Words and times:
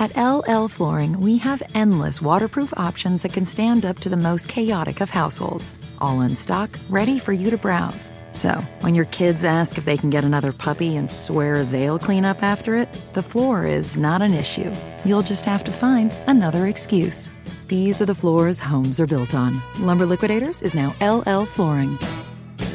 At 0.00 0.16
LL 0.16 0.68
Flooring, 0.68 1.20
we 1.20 1.38
have 1.38 1.60
endless 1.74 2.22
waterproof 2.22 2.72
options 2.76 3.22
that 3.22 3.32
can 3.32 3.44
stand 3.44 3.84
up 3.84 3.98
to 3.98 4.08
the 4.08 4.16
most 4.16 4.48
chaotic 4.48 5.00
of 5.00 5.10
households, 5.10 5.74
all 5.98 6.20
in 6.20 6.36
stock, 6.36 6.70
ready 6.88 7.18
for 7.18 7.32
you 7.32 7.50
to 7.50 7.58
browse. 7.58 8.12
So, 8.30 8.62
when 8.82 8.94
your 8.94 9.06
kids 9.06 9.42
ask 9.42 9.76
if 9.76 9.84
they 9.84 9.96
can 9.96 10.08
get 10.08 10.22
another 10.22 10.52
puppy 10.52 10.94
and 10.96 11.10
swear 11.10 11.64
they'll 11.64 11.98
clean 11.98 12.24
up 12.24 12.44
after 12.44 12.76
it, 12.76 12.92
the 13.12 13.24
floor 13.24 13.66
is 13.66 13.96
not 13.96 14.22
an 14.22 14.34
issue. 14.34 14.72
You'll 15.04 15.24
just 15.24 15.44
have 15.46 15.64
to 15.64 15.72
find 15.72 16.14
another 16.28 16.68
excuse. 16.68 17.28
These 17.66 18.00
are 18.00 18.06
the 18.06 18.14
floors 18.14 18.60
homes 18.60 19.00
are 19.00 19.06
built 19.08 19.34
on. 19.34 19.60
Lumber 19.80 20.06
Liquidators 20.06 20.62
is 20.62 20.76
now 20.76 20.94
LL 21.00 21.44
Flooring. 21.44 21.98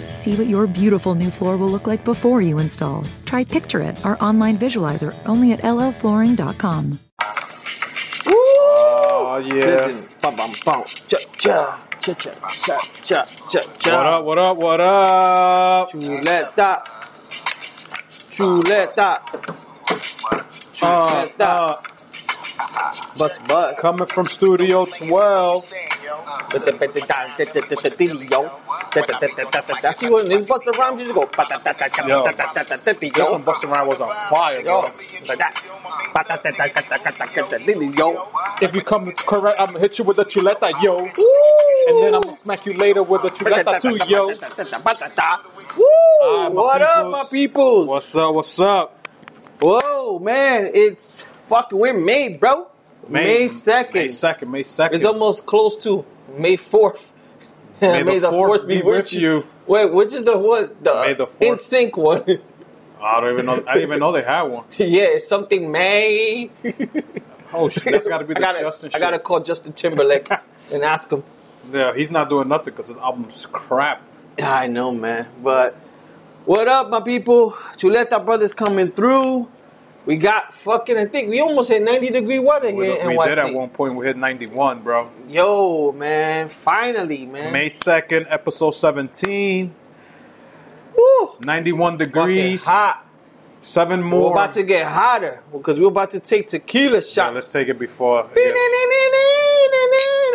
See 0.09 0.35
what 0.35 0.47
your 0.47 0.67
beautiful 0.67 1.15
new 1.15 1.29
floor 1.29 1.55
will 1.55 1.69
look 1.69 1.87
like 1.87 2.03
before 2.03 2.41
you 2.41 2.59
install. 2.59 3.05
Try 3.23 3.45
Picture 3.45 3.79
It, 3.79 4.05
our 4.05 4.21
online 4.21 4.57
visualizer, 4.57 5.15
only 5.25 5.53
at 5.53 5.61
llflooring.com. 5.61 6.99
Oh 9.33 9.37
yeah. 9.39 9.89
Bum, 10.21 10.35
bum, 10.37 10.53
bum. 10.63 10.83
Cha, 11.07 11.17
cha, 11.39 11.79
cha, 11.99 12.13
cha, 12.13 12.77
cha, 13.01 13.25
cha, 13.49 13.61
cha, 13.79 13.97
What 13.97 14.05
up? 14.05 14.25
What 14.25 14.37
up? 14.37 14.57
What 14.57 14.81
up? 14.81 15.89
Chuleta. 15.89 16.83
Chuleta. 18.29 19.17
Uh, 20.83 21.25
Chuleta. 21.25 21.41
uh, 21.41 21.81
Bus, 23.17 23.39
bus. 23.47 23.79
coming 23.79 24.05
from 24.07 24.25
Studio 24.25 24.85
12. 24.85 25.71
I 29.83 29.91
see 29.93 30.09
when 30.09 30.27
these 30.29 30.47
Busta 30.47 30.71
Rhymes 30.77 30.99
you 30.99 31.05
just 31.05 31.15
go. 31.15 31.21
Yo, 31.21 31.27
one 33.31 33.43
Busta 33.43 33.71
Rhymes 33.71 33.87
was 33.87 34.01
on 34.01 34.09
fire, 34.29 34.57
Yo, 34.57 34.63
bro. 34.81 34.89
like 35.29 35.37
that. 35.39 35.53
Yo. 37.97 38.27
If 38.61 38.75
you 38.75 38.81
come 38.81 39.11
correct, 39.11 39.57
I'm 39.59 39.67
gonna 39.67 39.79
hit 39.79 39.97
you 39.97 40.05
with 40.05 40.17
the 40.17 40.25
chuleta, 40.25 40.71
yo. 40.83 40.97
And 40.99 42.03
then 42.03 42.13
I'm 42.15 42.21
gonna 42.21 42.37
smack 42.37 42.65
you 42.65 42.73
later 42.77 43.03
with 43.03 43.21
the 43.23 43.29
chuleta 43.31 43.81
too, 43.81 43.97
yo. 44.11 44.27
Woo! 44.27 45.85
Ah, 46.23 46.49
my 46.49 46.51
what 46.61 46.81
up, 46.81 47.09
my 47.11 47.23
peoples? 47.25 47.89
What's 47.89 48.15
up? 48.15 48.33
What's 48.35 48.59
up? 48.59 49.07
Whoa, 49.59 50.19
man, 50.19 50.69
it's 50.73 51.27
fucking 51.43 51.77
we're 51.77 51.93
May, 51.93 52.29
bro. 52.29 52.67
May 53.07 53.47
second. 53.47 54.01
May 54.01 54.07
second. 54.07 54.51
May 54.51 54.63
second. 54.63 54.95
It's 54.95 55.05
almost 55.05 55.45
close 55.45 55.77
to 55.83 56.05
May 56.37 56.55
fourth. 56.55 57.11
May 57.81 58.19
the 58.19 58.29
fourth 58.29 58.67
be 58.67 58.81
with 58.81 59.11
you. 59.13 59.45
Wait, 59.67 59.91
which 59.91 60.13
is 60.13 60.23
the 60.23 60.37
what? 60.37 60.83
The, 60.83 60.93
May 60.95 61.13
the 61.13 61.27
fourth. 61.27 61.61
NSYNC 61.61 61.97
one. 61.97 62.23
I 63.01 63.19
don't 63.19 63.33
even 63.33 63.45
know. 63.45 63.63
I 63.67 63.73
didn't 63.73 63.89
even 63.89 63.99
know 63.99 64.11
they 64.13 64.23
had 64.23 64.43
one. 64.43 64.65
yeah, 64.77 65.03
it's 65.03 65.27
something 65.27 65.71
May. 65.71 66.49
Oh 67.55 67.69
shit, 67.69 67.83
that's 67.93 68.07
got 68.07 68.17
to 68.17 68.25
be 68.25 68.33
the 68.33 68.39
I 68.39 68.41
gotta, 68.41 68.59
Justin. 68.61 68.91
I 68.95 68.99
gotta 68.99 69.17
shit. 69.17 69.23
call 69.23 69.39
Justin 69.41 69.73
Timberlake 69.73 70.27
and 70.73 70.83
ask 70.83 71.11
him. 71.11 71.23
Yeah, 71.71 71.93
he's 71.95 72.09
not 72.09 72.27
doing 72.27 72.47
nothing 72.47 72.73
because 72.73 72.87
his 72.87 72.97
album's 72.97 73.45
crap. 73.45 74.01
I 74.41 74.65
know, 74.65 74.91
man. 74.91 75.27
But 75.43 75.75
what 76.45 76.67
up, 76.67 76.89
my 76.89 76.99
people? 76.99 77.51
Chuleta 77.51 78.25
Brothers 78.25 78.53
coming 78.53 78.91
through. 78.91 79.49
We 80.05 80.17
got 80.17 80.53
fucking. 80.53 80.97
I 80.97 81.05
think 81.05 81.29
we 81.29 81.39
almost 81.39 81.69
hit 81.69 81.81
90 81.81 82.09
degree 82.09 82.39
weather 82.39 82.73
We, 82.73 82.87
here 82.87 82.95
in 82.97 83.07
we 83.07 83.15
NYC. 83.15 83.29
did 83.29 83.37
at 83.39 83.53
one 83.53 83.69
point. 83.69 83.95
We 83.95 84.05
hit 84.05 84.17
91, 84.17 84.81
bro. 84.83 85.09
Yo, 85.29 85.93
man, 85.93 86.49
finally, 86.49 87.25
man. 87.25 87.53
May 87.53 87.69
2nd, 87.69 88.25
episode 88.29 88.71
17. 88.71 89.73
Woo! 90.97 91.29
91 91.41 91.93
Fucking 91.93 92.07
degrees. 92.07 92.65
hot. 92.65 93.05
Seven 93.61 94.03
more. 94.03 94.25
We're 94.25 94.31
about 94.31 94.53
to 94.53 94.63
get 94.63 94.85
hotter 94.91 95.41
because 95.53 95.79
we're 95.79 95.87
about 95.87 96.11
to 96.11 96.19
take 96.19 96.47
tequila 96.47 97.01
shots. 97.01 97.15
Yeah, 97.15 97.29
let's 97.29 97.49
take 97.49 97.69
it 97.69 97.79
before. 97.79 98.29
yeah. 98.35 98.51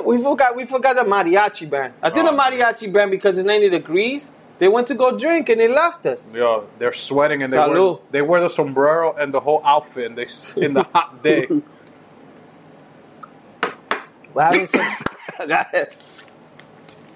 We 0.07 0.23
forgot. 0.23 0.57
We 0.57 0.65
forgot 0.65 0.97
the 0.97 1.03
mariachi 1.03 1.69
band. 1.69 1.93
I 2.03 2.09
think 2.09 2.27
Oh. 2.27 2.31
the 2.35 2.39
mariachi 2.43 2.91
band 2.91 3.11
because 3.11 3.37
it's 3.37 3.47
90 3.47 3.69
degrees. 3.69 4.33
They 4.59 4.69
went 4.69 4.89
to 4.89 4.95
go 4.95 5.17
drink 5.17 5.49
and 5.49 5.61
they 5.61 5.69
left 5.69 6.05
us. 6.07 6.35
Yeah, 6.35 6.63
they're 6.79 6.93
sweating 6.93 7.43
and 7.43 7.53
they 7.53 7.59
wear, 7.59 7.97
they 8.11 8.23
wear 8.23 8.41
the 8.41 8.49
sombrero 8.51 9.15
and 9.15 9.33
the 9.33 9.41
whole 9.41 9.63
outfit 9.65 10.07
and 10.07 10.19
they, 10.19 10.25
in 10.65 10.75
the 10.75 10.83
hot 10.83 11.23
day. 11.23 11.47
We're 14.35 14.43
having 14.43 14.67
some 14.67 14.97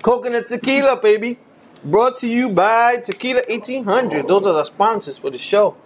coconut 0.03 0.47
tequila, 0.47 1.01
baby. 1.01 1.39
Brought 1.85 2.17
to 2.19 2.29
you 2.29 2.49
by 2.49 2.99
Tequila 2.99 3.43
1800. 3.49 4.29
Those 4.29 4.47
are 4.47 4.53
the 4.53 4.65
sponsors 4.65 5.19
for 5.19 5.31
the 5.31 5.39
show. 5.39 5.77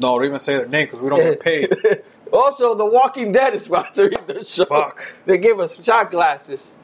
No, 0.00 0.18
don't 0.18 0.24
even 0.24 0.40
say 0.40 0.56
their 0.56 0.66
name 0.66 0.86
because 0.86 1.00
we 1.00 1.08
don't 1.08 1.20
get 1.20 1.40
paid. 1.40 1.72
also, 2.32 2.74
The 2.74 2.84
Walking 2.84 3.30
Dead 3.30 3.54
is 3.54 3.68
sponsoring 3.68 4.26
the 4.26 4.44
show. 4.44 4.64
Fuck. 4.64 5.14
They 5.24 5.38
give 5.38 5.60
us 5.60 5.82
shot 5.82 6.10
glasses. 6.10 6.74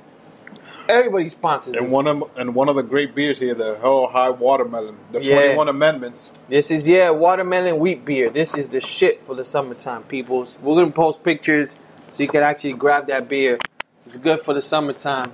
Everybody 0.89 1.29
sponsors 1.29 1.75
And 1.75 1.87
us. 1.87 1.93
one 1.93 2.07
of 2.07 2.23
and 2.37 2.55
one 2.55 2.69
of 2.69 2.77
the 2.77 2.83
great 2.83 3.15
beers 3.15 3.39
here, 3.39 3.55
the 3.55 3.79
Hell 3.79 4.09
High 4.09 4.31
Watermelon, 4.31 4.97
the 5.13 5.23
Yeah. 5.25 5.35
21 5.37 5.69
Amendments. 5.69 6.31
This 6.49 6.71
is 6.71 6.89
yeah, 6.89 7.11
watermelon 7.11 7.79
wheat 7.79 8.05
beer. 8.05 8.31
This 8.31 8.57
is 8.57 8.69
the 8.69 8.81
shit 8.81 9.23
for 9.23 9.35
the 9.35 9.45
summertime, 9.45 10.03
peoples. 10.05 10.59
We're 10.63 10.75
gonna 10.77 10.91
post 10.91 11.23
pictures 11.23 11.77
so 12.09 12.23
you 12.23 12.29
can 12.29 12.43
actually 12.43 12.73
grab 12.75 13.07
that 13.07 13.29
beer. 13.29 13.59
It's 14.07 14.17
good 14.17 14.43
for 14.43 14.55
the 14.55 14.63
summertime. 14.63 15.33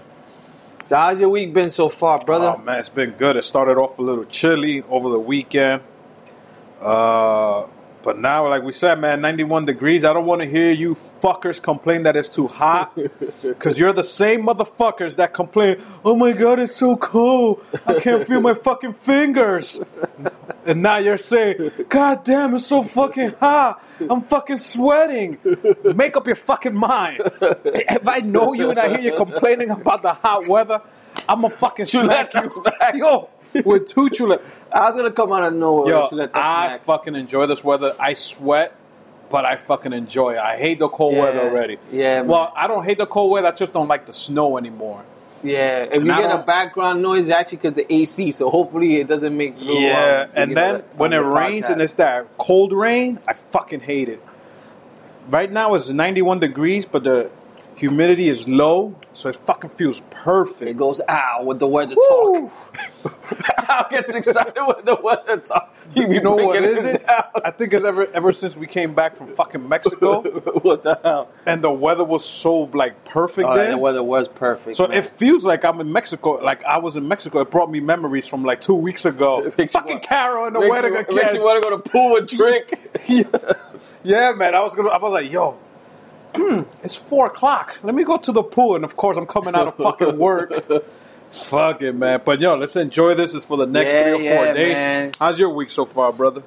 So 0.82 0.96
how's 0.96 1.20
your 1.20 1.30
week 1.30 1.52
been 1.52 1.70
so 1.70 1.88
far, 1.88 2.18
brother? 2.24 2.54
Oh 2.56 2.62
man, 2.62 2.78
it's 2.78 2.88
been 2.88 3.12
good. 3.12 3.36
It 3.36 3.44
started 3.44 3.76
off 3.78 3.98
a 3.98 4.02
little 4.02 4.24
chilly 4.26 4.82
over 4.88 5.08
the 5.08 5.18
weekend. 5.18 5.82
Uh, 6.80 7.66
but 8.08 8.18
now, 8.18 8.48
like 8.48 8.62
we 8.62 8.72
said, 8.72 8.98
man, 8.98 9.20
91 9.20 9.66
degrees. 9.66 10.02
I 10.02 10.14
don't 10.14 10.24
want 10.24 10.40
to 10.40 10.48
hear 10.48 10.70
you 10.70 10.94
fuckers 11.22 11.60
complain 11.62 12.04
that 12.04 12.16
it's 12.16 12.30
too 12.30 12.46
hot. 12.46 12.98
Because 13.42 13.78
you're 13.78 13.92
the 13.92 14.02
same 14.02 14.44
motherfuckers 14.44 15.16
that 15.16 15.34
complain, 15.34 15.82
oh 16.06 16.16
my 16.16 16.32
god, 16.32 16.58
it's 16.58 16.74
so 16.74 16.96
cold. 16.96 17.62
I 17.86 18.00
can't 18.00 18.26
feel 18.26 18.40
my 18.40 18.54
fucking 18.54 18.94
fingers. 18.94 19.82
And 20.64 20.82
now 20.82 20.98
you're 20.98 21.16
saying, 21.18 21.70
God 21.88 22.24
damn, 22.24 22.54
it's 22.54 22.66
so 22.66 22.82
fucking 22.82 23.32
hot. 23.40 23.82
I'm 24.00 24.22
fucking 24.22 24.58
sweating. 24.58 25.38
Make 25.94 26.14
up 26.16 26.26
your 26.26 26.36
fucking 26.36 26.74
mind. 26.74 27.22
If 27.96 28.06
I 28.08 28.18
know 28.20 28.52
you 28.54 28.70
and 28.70 28.78
I 28.78 28.88
hear 28.88 29.00
you 29.00 29.16
complaining 29.16 29.70
about 29.70 30.02
the 30.02 30.12
hot 30.12 30.46
weather, 30.48 30.80
I'm 31.28 31.42
gonna 31.42 31.56
fucking 31.56 31.86
smack 31.86 32.34
you. 32.34 32.50
smack. 32.50 32.94
Yo, 32.94 33.28
with 33.64 33.86
two 33.86 34.08
chuleta. 34.10 34.42
I 34.72 34.90
was 34.90 34.96
gonna 34.96 35.10
come 35.10 35.32
out 35.32 35.44
of 35.44 35.54
nowhere 35.54 35.94
Yo, 35.94 36.06
to 36.08 36.14
let 36.14 36.32
that 36.32 36.38
I 36.44 36.66
smack. 36.68 36.84
fucking 36.84 37.14
enjoy 37.16 37.46
this 37.46 37.64
weather. 37.64 37.94
I 37.98 38.14
sweat, 38.14 38.74
but 39.30 39.44
I 39.44 39.56
fucking 39.56 39.92
enjoy 39.92 40.32
it. 40.34 40.38
I 40.38 40.56
hate 40.58 40.78
the 40.78 40.88
cold 40.88 41.14
Yeah. 41.14 41.22
weather 41.22 41.40
already. 41.50 41.78
Yeah, 41.90 42.20
man. 42.20 42.28
Well, 42.28 42.52
I 42.54 42.66
don't 42.66 42.84
hate 42.84 42.98
the 42.98 43.06
cold 43.06 43.30
weather. 43.30 43.48
I 43.48 43.52
just 43.52 43.72
don't 43.72 43.88
like 43.88 44.06
the 44.06 44.12
snow 44.12 44.58
anymore. 44.58 45.02
yeah, 45.42 45.84
if 45.90 46.02
you 46.04 46.10
I 46.12 46.20
get 46.20 46.30
a 46.32 46.38
background 46.38 47.00
noise, 47.00 47.28
actually 47.30 47.58
because 47.58 47.74
the 47.74 47.90
AC. 47.92 48.32
So 48.32 48.50
hopefully 48.50 49.00
it 49.00 49.06
doesn't 49.06 49.36
make 49.36 49.56
through. 49.58 49.78
Yeah, 49.78 50.24
um, 50.26 50.30
and 50.34 50.50
know, 50.54 50.72
then 50.72 50.82
when 50.96 51.12
it 51.12 51.18
the 51.18 51.24
rains 51.24 51.66
and 51.66 51.80
it's 51.80 51.94
that 51.94 52.26
cold 52.38 52.72
rain, 52.72 53.18
I 53.28 53.34
fucking 53.52 53.80
hate 53.80 54.08
it. 54.08 54.22
Right 55.30 55.50
now 55.52 55.74
it's 55.74 55.88
91 55.90 56.40
degrees, 56.40 56.84
but 56.86 57.04
the 57.04 57.30
humidity 57.78 58.28
is 58.28 58.46
low, 58.48 58.94
so 59.14 59.28
it 59.28 59.36
fucking 59.36 59.70
feels 59.70 60.00
perfect. 60.10 60.68
it 60.70 60.76
goes 60.76 61.00
ow 61.08 61.42
with 61.44 61.58
the 61.60 61.66
weather 61.66 61.94
Woo! 61.96 62.50
talk. 63.04 63.68
Al 63.68 63.86
gets 63.90 64.14
excited 64.14 64.54
with 64.66 64.84
the 64.84 64.96
weather 65.02 65.36
talk. 65.38 65.74
He 65.94 66.00
You 66.00 66.20
know 66.20 66.34
what 66.34 66.62
is 66.62 66.84
it? 66.84 67.06
down. 67.06 67.24
I 67.44 67.50
think 67.50 67.72
it's 67.72 67.84
ever 67.84 68.06
ever 68.12 68.32
since 68.32 68.56
we 68.56 68.66
came 68.66 68.94
back 68.94 69.16
from 69.16 69.34
fucking 69.36 69.66
Mexico 69.68 70.22
what 70.62 70.82
the 70.82 70.98
hell? 71.02 71.30
and 71.46 71.62
the 71.62 71.70
weather 71.70 72.04
was 72.04 72.24
so 72.24 72.62
like 72.74 73.04
perfect 73.04 73.48
Oh, 73.48 73.54
there. 73.56 73.70
the 73.70 73.78
weather 73.78 74.02
was 74.02 74.28
perfect. 74.28 74.76
So 74.76 74.86
man. 74.88 74.98
it 74.98 75.06
feels 75.16 75.44
like 75.44 75.64
I'm 75.64 75.80
in 75.80 75.90
Mexico. 75.92 76.32
Like 76.32 76.64
I 76.64 76.78
was 76.78 76.96
in 76.96 77.06
Mexico. 77.08 77.40
It 77.40 77.50
brought 77.50 77.70
me 77.70 77.80
memories 77.80 78.26
from 78.26 78.44
like 78.44 78.60
two 78.60 78.74
weeks 78.74 79.04
ago. 79.04 79.46
It 79.46 79.56
makes 79.58 79.74
you 79.74 79.80
Fucking 79.80 80.00
Carol 80.00 80.46
and 80.46 80.54
the 80.56 80.60
makes 80.60 80.70
wedding 80.70 80.94
you, 80.94 80.98
again. 81.00 81.16
makes 81.16 81.34
you 81.34 81.42
want 81.42 81.62
to 81.62 81.68
go 81.70 81.76
to 81.76 81.82
pool 81.88 82.16
and 82.16 82.28
drink. 82.28 82.74
yeah, 84.04 84.32
man. 84.32 84.54
I 84.54 84.60
was 84.60 84.74
gonna. 84.74 84.88
I 84.90 84.98
was 84.98 85.12
like, 85.12 85.30
yo, 85.30 85.58
hmm, 86.34 86.62
it's 86.82 86.94
four 86.94 87.26
o'clock. 87.26 87.78
Let 87.82 87.94
me 87.94 88.04
go 88.04 88.16
to 88.18 88.32
the 88.32 88.42
pool. 88.42 88.76
And 88.76 88.84
of 88.84 88.96
course, 88.96 89.16
I'm 89.16 89.26
coming 89.26 89.54
out 89.54 89.68
of 89.68 89.76
fucking 89.76 90.18
work. 90.18 90.52
Fuck 91.30 91.82
it, 91.82 91.92
man. 91.94 92.22
But 92.24 92.40
yo, 92.40 92.54
let's 92.56 92.76
enjoy 92.76 93.14
this. 93.14 93.34
Is 93.34 93.44
for 93.44 93.56
the 93.58 93.66
next 93.66 93.92
Yeah, 93.92 94.02
three 94.04 94.12
or 94.12 94.36
four 94.36 94.46
yeah, 94.46 94.52
days. 94.54 94.74
man. 94.74 95.12
How's 95.18 95.38
your 95.38 95.50
week 95.50 95.70
so 95.70 95.84
far, 95.84 96.12
brother? 96.12 96.42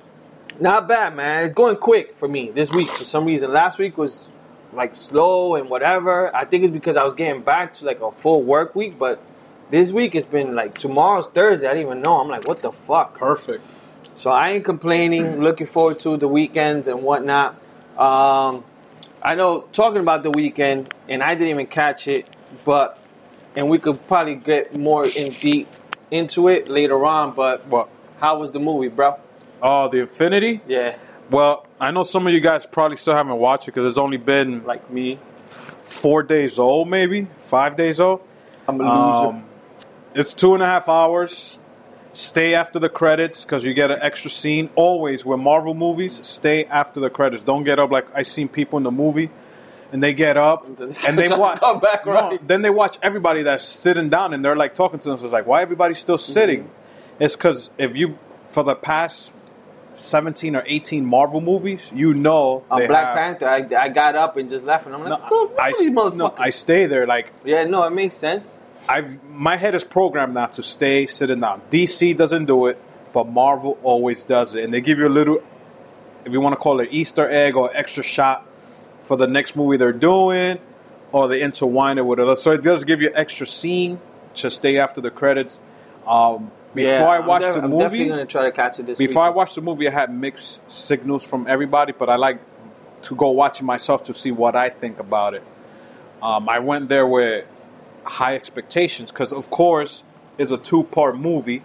Not 0.59 0.87
bad, 0.87 1.15
man. 1.15 1.43
It's 1.43 1.53
going 1.53 1.77
quick 1.77 2.15
for 2.15 2.27
me 2.27 2.49
this 2.51 2.71
week 2.71 2.89
for 2.89 3.03
some 3.03 3.25
reason. 3.25 3.51
Last 3.53 3.77
week 3.77 3.97
was 3.97 4.31
like 4.73 4.95
slow 4.95 5.55
and 5.55 5.69
whatever. 5.69 6.35
I 6.35 6.45
think 6.45 6.63
it's 6.63 6.73
because 6.73 6.97
I 6.97 7.03
was 7.03 7.13
getting 7.13 7.41
back 7.41 7.73
to 7.75 7.85
like 7.85 8.01
a 8.01 8.11
full 8.11 8.41
work 8.43 8.75
week, 8.75 8.97
but 8.97 9.21
this 9.69 9.91
week 9.91 10.15
it's 10.15 10.25
been 10.25 10.55
like 10.55 10.73
tomorrow's 10.75 11.27
Thursday. 11.27 11.67
I 11.67 11.73
didn't 11.73 11.87
even 11.87 12.01
know. 12.01 12.17
I'm 12.17 12.27
like, 12.27 12.47
what 12.47 12.61
the 12.61 12.71
fuck? 12.71 13.13
Perfect. 13.17 13.63
So 14.15 14.31
I 14.31 14.51
ain't 14.51 14.65
complaining. 14.65 15.41
Looking 15.41 15.67
forward 15.67 15.99
to 15.99 16.17
the 16.17 16.27
weekends 16.27 16.87
and 16.87 17.01
whatnot. 17.03 17.55
Um, 17.97 18.63
I 19.21 19.35
know 19.35 19.61
talking 19.71 20.01
about 20.01 20.23
the 20.23 20.31
weekend, 20.31 20.93
and 21.07 21.21
I 21.21 21.35
didn't 21.35 21.49
even 21.49 21.67
catch 21.67 22.07
it, 22.07 22.27
but 22.63 22.97
and 23.55 23.69
we 23.69 23.77
could 23.79 24.07
probably 24.07 24.35
get 24.35 24.75
more 24.75 25.05
in 25.05 25.33
deep 25.33 25.67
into 26.09 26.47
it 26.47 26.67
later 26.69 27.05
on. 27.05 27.33
But 27.35 27.67
What? 27.67 27.89
how 28.19 28.39
was 28.39 28.51
the 28.51 28.59
movie, 28.59 28.87
bro? 28.87 29.19
Oh, 29.61 29.89
the 29.89 29.99
Infinity. 29.99 30.61
Yeah, 30.67 30.95
Well, 31.29 31.67
I 31.79 31.91
know 31.91 32.03
some 32.03 32.25
of 32.25 32.33
you 32.33 32.41
guys 32.41 32.65
probably 32.65 32.97
still 32.97 33.13
haven't 33.15 33.37
watched 33.37 33.67
it 33.67 33.73
because 33.75 33.87
it's 33.87 33.97
only 33.99 34.17
been 34.17 34.63
Like 34.65 34.89
me, 34.89 35.19
four 35.83 36.23
days 36.23 36.57
old, 36.57 36.89
maybe 36.89 37.27
five 37.45 37.77
days 37.77 37.99
old. 37.99 38.21
I'm 38.67 38.81
a 38.81 38.83
loser. 38.83 39.27
Um, 39.27 39.43
it's 40.15 40.33
two 40.33 40.53
and 40.55 40.63
a 40.63 40.65
half 40.65 40.89
hours. 40.89 41.59
Stay 42.13 42.53
after 42.53 42.77
the 42.77 42.89
credits 42.89 43.43
because 43.45 43.63
you 43.63 43.73
get 43.73 43.89
an 43.89 43.99
extra 44.01 44.29
scene. 44.29 44.69
Always 44.75 45.23
with 45.23 45.39
Marvel 45.39 45.73
movies, 45.73 46.19
stay 46.23 46.65
after 46.65 46.99
the 46.99 47.09
credits. 47.09 47.43
Don't 47.43 47.63
get 47.63 47.79
up 47.79 47.89
like 47.89 48.05
I 48.13 48.23
seen 48.23 48.49
people 48.49 48.77
in 48.77 48.83
the 48.83 48.91
movie, 48.91 49.29
and 49.93 50.03
they 50.03 50.13
get 50.13 50.35
up 50.35 50.67
and 51.07 51.17
they 51.17 51.29
watch. 51.29 51.59
come 51.59 51.79
back, 51.79 52.05
No, 52.05 52.37
then 52.45 52.63
they 52.63 52.69
watch 52.69 52.97
everybody 53.01 53.43
that's 53.43 53.63
sitting 53.65 54.09
down 54.09 54.33
and 54.33 54.43
they're 54.43 54.57
like 54.57 54.75
talking 54.75 54.99
to 54.99 55.09
them. 55.09 55.17
So 55.19 55.25
it's 55.25 55.33
like, 55.33 55.47
why 55.47 55.61
everybody's 55.61 55.99
still 55.99 56.17
mm-hmm. 56.17 56.33
sitting? 56.33 56.69
It's 57.19 57.35
because 57.35 57.69
if 57.77 57.95
you 57.95 58.17
for 58.49 58.63
the 58.63 58.75
past 58.75 59.31
seventeen 59.95 60.57
or 60.57 60.63
eighteen 60.65 61.05
Marvel 61.05 61.39
movies, 61.39 61.91
you 61.95 62.13
know 62.13 62.65
on 62.69 62.87
Black 62.87 63.07
have- 63.07 63.39
Panther, 63.39 63.47
I, 63.47 63.83
I 63.83 63.87
got 63.87 64.15
up 64.15 64.35
and 64.35 64.49
just 64.49 64.65
left, 64.65 64.85
and 64.85 64.95
I'm 64.95 65.03
like, 65.03 65.31
No, 65.31 65.51
I, 65.57 65.71
these 65.71 65.91
motherfuckers. 65.91 66.15
no, 66.15 66.33
I 66.37 66.49
stay 66.49 66.87
there 66.87 67.07
like 67.07 67.31
yeah, 67.45 67.63
no, 67.63 67.83
it 67.83 67.91
makes 67.91 68.15
sense. 68.15 68.57
I've 68.89 69.23
my 69.29 69.57
head 69.57 69.75
is 69.75 69.83
programmed 69.83 70.33
now 70.33 70.47
to 70.47 70.63
stay 70.63 71.07
sitting 71.07 71.39
down. 71.39 71.61
DC 71.71 72.17
doesn't 72.17 72.45
do 72.45 72.67
it, 72.67 72.77
but 73.13 73.27
Marvel 73.27 73.77
always 73.83 74.23
does 74.23 74.55
it, 74.55 74.63
and 74.63 74.73
they 74.73 74.81
give 74.81 74.97
you 74.97 75.07
a 75.07 75.09
little, 75.09 75.41
if 76.25 76.31
you 76.31 76.41
want 76.41 76.53
to 76.53 76.57
call 76.57 76.79
it 76.79 76.89
Easter 76.91 77.29
egg 77.29 77.55
or 77.55 77.75
extra 77.75 78.03
shot 78.03 78.45
for 79.03 79.17
the 79.17 79.27
next 79.27 79.55
movie 79.55 79.77
they're 79.77 79.91
doing, 79.93 80.59
or 81.11 81.27
they 81.27 81.41
intertwine 81.41 81.97
it 81.97 82.05
with 82.05 82.19
it. 82.19 82.39
So 82.39 82.51
it 82.51 82.63
does 82.63 82.83
give 82.83 83.01
you 83.01 83.11
extra 83.13 83.47
scene 83.47 83.99
to 84.35 84.49
stay 84.51 84.77
after 84.77 85.01
the 85.01 85.11
credits. 85.11 85.59
Um, 86.07 86.51
before 86.73 86.91
yeah, 86.93 87.05
I 87.05 87.17
I'm 87.17 87.25
watched 87.27 87.45
def- 87.45 87.55
the 87.55 87.61
I'm 87.63 87.69
movie, 87.69 87.83
definitely 87.83 88.07
gonna 88.09 88.25
try 88.25 88.43
to 88.45 88.51
catch 88.51 88.79
it 88.79 88.85
this 88.85 88.97
before 88.97 89.23
I 89.23 89.29
watched 89.29 89.55
the 89.55 89.61
movie, 89.61 89.87
I 89.87 89.91
had 89.91 90.13
mixed 90.13 90.59
signals 90.71 91.23
from 91.23 91.47
everybody, 91.47 91.91
but 91.91 92.09
I 92.09 92.15
like 92.15 92.39
to 93.03 93.15
go 93.15 93.31
watch 93.31 93.59
it 93.59 93.63
myself 93.63 94.05
to 94.05 94.13
see 94.13 94.31
what 94.31 94.55
I 94.55 94.69
think 94.69 94.99
about 94.99 95.33
it. 95.33 95.43
Um, 96.23 96.47
I 96.47 96.59
went 96.59 96.87
there 96.87 97.05
with 97.05 97.45
high 98.03 98.35
expectations 98.35 99.11
because, 99.11 99.33
of 99.33 99.49
course, 99.49 100.03
it's 100.37 100.51
a 100.51 100.57
two-part 100.57 101.17
movie. 101.17 101.63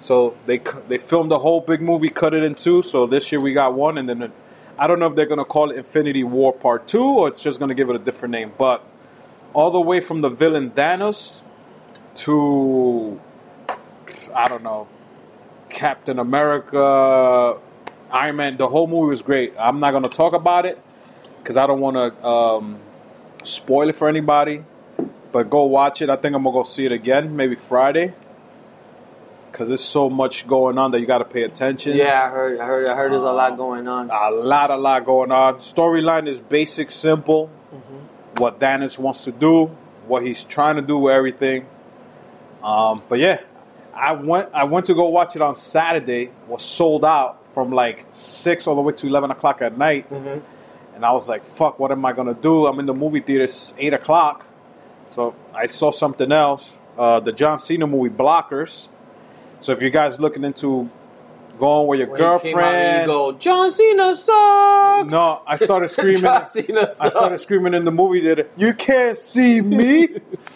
So 0.00 0.36
they 0.46 0.60
they 0.88 0.98
filmed 0.98 1.30
the 1.30 1.38
whole 1.38 1.60
big 1.60 1.80
movie, 1.80 2.08
cut 2.08 2.34
it 2.34 2.42
in 2.42 2.56
two. 2.56 2.82
So 2.82 3.06
this 3.06 3.30
year 3.30 3.40
we 3.40 3.52
got 3.52 3.74
one, 3.74 3.98
and 3.98 4.08
then 4.08 4.32
I 4.78 4.86
don't 4.88 4.98
know 4.98 5.06
if 5.06 5.14
they're 5.14 5.26
gonna 5.26 5.44
call 5.44 5.70
it 5.70 5.76
Infinity 5.78 6.24
War 6.24 6.52
Part 6.52 6.88
Two 6.88 7.04
or 7.04 7.28
it's 7.28 7.40
just 7.40 7.60
gonna 7.60 7.74
give 7.74 7.88
it 7.88 7.96
a 7.96 8.00
different 8.00 8.32
name. 8.32 8.52
But 8.58 8.84
all 9.54 9.70
the 9.70 9.80
way 9.80 10.00
from 10.00 10.20
the 10.20 10.28
villain 10.28 10.70
Thanos 10.70 11.40
to 12.16 13.20
I 14.34 14.48
don't 14.48 14.64
know 14.64 14.88
Captain 15.68 16.18
America, 16.18 17.58
Iron 18.10 18.36
Man. 18.36 18.56
The 18.56 18.68
whole 18.68 18.86
movie 18.86 19.10
was 19.10 19.22
great. 19.22 19.54
I'm 19.58 19.80
not 19.80 19.92
gonna 19.92 20.08
talk 20.08 20.32
about 20.32 20.66
it 20.66 20.82
because 21.38 21.56
I 21.56 21.66
don't 21.66 21.80
want 21.80 21.96
to 21.96 22.26
um, 22.26 22.78
spoil 23.44 23.88
it 23.88 23.94
for 23.94 24.08
anybody. 24.08 24.64
But 25.32 25.48
go 25.48 25.64
watch 25.64 26.02
it. 26.02 26.10
I 26.10 26.16
think 26.16 26.36
I'm 26.36 26.42
gonna 26.42 26.54
go 26.54 26.64
see 26.64 26.84
it 26.84 26.92
again, 26.92 27.34
maybe 27.34 27.56
Friday, 27.56 28.12
because 29.50 29.68
there's 29.68 29.84
so 29.84 30.10
much 30.10 30.46
going 30.46 30.76
on 30.78 30.90
that 30.90 31.00
you 31.00 31.06
got 31.06 31.18
to 31.18 31.24
pay 31.24 31.42
attention. 31.42 31.96
Yeah, 31.96 32.22
I 32.26 32.28
heard, 32.30 32.60
I 32.60 32.66
heard, 32.66 32.86
I 32.86 32.94
heard. 32.94 33.12
There's 33.12 33.22
a 33.22 33.32
lot 33.32 33.56
going 33.56 33.88
on. 33.88 34.10
a 34.10 34.30
lot, 34.30 34.70
a 34.70 34.76
lot 34.76 35.04
going 35.04 35.32
on. 35.32 35.56
Storyline 35.56 36.28
is 36.28 36.38
basic, 36.40 36.90
simple. 36.90 37.50
Mm-hmm. 37.74 38.40
What 38.42 38.60
Thanos 38.60 38.98
wants 38.98 39.20
to 39.22 39.32
do, 39.32 39.66
what 40.06 40.22
he's 40.22 40.42
trying 40.42 40.76
to 40.76 40.82
do 40.82 40.98
with 40.98 41.14
everything. 41.14 41.66
Um, 42.62 43.02
but 43.08 43.18
yeah, 43.18 43.40
I 43.94 44.12
went. 44.12 44.50
I 44.54 44.64
went 44.64 44.86
to 44.86 44.94
go 44.94 45.08
watch 45.08 45.34
it 45.36 45.42
on 45.42 45.56
Saturday. 45.56 46.30
Was 46.46 46.62
sold 46.62 47.04
out 47.04 47.38
from 47.54 47.72
like 47.72 48.06
six 48.10 48.66
all 48.66 48.74
the 48.74 48.80
way 48.82 48.92
to 48.94 49.06
eleven 49.06 49.30
o'clock 49.30 49.62
at 49.62 49.76
night. 49.76 50.08
Mm-hmm. 50.10 50.40
And 50.94 51.04
I 51.04 51.12
was 51.12 51.28
like, 51.28 51.44
"Fuck, 51.44 51.78
what 51.78 51.90
am 51.90 52.04
I 52.04 52.12
gonna 52.12 52.34
do?" 52.34 52.66
I'm 52.66 52.78
in 52.78 52.86
the 52.86 52.94
movie 52.94 53.20
theater. 53.20 53.44
It's 53.44 53.74
eight 53.78 53.94
o'clock, 53.94 54.46
so 55.14 55.34
I 55.54 55.66
saw 55.66 55.90
something 55.90 56.30
else. 56.32 56.78
Uh, 56.96 57.20
the 57.20 57.32
John 57.32 57.58
Cena 57.58 57.86
movie, 57.86 58.10
Blockers. 58.14 58.88
So 59.60 59.72
if 59.72 59.82
you 59.82 59.90
guys 59.90 60.20
looking 60.20 60.44
into 60.44 60.90
going 61.58 61.86
with 61.86 62.00
your 62.00 62.08
When 62.08 62.18
he 62.20 62.22
came 62.22 62.28
out 62.28 62.42
girlfriend, 62.42 63.00
you 63.02 63.06
go, 63.06 63.32
John 63.32 63.72
Cena 63.72 64.16
sucks. 64.16 65.12
no, 65.12 65.42
I 65.46 65.56
started 65.56 65.88
screaming. 65.96 66.20
John 66.22 66.50
Cena 66.50 66.88
I 67.00 67.08
started 67.08 67.38
screaming 67.38 67.74
in 67.74 67.84
the 67.84 67.90
movie 67.90 68.20
theater. 68.20 68.48
You 68.56 68.74
can't 68.74 69.16
see 69.18 69.60
me. 69.60 70.08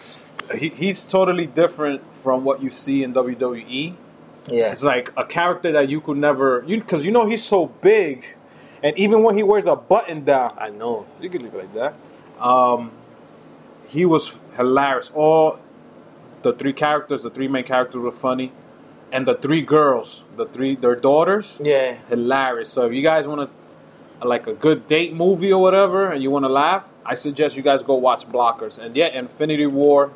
he, 0.55 0.69
he's 0.71 1.05
totally 1.05 1.47
different 1.47 2.03
from 2.23 2.45
what 2.45 2.63
you 2.63 2.71
see 2.71 3.03
in 3.03 3.15
WWE. 3.15 3.95
Yeah, 4.49 4.71
It's 4.71 4.83
like 4.83 5.13
a 5.17 5.25
character 5.25 5.73
that 5.73 5.89
you 5.89 6.01
could 6.01 6.19
never, 6.19 6.63
you 6.67 6.79
because 6.79 7.05
you 7.05 7.11
know 7.11 7.27
he's 7.27 7.45
so 7.45 7.67
big, 7.67 8.27
and 8.81 8.97
even 8.97 9.25
when 9.25 9.37
he 9.37 9.43
wears 9.43 9.67
a 9.67 9.75
button 9.75 10.25
down, 10.25 10.55
I 10.57 10.71
know. 10.71 11.05
you 11.21 11.29
can 11.29 11.43
look 11.43 11.55
like 11.55 11.75
that. 11.75 11.95
Um, 12.41 12.93
he 13.89 14.05
was 14.05 14.37
hilarious. 14.57 15.11
All 15.15 15.59
the 16.43 16.53
three 16.53 16.73
characters, 16.73 17.23
the 17.23 17.31
three 17.31 17.49
main 17.49 17.65
characters 17.65 18.01
were 18.01 18.13
funny, 18.13 18.53
and 19.13 19.27
the 19.27 19.35
three 19.35 19.63
girls, 19.63 20.25
the 20.37 20.47
three 20.47 20.77
their 20.77 20.97
daughters, 20.97 21.59
Yeah, 21.63 21.99
hilarious. 22.09 22.71
So 22.73 22.87
if 22.87 22.93
you 22.93 23.03
guys 23.03 23.27
want 23.27 23.51
to 23.51 24.27
like 24.27 24.47
a 24.47 24.55
good 24.55 24.89
date 24.89 25.15
movie 25.15 25.53
or 25.53 25.61
whatever, 25.61 26.11
and 26.11 26.23
you 26.23 26.31
want 26.31 26.45
to 26.45 26.49
laugh, 26.49 26.85
I 27.05 27.15
suggest 27.15 27.57
you 27.57 27.63
guys 27.63 27.83
go 27.83 27.95
watch 27.95 28.27
Blockers. 28.29 28.79
And 28.79 28.97
yeah, 28.97 29.09
Infinity 29.09 29.67
War, 29.67 30.13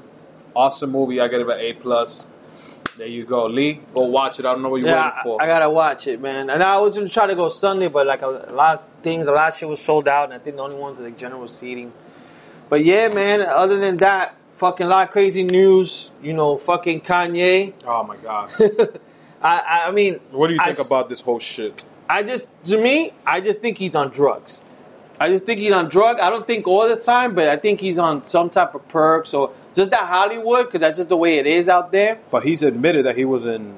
awesome 0.54 0.90
movie. 0.90 1.20
I 1.20 1.28
get 1.28 1.40
it 1.40 1.48
an 1.48 1.60
A 1.60 1.72
plus. 1.74 2.26
There 2.96 3.06
you 3.06 3.24
go, 3.24 3.46
Lee. 3.46 3.80
Go 3.94 4.02
watch 4.02 4.40
it. 4.40 4.46
I 4.46 4.52
don't 4.52 4.62
know 4.62 4.68
what 4.68 4.80
you're 4.80 4.90
yeah. 4.90 5.06
waiting 5.06 5.18
I, 5.20 5.22
for. 5.22 5.42
I 5.42 5.46
gotta 5.46 5.70
watch 5.70 6.06
it, 6.06 6.20
man. 6.20 6.50
And 6.50 6.62
I 6.62 6.78
was 6.78 6.96
gonna 6.96 7.08
try 7.08 7.26
to 7.26 7.34
go 7.34 7.48
Sunday, 7.48 7.88
but 7.88 8.06
like 8.06 8.22
a 8.22 8.26
lot 8.26 8.74
of 8.74 8.86
things, 9.02 9.26
the 9.26 9.32
last 9.32 9.62
year 9.62 9.68
was 9.68 9.80
sold 9.80 10.08
out, 10.08 10.24
and 10.24 10.34
I 10.34 10.38
think 10.38 10.56
the 10.56 10.62
only 10.62 10.76
ones 10.76 11.00
are 11.00 11.04
like 11.04 11.16
general 11.16 11.48
seating. 11.48 11.92
But 12.70 12.84
yeah, 12.84 13.08
man. 13.08 13.42
Other 13.42 13.78
than 13.78 13.98
that, 13.98 14.34
fucking 14.56 14.86
lot 14.88 15.08
of 15.08 15.12
crazy 15.12 15.42
news. 15.44 16.10
You 16.22 16.32
know, 16.32 16.56
fucking 16.56 17.02
Kanye. 17.02 17.74
oh 17.86 18.02
my 18.04 18.16
god, 18.16 18.52
I, 19.42 19.58
I, 19.58 19.84
I 19.88 19.90
mean, 19.90 20.20
what 20.30 20.46
do 20.46 20.54
you 20.54 20.60
think 20.60 20.78
s- 20.78 20.86
about 20.86 21.08
this 21.10 21.20
whole 21.20 21.38
shit? 21.40 21.84
I 22.08 22.22
just, 22.22 22.48
to 22.64 22.80
me, 22.80 23.12
I 23.26 23.40
just 23.40 23.60
think 23.60 23.76
he's 23.78 23.94
on 23.94 24.08
drugs. 24.10 24.64
I 25.20 25.28
just 25.28 25.44
think 25.46 25.60
he's 25.60 25.72
on 25.72 25.88
drug. 25.90 26.18
I 26.18 26.30
don't 26.30 26.46
think 26.46 26.66
all 26.66 26.88
the 26.88 26.96
time, 26.96 27.34
but 27.34 27.46
I 27.48 27.56
think 27.56 27.78
he's 27.80 27.98
on 27.98 28.24
some 28.24 28.48
type 28.50 28.74
of 28.74 28.88
perks 28.88 29.34
or 29.34 29.52
just 29.74 29.90
that 29.90 30.08
Hollywood 30.08 30.66
because 30.66 30.80
that's 30.80 30.96
just 30.96 31.08
the 31.10 31.16
way 31.16 31.38
it 31.38 31.46
is 31.46 31.68
out 31.68 31.92
there. 31.92 32.18
But 32.30 32.42
he's 32.42 32.62
admitted 32.62 33.04
that 33.06 33.16
he 33.18 33.24
was 33.26 33.44
in 33.44 33.74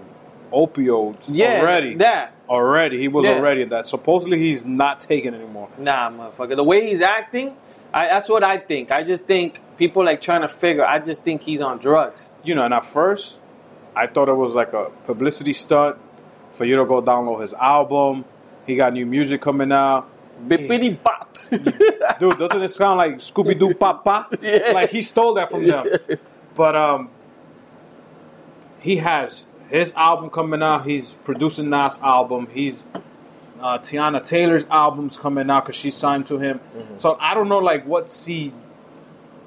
opioids 0.53 1.25
Yeah, 1.29 1.61
already. 1.61 1.95
that. 1.97 2.33
already, 2.49 2.99
he 2.99 3.09
was 3.09 3.25
Yeah. 3.25 3.33
already 3.35 3.63
in 3.63 3.69
that. 3.71 3.87
Supposedly, 3.87 4.39
he's 4.39 4.65
not 4.65 5.01
taking 5.01 5.35
anymore. 5.35 5.69
Nah, 5.79 6.11
motherfucker. 6.11 6.57
The 6.57 6.65
way 6.65 6.87
he's 6.87 7.01
acting, 7.01 7.57
I, 7.95 8.07
that's 8.07 8.29
what 8.29 8.43
I 8.43 8.59
think. 8.59 8.91
I 8.91 9.03
just 9.03 9.27
think 9.27 9.61
people 9.77 10.05
like 10.05 10.21
trying 10.21 10.43
to 10.43 10.49
figure. 10.49 10.85
I 10.85 10.99
just 10.99 11.23
think 11.23 11.43
he's 11.43 11.61
on 11.61 11.79
drugs. 11.79 12.31
You 12.43 12.55
know, 12.55 12.65
and 12.65 12.73
at 12.73 12.85
first, 12.85 13.39
I 13.95 14.07
thought 14.07 14.29
it 14.29 14.35
was 14.35 14.55
like 14.55 14.73
a 14.73 14.91
publicity 15.07 15.53
stunt 15.53 15.99
for 16.53 16.65
you 16.65 16.77
to 16.77 16.85
go 16.87 17.03
download 17.03 17.43
his 17.43 17.53
album. 17.53 18.25
He 18.67 18.77
got 18.77 18.93
new 18.93 19.07
music 19.07 19.41
coming 19.41 19.73
out. 19.73 20.09
Bippity 20.47 21.01
bop. 21.03 21.37
Dude, 21.51 22.39
doesn't 22.39 22.63
it 22.63 22.69
sound 22.69 22.99
like 22.99 23.17
Scooby 23.17 23.59
Doo 23.59 23.75
Papa? 23.75 24.29
Yeah. 24.43 24.73
Like 24.73 24.91
he 24.91 25.03
stole 25.03 25.35
that 25.35 25.51
from 25.51 25.67
them. 25.67 25.87
But 26.55 26.77
um, 26.77 27.09
he 28.81 28.97
has 28.97 29.47
his 29.71 29.91
album 29.95 30.29
coming 30.29 30.63
out. 30.63 30.87
He's 30.87 31.15
producing 31.25 31.71
Nas' 31.71 31.99
album. 32.03 32.47
He's 32.53 32.85
uh, 33.63 33.79
Teyana 33.79 34.25
Taylor's 34.25 34.67
album's 34.71 35.17
coming 35.17 35.49
out 35.51 35.65
because 35.65 35.77
she 35.77 35.91
signed 35.91 36.27
to 36.27 36.39
him. 36.39 36.61
So 36.95 37.17
I 37.21 37.35
don't 37.35 37.49
know, 37.49 37.59
like, 37.59 37.87
what's 37.87 38.27
he 38.27 38.53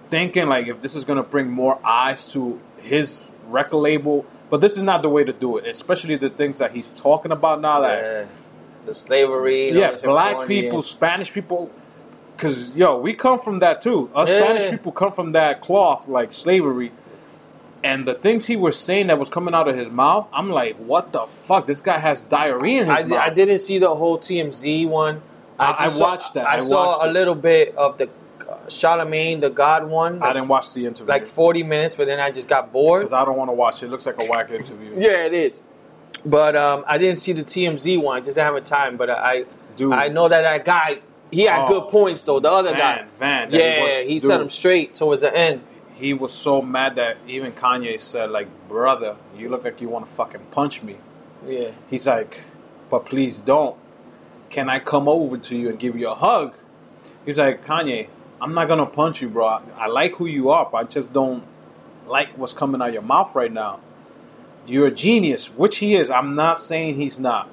thinking? 0.09 0.47
Like, 0.47 0.67
if 0.67 0.81
this 0.81 0.95
is 0.95 1.05
gonna 1.05 1.23
bring 1.23 1.49
more 1.49 1.79
eyes 1.83 2.31
to 2.33 2.59
his 2.77 3.33
record 3.47 3.77
label. 3.77 4.25
But 4.49 4.61
this 4.61 4.77
is 4.77 4.83
not 4.83 5.01
the 5.01 5.09
way 5.09 5.23
to 5.23 5.33
do 5.33 5.57
it, 5.57 5.65
especially 5.67 6.17
the 6.17 6.29
things 6.29 6.59
that 6.59 6.71
he's 6.71 6.97
talking 6.99 7.31
about 7.31 7.61
now. 7.61 7.81
That 7.81 8.01
Yeah. 8.01 8.25
The 8.85 8.93
slavery. 8.93 9.71
yeah, 9.71 9.97
black 10.03 10.47
people, 10.47 10.83
Spanish 10.83 11.33
people. 11.33 11.71
Because 12.37 12.69
yo, 12.75 12.99
we 12.99 13.13
come 13.13 13.39
from 13.39 13.59
that 13.59 13.81
too. 13.81 14.09
Us 14.13 14.29
Yeah. 14.29 14.43
Spanish 14.43 14.69
people 14.69 14.91
come 14.91 15.11
from 15.11 15.31
that 15.31 15.61
cloth, 15.61 16.07
like 16.07 16.31
slavery. 16.31 16.91
And 17.83 18.07
the 18.07 18.15
things 18.15 18.45
he 18.47 18.55
was 18.55 18.79
saying 18.79 19.07
that 19.07 19.19
was 19.19 19.29
coming 19.29 19.53
out 19.53 19.67
of 19.67 19.77
his 19.77 19.89
mouth, 19.89 20.27
I'm 20.33 20.49
like, 20.49 20.75
what 20.77 21.11
the 21.13 21.27
fuck? 21.27 21.67
This 21.67 21.81
guy 21.81 21.99
has 21.99 22.23
diarrhea 22.23 22.81
in 22.81 22.89
his 22.89 22.99
I, 22.99 23.03
mouth. 23.03 23.19
I 23.19 23.29
didn't 23.29 23.59
see 23.59 23.77
the 23.77 23.93
whole 23.93 24.17
TMZ 24.17 24.87
one. 24.87 25.21
I- 25.59 25.75
I 25.77 25.85
just 25.85 25.99
watched 26.01 26.33
that. 26.33 26.47
I, 26.47 26.55
I 26.55 26.59
saw 26.59 27.03
a 27.03 27.09
it. 27.09 27.13
little 27.13 27.35
bit 27.35 27.75
of 27.77 27.97
the 27.99 28.05
uh, 28.41 28.57
Charlamagne, 28.67 29.39
the 29.41 29.49
God 29.49 29.87
one. 29.87 30.21
I 30.23 30.33
didn't 30.33 30.47
watch 30.47 30.73
the 30.73 30.85
interview 30.85 31.05
like 31.07 31.25
40 31.27 31.63
minutes, 31.63 31.95
but 31.95 32.07
then 32.07 32.19
I 32.19 32.31
just 32.31 32.47
got 32.49 32.71
bored. 32.73 33.01
because 33.01 33.13
I 33.13 33.23
don't 33.23 33.37
want 33.37 33.49
to 33.49 33.53
watch 33.53 33.83
it. 33.83 33.87
It 33.87 33.89
looks 33.89 34.05
like 34.05 34.21
a 34.21 34.25
whack 34.25 34.49
interview. 34.51 34.93
Yeah, 34.95 35.25
it 35.25 35.33
is. 35.33 35.63
But 36.25 36.55
um, 36.55 36.83
I 36.87 36.97
didn't 36.97 37.19
see 37.19 37.33
the 37.33 37.43
TMZ 37.43 38.01
one. 38.01 38.17
I 38.17 38.19
just 38.19 38.35
didn't 38.35 38.45
have 38.45 38.55
a 38.55 38.61
time. 38.61 38.97
But 38.97 39.09
I, 39.11 39.45
Dude. 39.77 39.93
I 39.93 40.07
know 40.07 40.27
that 40.27 40.41
that 40.41 40.65
guy. 40.65 40.99
He 41.31 41.43
had 41.43 41.65
Oh. 41.65 41.67
good 41.67 41.89
points 41.91 42.21
though. 42.23 42.39
The 42.39 42.49
other 42.49 42.71
Van, 42.71 42.79
guy, 42.79 43.05
Van, 43.19 43.51
that 43.51 43.57
he 43.57 43.63
yeah, 43.63 43.99
was- 44.01 44.07
he 44.09 44.19
set 44.19 44.41
him 44.41 44.49
straight 44.49 44.95
towards 44.95 45.21
the 45.21 45.35
end. 45.35 45.61
He 45.95 46.13
was 46.13 46.33
so 46.33 46.61
mad 46.61 46.95
that 46.95 47.17
even 47.27 47.53
Kanye 47.53 48.01
said, 48.01 48.29
like, 48.31 48.47
brother, 48.67 49.15
you 49.37 49.49
look 49.49 49.63
like 49.63 49.79
you 49.81 49.87
want 49.89 50.05
to 50.07 50.11
fucking 50.11 50.41
punch 50.51 50.83
me. 50.83 50.97
Yeah, 51.47 51.71
He's 51.89 52.05
like, 52.07 52.41
but 52.89 53.05
please 53.05 53.39
don't. 53.39 53.77
can 54.49 54.69
I 54.69 54.79
come 54.79 55.07
over 55.07 55.37
to 55.37 55.57
you 55.57 55.69
and 55.69 55.79
give 55.79 55.97
you 55.97 56.09
a 56.09 56.15
hug? 56.15 56.53
He's 57.25 57.37
like, 57.39 57.65
Kanye, 57.65 58.07
I'm 58.41 58.53
not 58.53 58.67
gonna 58.67 58.85
punch 58.85 59.21
you, 59.21 59.29
bro. 59.29 59.45
I, 59.45 59.61
I 59.77 59.87
like 59.87 60.15
who 60.15 60.25
you 60.25 60.49
are, 60.49 60.67
but 60.69 60.77
I 60.77 60.83
just 60.83 61.13
don't 61.13 61.43
like 62.07 62.37
what's 62.37 62.53
coming 62.53 62.81
out 62.81 62.89
of 62.89 62.93
your 62.93 63.03
mouth 63.03 63.33
right 63.33 63.51
now. 63.51 63.79
You're 64.67 64.87
a 64.87 64.91
genius, 64.91 65.47
which 65.47 65.77
he 65.77 65.95
is. 65.95 66.09
I'm 66.09 66.35
not 66.35 66.59
saying 66.59 66.95
he's 66.95 67.19
not. 67.19 67.49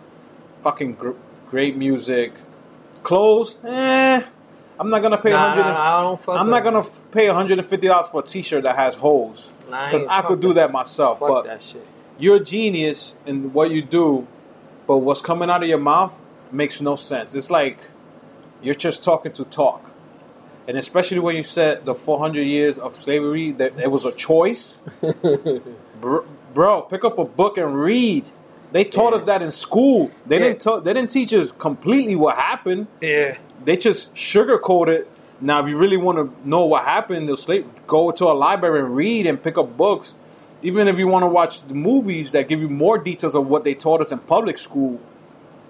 Fucking 0.62 0.94
gr- 0.94 1.10
great 1.50 1.76
music, 1.76 2.32
clothes. 3.02 3.56
Eh, 3.64 3.68
I'm 4.80 4.90
not 4.90 5.02
gonna 5.02 5.18
pay 5.18 5.30
Nah, 5.30 5.48
100. 5.54 5.62
nah, 5.62 5.72
nah, 5.72 5.98
I 5.98 6.02
don't 6.02 6.20
fuck 6.20 6.38
I'm 6.40 6.50
not 6.50 6.64
gonna 6.64 6.80
f- 6.80 7.00
pay 7.12 7.26
150 7.28 7.86
dollars 7.86 8.08
for 8.08 8.20
a 8.20 8.24
T-shirt 8.24 8.64
that 8.64 8.74
has 8.76 8.94
holes 8.96 9.52
because 9.66 10.02
I 10.04 10.20
fuck 10.22 10.28
could 10.28 10.40
do 10.40 10.52
that 10.54 10.72
myself. 10.72 11.18
Fuck 11.20 11.28
but 11.28 11.44
that 11.44 11.62
shit. 11.62 11.86
you're 12.18 12.36
a 12.36 12.40
genius 12.40 13.14
in 13.26 13.52
what 13.52 13.70
you 13.70 13.82
do, 13.82 14.26
but 14.86 14.98
what's 14.98 15.20
coming 15.20 15.50
out 15.50 15.62
of 15.62 15.68
your 15.68 15.78
mouth 15.78 16.12
makes 16.50 16.80
no 16.80 16.96
sense. 16.96 17.34
It's 17.34 17.50
like 17.50 17.78
you're 18.62 18.74
just 18.74 19.04
talking 19.04 19.32
to 19.32 19.44
talk. 19.44 19.84
And 20.68 20.78
especially 20.78 21.18
when 21.18 21.34
you 21.36 21.42
said 21.42 21.84
the 21.84 21.94
400 21.94 22.42
years 22.42 22.78
of 22.78 22.94
slavery, 22.96 23.50
that 23.52 23.78
it 23.80 23.90
was 23.90 24.04
a 24.04 24.12
choice. 24.12 24.80
bro, 26.00 26.24
bro, 26.54 26.82
pick 26.82 27.04
up 27.04 27.18
a 27.18 27.24
book 27.24 27.58
and 27.58 27.80
read. 27.80 28.30
They 28.70 28.84
taught 28.84 29.10
Yeah. 29.12 29.16
us 29.16 29.24
that 29.24 29.42
in 29.42 29.52
school. 29.52 30.10
They 30.26 30.36
Yeah. 30.38 30.44
didn't. 30.48 30.60
Ta- 30.62 30.80
they 30.80 30.92
didn't 30.94 31.10
teach 31.10 31.34
us 31.34 31.52
completely 31.52 32.14
what 32.16 32.36
happened. 32.36 32.86
Yeah. 33.00 33.36
They 33.64 33.76
just 33.76 34.14
sugarcoat 34.14 34.88
it. 34.88 35.10
Now, 35.40 35.62
if 35.62 35.68
you 35.68 35.76
really 35.76 35.96
want 35.96 36.18
to 36.18 36.48
know 36.48 36.64
what 36.64 36.84
happened, 36.84 37.28
the 37.28 37.36
slave 37.36 37.66
go 37.86 38.10
to 38.12 38.26
a 38.26 38.32
library 38.34 38.80
and 38.80 38.94
read 38.94 39.26
and 39.26 39.42
pick 39.42 39.58
up 39.58 39.76
books. 39.76 40.14
Even 40.62 40.86
if 40.86 40.96
you 40.98 41.08
want 41.08 41.24
to 41.24 41.26
watch 41.28 41.62
the 41.66 41.74
movies 41.74 42.30
that 42.32 42.46
give 42.48 42.60
you 42.60 42.68
more 42.68 42.96
details 42.96 43.34
of 43.34 43.48
what 43.48 43.64
they 43.64 43.74
taught 43.74 44.00
us 44.00 44.12
in 44.12 44.18
public 44.20 44.56
school, 44.58 45.00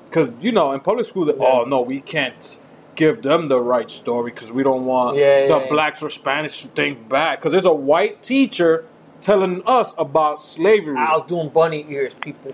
because 0.05 0.31
you 0.43 0.53
know 0.53 0.73
in 0.73 0.81
public 0.81 1.07
school, 1.07 1.25
they, 1.25 1.33
Yeah. 1.33 1.47
oh 1.47 1.65
no, 1.65 1.81
we 1.81 2.01
can't 2.03 2.59
give 2.95 3.23
them 3.23 3.49
the 3.49 3.59
right 3.59 3.91
story 3.91 4.31
because 4.33 4.53
we 4.53 4.63
don't 4.63 4.85
want 4.85 5.17
Yeah, 5.17 5.43
the 5.43 5.47
yeah, 5.49 5.59
yeah. 5.63 5.69
blacks 5.71 6.03
or 6.03 6.11
Spanish 6.11 6.61
to 6.61 6.69
think 6.69 7.09
back. 7.09 7.39
Because 7.39 7.53
there's 7.53 7.65
a 7.65 7.73
white 7.73 8.23
teacher 8.23 8.85
telling 9.23 9.63
us 9.67 9.95
about 9.97 10.43
slavery 10.43 10.97
I 10.99 11.17
was 11.17 11.25
doing 11.27 11.49
bunny 11.49 11.87
ears, 11.89 12.13
people. 12.15 12.53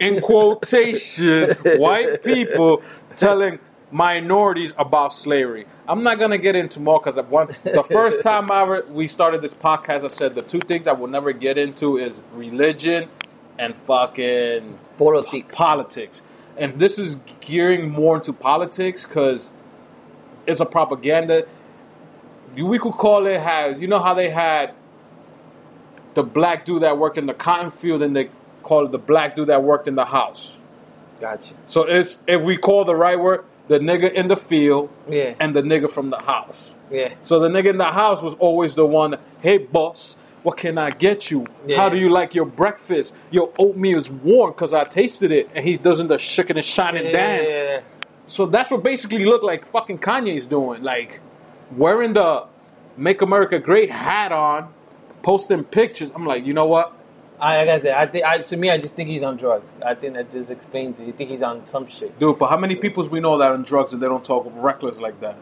in 0.00 0.22
quotation, 0.22 1.50
white 1.76 2.22
people 2.24 2.80
telling 3.18 3.58
minorities 3.90 4.74
about 4.76 5.12
slavery. 5.12 5.66
I'm 5.86 6.02
not 6.02 6.18
gonna 6.18 6.38
get 6.38 6.56
into 6.56 6.80
more 6.80 7.00
because 7.00 7.16
once 7.26 7.56
the 7.58 7.82
first 7.82 8.22
time 8.22 8.50
I 8.50 8.62
ever 8.62 8.84
we 8.90 9.08
started 9.08 9.40
this 9.42 9.54
podcast, 9.54 10.04
I 10.04 10.08
said 10.08 10.34
the 10.34 10.42
two 10.42 10.60
things 10.60 10.86
I 10.86 10.92
will 10.92 11.06
never 11.08 11.32
get 11.32 11.56
into 11.58 11.96
is 11.96 12.22
religion 12.34 13.08
and 13.58 13.74
fucking 13.86 14.78
Politics. 14.98 15.54
politics. 15.54 16.22
And 16.56 16.78
this 16.78 16.98
is 16.98 17.18
gearing 17.40 17.88
more 17.88 18.16
into 18.16 18.32
politics 18.32 19.06
because 19.06 19.50
it's 20.46 20.60
a 20.60 20.66
propaganda. 20.66 21.46
We 22.54 22.78
could 22.78 22.94
call 22.94 23.26
it 23.26 23.40
how 23.40 23.68
you 23.68 23.86
know 23.86 24.00
how 24.00 24.14
they 24.14 24.30
had 24.30 24.74
the 26.14 26.22
black 26.22 26.64
dude 26.64 26.82
that 26.82 26.98
worked 26.98 27.16
in 27.16 27.26
the 27.26 27.34
cotton 27.34 27.70
field 27.70 28.02
and 28.02 28.14
they 28.14 28.30
call 28.62 28.84
it 28.84 28.92
the 28.92 28.98
black 28.98 29.36
dude 29.36 29.48
that 29.48 29.62
worked 29.62 29.86
in 29.88 29.94
the 29.94 30.04
house. 30.04 30.58
Gotcha. 31.20 31.54
So 31.66 31.84
it's 31.84 32.22
if 32.26 32.42
we 32.42 32.56
call 32.56 32.84
the 32.84 32.94
right 32.96 33.18
word, 33.18 33.44
the 33.68 33.78
nigga 33.78 34.12
in 34.12 34.28
the 34.28 34.36
field 34.36 34.90
Yeah. 35.08 35.34
and 35.40 35.54
the 35.54 35.62
nigga 35.62 35.90
from 35.90 36.10
the 36.10 36.18
house. 36.18 36.74
Yeah. 36.90 37.14
So 37.22 37.38
the 37.38 37.48
nigga 37.48 37.66
in 37.70 37.78
the 37.78 37.84
house 37.84 38.22
was 38.22 38.34
always 38.34 38.74
the 38.74 38.86
one, 38.86 39.16
hey 39.40 39.58
boss, 39.58 40.16
what 40.42 40.56
can 40.56 40.78
I 40.78 40.90
get 40.90 41.30
you? 41.30 41.46
Yeah. 41.66 41.76
How 41.76 41.88
do 41.88 41.98
you 41.98 42.08
like 42.10 42.34
your 42.34 42.46
breakfast? 42.46 43.14
Your 43.30 43.52
oatmeal 43.58 43.98
is 43.98 44.10
warm 44.10 44.52
because 44.52 44.72
I 44.72 44.84
tasted 44.84 45.32
it. 45.32 45.50
And 45.54 45.64
he 45.64 45.76
doesn't 45.76 46.08
the 46.08 46.18
shaking 46.18 46.56
and 46.56 46.64
shining 46.64 47.04
Yeah, 47.06 47.12
dance. 47.12 47.50
yeah. 47.50 47.80
So 48.26 48.46
that's 48.46 48.70
what 48.70 48.82
basically 48.82 49.24
looked 49.24 49.44
like 49.44 49.66
fucking 49.66 49.98
Kanye's 49.98 50.46
doing. 50.46 50.82
Like 50.82 51.20
wearing 51.76 52.12
the 52.14 52.44
Make 52.96 53.20
America 53.22 53.58
Great 53.58 53.90
hat 53.90 54.32
on, 54.32 54.72
posting 55.22 55.64
pictures. 55.64 56.10
I'm 56.14 56.24
like, 56.24 56.46
you 56.46 56.54
know 56.54 56.66
what? 56.66 56.92
I, 57.40 57.58
like 57.64 57.68
I 57.68 57.80
said, 57.80 57.94
I 57.94 58.06
think 58.06 58.24
I, 58.24 58.38
to 58.38 58.56
me, 58.56 58.70
I 58.70 58.78
just 58.78 58.94
think 58.96 59.08
he's 59.08 59.22
on 59.22 59.36
drugs. 59.36 59.76
I 59.84 59.94
think 59.94 60.14
that 60.14 60.32
just 60.32 60.50
explains 60.50 60.98
it. 61.00 61.06
You 61.06 61.12
think 61.12 61.30
he's 61.30 61.42
on 61.42 61.66
some 61.66 61.86
shit. 61.86 62.18
Dude, 62.18 62.38
but 62.38 62.48
how 62.50 62.56
many 62.56 62.74
peoples 62.74 63.08
we 63.08 63.20
know 63.20 63.38
that 63.38 63.50
are 63.50 63.54
on 63.54 63.62
drugs 63.62 63.92
and 63.92 64.02
they 64.02 64.08
don't 64.08 64.24
talk 64.24 64.50
reckless 64.56 64.98
like 64.98 65.20
that? 65.20 65.36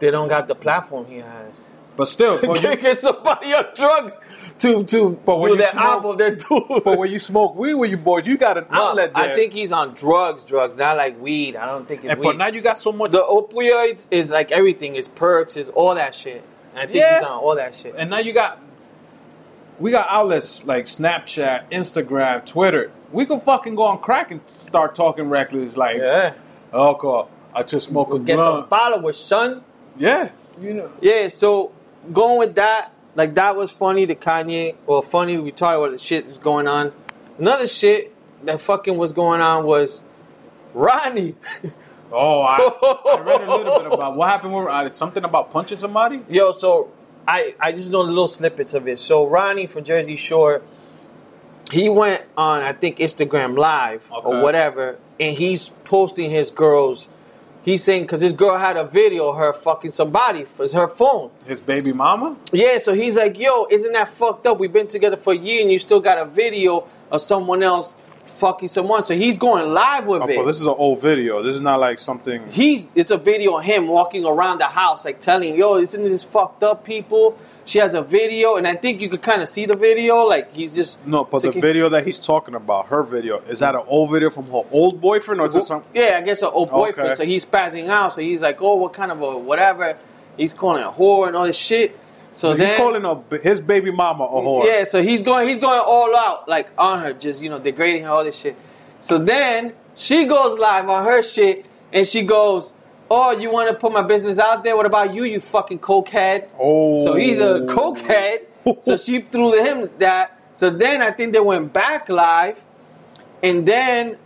They 0.00 0.10
don't 0.10 0.28
got 0.28 0.48
the 0.48 0.54
platform 0.54 1.06
he 1.06 1.16
has. 1.18 1.66
But 1.96 2.06
still, 2.08 2.40
you, 2.56 2.76
get 2.76 2.98
somebody 3.00 3.52
on 3.52 3.66
drugs 3.74 4.14
to 4.60 4.84
to 4.84 5.10
But 5.24 5.38
when 5.38 5.52
do 5.52 5.58
that 5.58 5.72
smoke- 5.72 5.84
album 5.84 6.16
they're 6.18 6.36
doing. 6.36 6.80
but 6.84 6.98
when 6.98 7.10
you 7.10 7.18
smoke 7.18 7.54
weed 7.56 7.74
with 7.74 7.90
you 7.90 7.96
boys, 7.98 8.26
you 8.26 8.36
got 8.38 8.56
an 8.58 8.66
No, 8.72 8.88
outlet 8.88 9.12
there. 9.14 9.24
I 9.24 9.34
think 9.34 9.52
he's 9.52 9.72
on 9.72 9.94
drugs, 9.94 10.44
drugs, 10.44 10.76
not 10.76 10.96
like 10.96 11.20
weed. 11.20 11.56
I 11.56 11.66
don't 11.66 11.86
think 11.86 12.02
it's 12.04 12.10
and, 12.12 12.20
weed. 12.20 12.24
but 12.26 12.36
now 12.36 12.46
you 12.48 12.60
got 12.62 12.78
so 12.78 12.92
much 12.92 13.12
the 13.12 13.18
opioids 13.22 14.06
is 14.10 14.30
like 14.30 14.50
everything. 14.52 14.96
It's 14.96 15.08
perks. 15.08 15.56
Is 15.56 15.68
all 15.70 15.94
that 15.94 16.14
shit. 16.14 16.42
And 16.72 16.78
I 16.80 16.84
think 16.84 16.96
Yeah. 16.96 17.18
he's 17.18 17.26
on 17.26 17.32
all 17.38 17.56
that 17.56 17.74
shit. 17.74 17.94
and 17.98 18.08
now 18.10 18.18
you 18.18 18.32
got 18.32 18.58
we 19.80 19.90
got 19.90 20.06
outlets 20.10 20.62
like 20.64 20.84
Snapchat, 20.84 21.70
Instagram, 21.72 22.44
Twitter. 22.44 22.92
We 23.10 23.26
could 23.26 23.42
fucking 23.42 23.74
go 23.74 23.82
on 23.84 23.98
crack 23.98 24.30
and 24.30 24.40
start 24.60 24.94
talking 24.94 25.28
reckless 25.28 25.76
like, 25.76 25.96
yeah, 25.96 26.34
oh 26.72 26.94
god, 26.94 27.28
I 27.54 27.62
just 27.64 27.88
smoke 27.88 28.08
a 28.08 28.10
we'll 28.12 28.22
get 28.22 28.38
some 28.38 28.68
followers, 28.68 29.16
son. 29.16 29.64
Yeah, 29.98 30.30
you 30.60 30.74
know. 30.74 30.92
Yeah, 31.00 31.28
so 31.28 31.72
going 32.12 32.38
with 32.38 32.54
that, 32.56 32.92
like 33.16 33.34
that 33.34 33.56
was 33.56 33.72
funny 33.72 34.06
to 34.06 34.14
Kanye. 34.14 34.76
Well, 34.86 35.02
funny 35.02 35.38
we 35.38 35.50
talked 35.50 35.78
about 35.78 35.92
the 35.92 35.98
shit 35.98 36.26
that's 36.26 36.38
going 36.38 36.68
on. 36.68 36.92
Another 37.38 37.66
shit 37.66 38.14
that 38.44 38.60
fucking 38.60 38.96
was 38.96 39.14
going 39.14 39.40
on 39.40 39.64
was 39.64 40.04
Ronnie. 40.74 41.34
Oh, 42.12 42.40
I, 42.40 42.56
I 42.58 43.20
read 43.20 43.42
a 43.42 43.56
little 43.56 43.78
bit 43.78 43.92
about 43.92 44.16
what 44.16 44.28
happened 44.28 44.54
with 44.54 44.66
uh, 44.66 44.90
something 44.90 45.24
about 45.24 45.52
punching 45.52 45.78
somebody. 45.78 46.20
Yo, 46.28 46.52
so 46.52 46.90
I 47.26 47.54
I 47.60 47.72
just 47.72 47.90
know 47.90 48.00
little 48.02 48.28
snippets 48.28 48.74
of 48.74 48.88
it. 48.88 48.98
So 48.98 49.26
Ronnie 49.26 49.66
from 49.66 49.84
Jersey 49.84 50.16
Shore, 50.16 50.62
he 51.70 51.88
went 51.88 52.22
on 52.36 52.62
I 52.62 52.72
think 52.72 52.98
Instagram 52.98 53.56
Live 53.58 54.10
Okay. 54.12 54.26
or 54.28 54.40
whatever, 54.42 54.98
and 55.18 55.36
he's 55.36 55.68
posting 55.84 56.30
his 56.30 56.50
girls. 56.50 57.08
He's 57.62 57.84
saying 57.84 58.02
because 58.04 58.22
his 58.22 58.32
girl 58.32 58.56
had 58.56 58.78
a 58.78 58.84
video 58.84 59.28
of 59.28 59.36
her 59.36 59.52
fucking 59.52 59.90
somebody 59.90 60.44
for 60.44 60.66
her 60.68 60.88
phone. 60.88 61.30
His 61.46 61.60
baby 61.60 61.92
mama. 61.92 62.36
Yeah, 62.52 62.78
so 62.78 62.94
he's 62.94 63.16
like, 63.16 63.38
yo, 63.38 63.66
isn't 63.70 63.92
that 63.92 64.08
fucked 64.08 64.46
up? 64.46 64.58
We've 64.58 64.72
been 64.72 64.88
together 64.88 65.18
for 65.18 65.34
a 65.34 65.36
year 65.36 65.60
and 65.60 65.70
you 65.70 65.78
still 65.78 66.00
got 66.00 66.16
a 66.16 66.24
video 66.24 66.86
of 67.10 67.20
someone 67.20 67.62
else 67.62 67.96
fucking 68.40 68.68
someone. 68.68 69.04
So 69.04 69.14
he's 69.14 69.36
going 69.36 69.66
live 69.72 70.06
with 70.06 70.22
Oh, 70.22 70.26
it. 70.28 70.36
but 70.36 70.46
this 70.46 70.56
is 70.56 70.62
an 70.62 70.74
old 70.76 71.00
video. 71.00 71.42
This 71.42 71.54
is 71.54 71.60
not 71.60 71.78
like 71.78 71.98
something. 72.00 72.48
he's 72.50 72.90
it's 72.96 73.10
a 73.12 73.16
video 73.18 73.58
of 73.58 73.64
him 73.64 73.86
walking 73.86 74.24
around 74.24 74.58
the 74.58 74.64
house, 74.66 75.04
like 75.04 75.20
telling, 75.20 75.54
yo, 75.56 75.76
isn't 75.76 76.02
this 76.02 76.24
fucked 76.24 76.62
up, 76.64 76.84
people? 76.84 77.38
She 77.66 77.78
has 77.78 77.94
a 77.94 78.02
video, 78.02 78.56
and 78.56 78.66
I 78.66 78.74
think 78.74 79.00
you 79.00 79.08
could 79.08 79.22
kind 79.22 79.42
of 79.42 79.48
see 79.48 79.64
the 79.66 79.76
video. 79.76 80.22
Like 80.24 80.52
he's 80.52 80.74
just 80.74 81.04
No, 81.06 81.24
but 81.24 81.42
the 81.42 81.52
video 81.52 81.88
that 81.90 82.04
he's 82.04 82.18
talking 82.18 82.54
about, 82.56 82.86
her 82.88 83.02
video, 83.04 83.38
is 83.42 83.60
that 83.60 83.74
an 83.76 83.82
old 83.86 84.10
video 84.10 84.30
from 84.30 84.46
her 84.46 84.62
old 84.72 85.00
boyfriend, 85.00 85.40
or 85.40 85.46
is 85.46 85.54
it 85.54 85.64
some? 85.64 85.84
Yeah, 85.94 86.16
I 86.18 86.22
guess 86.22 86.42
an 86.42 86.48
old 86.52 86.70
boyfriend. 86.70 87.10
Okay. 87.10 87.16
So 87.16 87.24
he's 87.24 87.44
spazzing 87.46 87.88
out. 87.88 88.14
So 88.14 88.22
he's 88.22 88.42
like, 88.42 88.60
oh, 88.62 88.76
what 88.76 88.92
kind 88.94 89.12
of 89.12 89.20
a 89.20 89.36
whatever? 89.38 89.96
He's 90.36 90.54
calling 90.54 90.82
a 90.82 90.90
whore 90.90 91.28
and 91.28 91.36
all 91.36 91.46
this 91.46 91.56
shit. 91.56 91.96
So 92.32 92.50
he's 92.50 92.58
then, 92.58 92.76
calling 92.76 93.04
a, 93.04 93.38
his 93.38 93.60
baby 93.60 93.90
mama 93.90 94.24
a 94.24 94.28
whore. 94.28 94.64
Yeah, 94.64 94.84
so 94.84 95.02
he's 95.02 95.22
going 95.22 95.48
he's 95.48 95.58
going 95.58 95.80
all 95.80 96.16
out 96.16 96.48
like 96.48 96.70
on 96.78 97.00
her, 97.00 97.12
just 97.12 97.42
you 97.42 97.50
know 97.50 97.58
degrading 97.58 98.04
her 98.04 98.10
all 98.10 98.24
this 98.24 98.38
shit. 98.38 98.56
So 99.00 99.18
then 99.18 99.72
she 99.94 100.26
goes 100.26 100.58
live 100.58 100.88
on 100.88 101.04
her 101.04 101.22
shit 101.22 101.66
and 101.92 102.06
she 102.06 102.22
goes, 102.22 102.74
"Oh, 103.10 103.32
you 103.32 103.50
want 103.50 103.70
to 103.70 103.76
put 103.76 103.92
my 103.92 104.02
business 104.02 104.38
out 104.38 104.62
there? 104.62 104.76
What 104.76 104.86
about 104.86 105.12
you, 105.12 105.24
you 105.24 105.40
fucking 105.40 105.80
cokehead?" 105.80 106.48
Oh. 106.58 107.04
So 107.04 107.14
he's 107.14 107.40
a 107.40 107.54
oh. 107.54 107.66
cokehead. 107.66 108.46
so 108.82 108.96
she 108.96 109.22
threw 109.22 109.56
to 109.56 109.64
him 109.64 109.90
that. 109.98 110.38
So 110.54 110.70
then 110.70 111.02
I 111.02 111.10
think 111.10 111.32
they 111.32 111.40
went 111.40 111.72
back 111.72 112.08
live, 112.08 112.62
and 113.42 113.66
then 113.66 114.18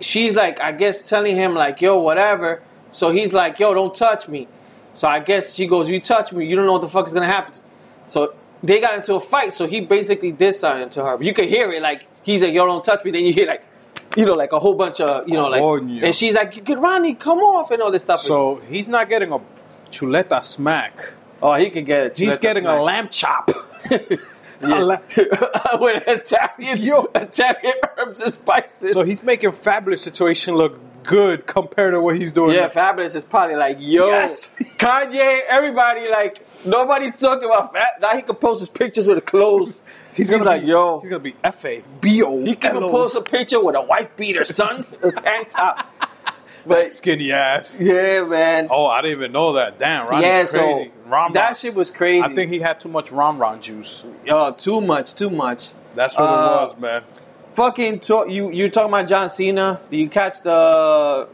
she's 0.00 0.36
like, 0.36 0.60
I 0.60 0.72
guess 0.72 1.08
telling 1.08 1.36
him 1.36 1.54
like, 1.54 1.80
"Yo, 1.80 1.98
whatever." 1.98 2.62
So 2.92 3.10
he's 3.10 3.32
like, 3.32 3.58
"Yo, 3.58 3.74
don't 3.74 3.94
touch 3.94 4.26
me." 4.26 4.48
So 4.96 5.06
I 5.08 5.20
guess 5.20 5.54
she 5.54 5.66
goes, 5.66 5.88
"You 5.88 6.00
touch 6.00 6.32
me, 6.32 6.46
you 6.46 6.56
don't 6.56 6.66
know 6.66 6.72
what 6.72 6.80
the 6.80 6.88
fuck 6.88 7.06
is 7.06 7.12
gonna 7.12 7.26
happen." 7.26 7.54
So 8.06 8.34
they 8.62 8.80
got 8.80 8.94
into 8.94 9.14
a 9.14 9.20
fight. 9.20 9.52
So 9.52 9.66
he 9.66 9.80
basically 9.82 10.32
did 10.32 10.54
something 10.54 10.88
to 10.90 11.04
her. 11.04 11.16
But 11.18 11.26
you 11.26 11.34
could 11.34 11.48
hear 11.48 11.70
it 11.70 11.82
like 11.82 12.06
he's 12.22 12.42
like, 12.42 12.54
"Yo, 12.54 12.66
don't 12.66 12.82
touch 12.82 13.04
me." 13.04 13.10
Then 13.10 13.24
you 13.24 13.32
hear 13.32 13.46
like, 13.46 13.62
you 14.16 14.24
know, 14.24 14.32
like 14.32 14.52
a 14.52 14.58
whole 14.58 14.74
bunch 14.74 15.00
of 15.00 15.28
you 15.28 15.34
know, 15.34 15.48
like, 15.48 15.60
oh, 15.62 15.78
Coño. 15.78 16.02
and 16.02 16.14
she's 16.14 16.34
like, 16.34 16.56
"You 16.56 16.62
"Get 16.62 16.78
Ronnie, 16.78 17.14
come 17.14 17.40
off," 17.40 17.70
and 17.70 17.82
all 17.82 17.90
this 17.90 18.02
stuff. 18.02 18.20
So 18.20 18.56
he's 18.68 18.88
not 18.88 19.08
getting 19.10 19.32
a 19.32 19.40
chuleta 19.90 20.42
smack. 20.42 21.10
oh, 21.42 21.54
he 21.54 21.68
could 21.68 21.84
get 21.86 22.06
it. 22.06 22.16
He's 22.16 22.38
getting 22.38 22.66
a 22.66 22.82
lamb 22.82 23.08
chop. 23.10 23.50
A 24.62 24.80
la- 24.82 24.98
with 25.78 26.02
Italian, 26.06 26.78
Yo. 26.78 27.10
Italian 27.14 27.74
herbs 27.98 28.22
and 28.22 28.32
spices. 28.32 28.94
so 28.94 29.02
he's 29.02 29.22
making 29.22 29.50
Fabolous 29.52 29.98
situation 29.98 30.54
look 30.54 30.78
good 31.06 31.46
compared 31.46 31.92
to 31.94 32.00
what 32.00 32.18
he's 32.18 32.32
doing. 32.32 32.54
yeah, 32.56 32.68
Fabolous 32.68 33.14
is 33.14 33.24
probably 33.24 33.56
like, 33.56 33.76
yo, 33.80 34.08
Yes. 34.08 34.50
Kanye, 34.78 35.40
everybody, 35.48 36.08
like, 36.08 36.44
nobody's 36.64 37.18
talking 37.18 37.44
about 37.48 37.72
Fab. 37.72 38.00
Now 38.00 38.14
he 38.16 38.22
can 38.22 38.34
post 38.36 38.60
his 38.60 38.68
pictures 38.68 39.06
with 39.08 39.16
the 39.18 39.22
clothes. 39.22 39.80
he's 40.14 40.28
gonna 40.28 40.42
be, 40.42 40.46
like, 40.46 40.64
yo. 40.64 41.00
He's 41.00 41.08
gonna 41.08 41.20
be 41.20 41.36
F 41.42 41.64
A 41.64 41.82
B 42.00 42.22
O. 42.22 42.40
He 42.44 42.54
can 42.56 42.74
post 42.80 43.14
a 43.16 43.22
picture 43.22 43.62
with 43.64 43.76
a 43.76 43.82
wife 43.82 44.14
beater, 44.16 44.44
son, 44.44 44.84
a 45.02 45.12
tank 45.12 45.48
top. 45.50 45.86
but 46.66 46.90
Skinny 46.90 47.32
ass. 47.32 47.80
yeah, 47.80 48.22
man. 48.24 48.68
Oh, 48.70 48.86
I 48.86 49.00
didn't 49.02 49.18
even 49.18 49.32
know 49.32 49.52
that. 49.54 49.78
Damn, 49.78 50.08
Ronnie's 50.08 50.22
yeah, 50.24 50.38
crazy. 50.40 50.52
so 50.56 50.86
Ron 51.08 51.32
that 51.34 51.44
Ron. 51.50 51.54
shit 51.54 51.74
was 51.74 51.90
crazy. 51.90 52.22
I 52.22 52.34
think 52.34 52.50
he 52.52 52.58
had 52.58 52.80
too 52.80 52.88
much 52.88 53.12
Ron 53.12 53.38
Ron 53.38 53.60
juice. 53.62 54.04
oh, 54.28 54.52
too 54.52 54.80
much, 54.80 55.14
too 55.14 55.30
much. 55.30 55.72
That's 55.94 56.18
what 56.18 56.28
Uh, 56.28 56.32
it 56.34 56.60
was, 56.62 56.76
man. 56.78 57.02
Fucking 57.56 58.00
talk, 58.00 58.28
you 58.28 58.50
you 58.50 58.68
talking 58.68 58.90
about 58.92 59.08
John 59.08 59.30
Cena? 59.30 59.80
Do 59.90 59.96
you 59.96 60.10
catch 60.10 60.42
the 60.42 61.26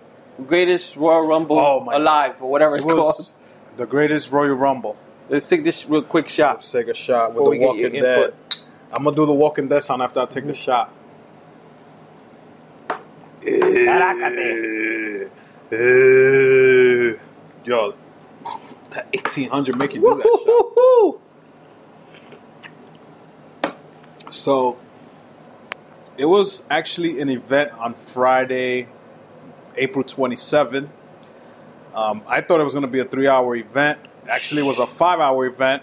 greatest 0.46 0.96
Royal 0.96 1.26
Rumble 1.26 1.58
Oh, 1.58 1.80
my- 1.80 1.96
alive 1.96 2.40
or 2.40 2.48
whatever 2.48 2.76
it's 2.76 2.84
It 2.84 2.88
was 2.88 2.96
called? 2.96 3.32
the 3.76 3.86
greatest 3.86 4.30
Royal 4.30 4.54
Rumble. 4.54 4.96
Let's 5.28 5.48
take 5.48 5.64
this 5.64 5.88
real 5.88 6.02
quick 6.02 6.28
shot. 6.28 6.56
Let's 6.58 6.70
take 6.70 6.86
a 6.86 6.94
shot 6.94 7.30
Before 7.32 7.48
with 7.50 7.58
the 7.58 7.66
Walking 7.66 7.92
Dead. 7.94 8.18
input. 8.18 8.34
I'm 8.92 9.02
gonna 9.02 9.16
do 9.16 9.26
the 9.26 9.32
Walking 9.32 9.66
Dead 9.66 9.82
sound 9.82 10.00
after 10.02 10.20
I 10.20 10.26
take 10.26 10.46
the 10.46 10.54
shot. 10.54 10.90
Caracate. 13.44 15.28
Eh, 15.72 17.14
Yo, 17.64 17.94
that 18.90 19.06
1800 19.12 19.76
make 19.78 19.94
you 19.94 20.00
do 20.02 20.14
that 20.22 20.24
shot. 23.64 24.32
So 24.32 24.76
it 26.18 26.26
was 26.26 26.62
actually 26.70 27.20
an 27.20 27.28
event 27.28 27.72
on 27.72 27.94
Friday, 27.94 28.88
April 29.76 30.04
27th. 30.04 30.88
Um, 31.94 32.22
I 32.26 32.40
thought 32.40 32.60
it 32.60 32.64
was 32.64 32.72
going 32.72 32.82
to 32.82 32.90
be 32.90 33.00
a 33.00 33.04
three 33.04 33.28
hour 33.28 33.54
event. 33.54 33.98
Actually, 34.28 34.62
it 34.62 34.66
was 34.66 34.78
a 34.78 34.86
five 34.86 35.20
hour 35.20 35.46
event. 35.46 35.82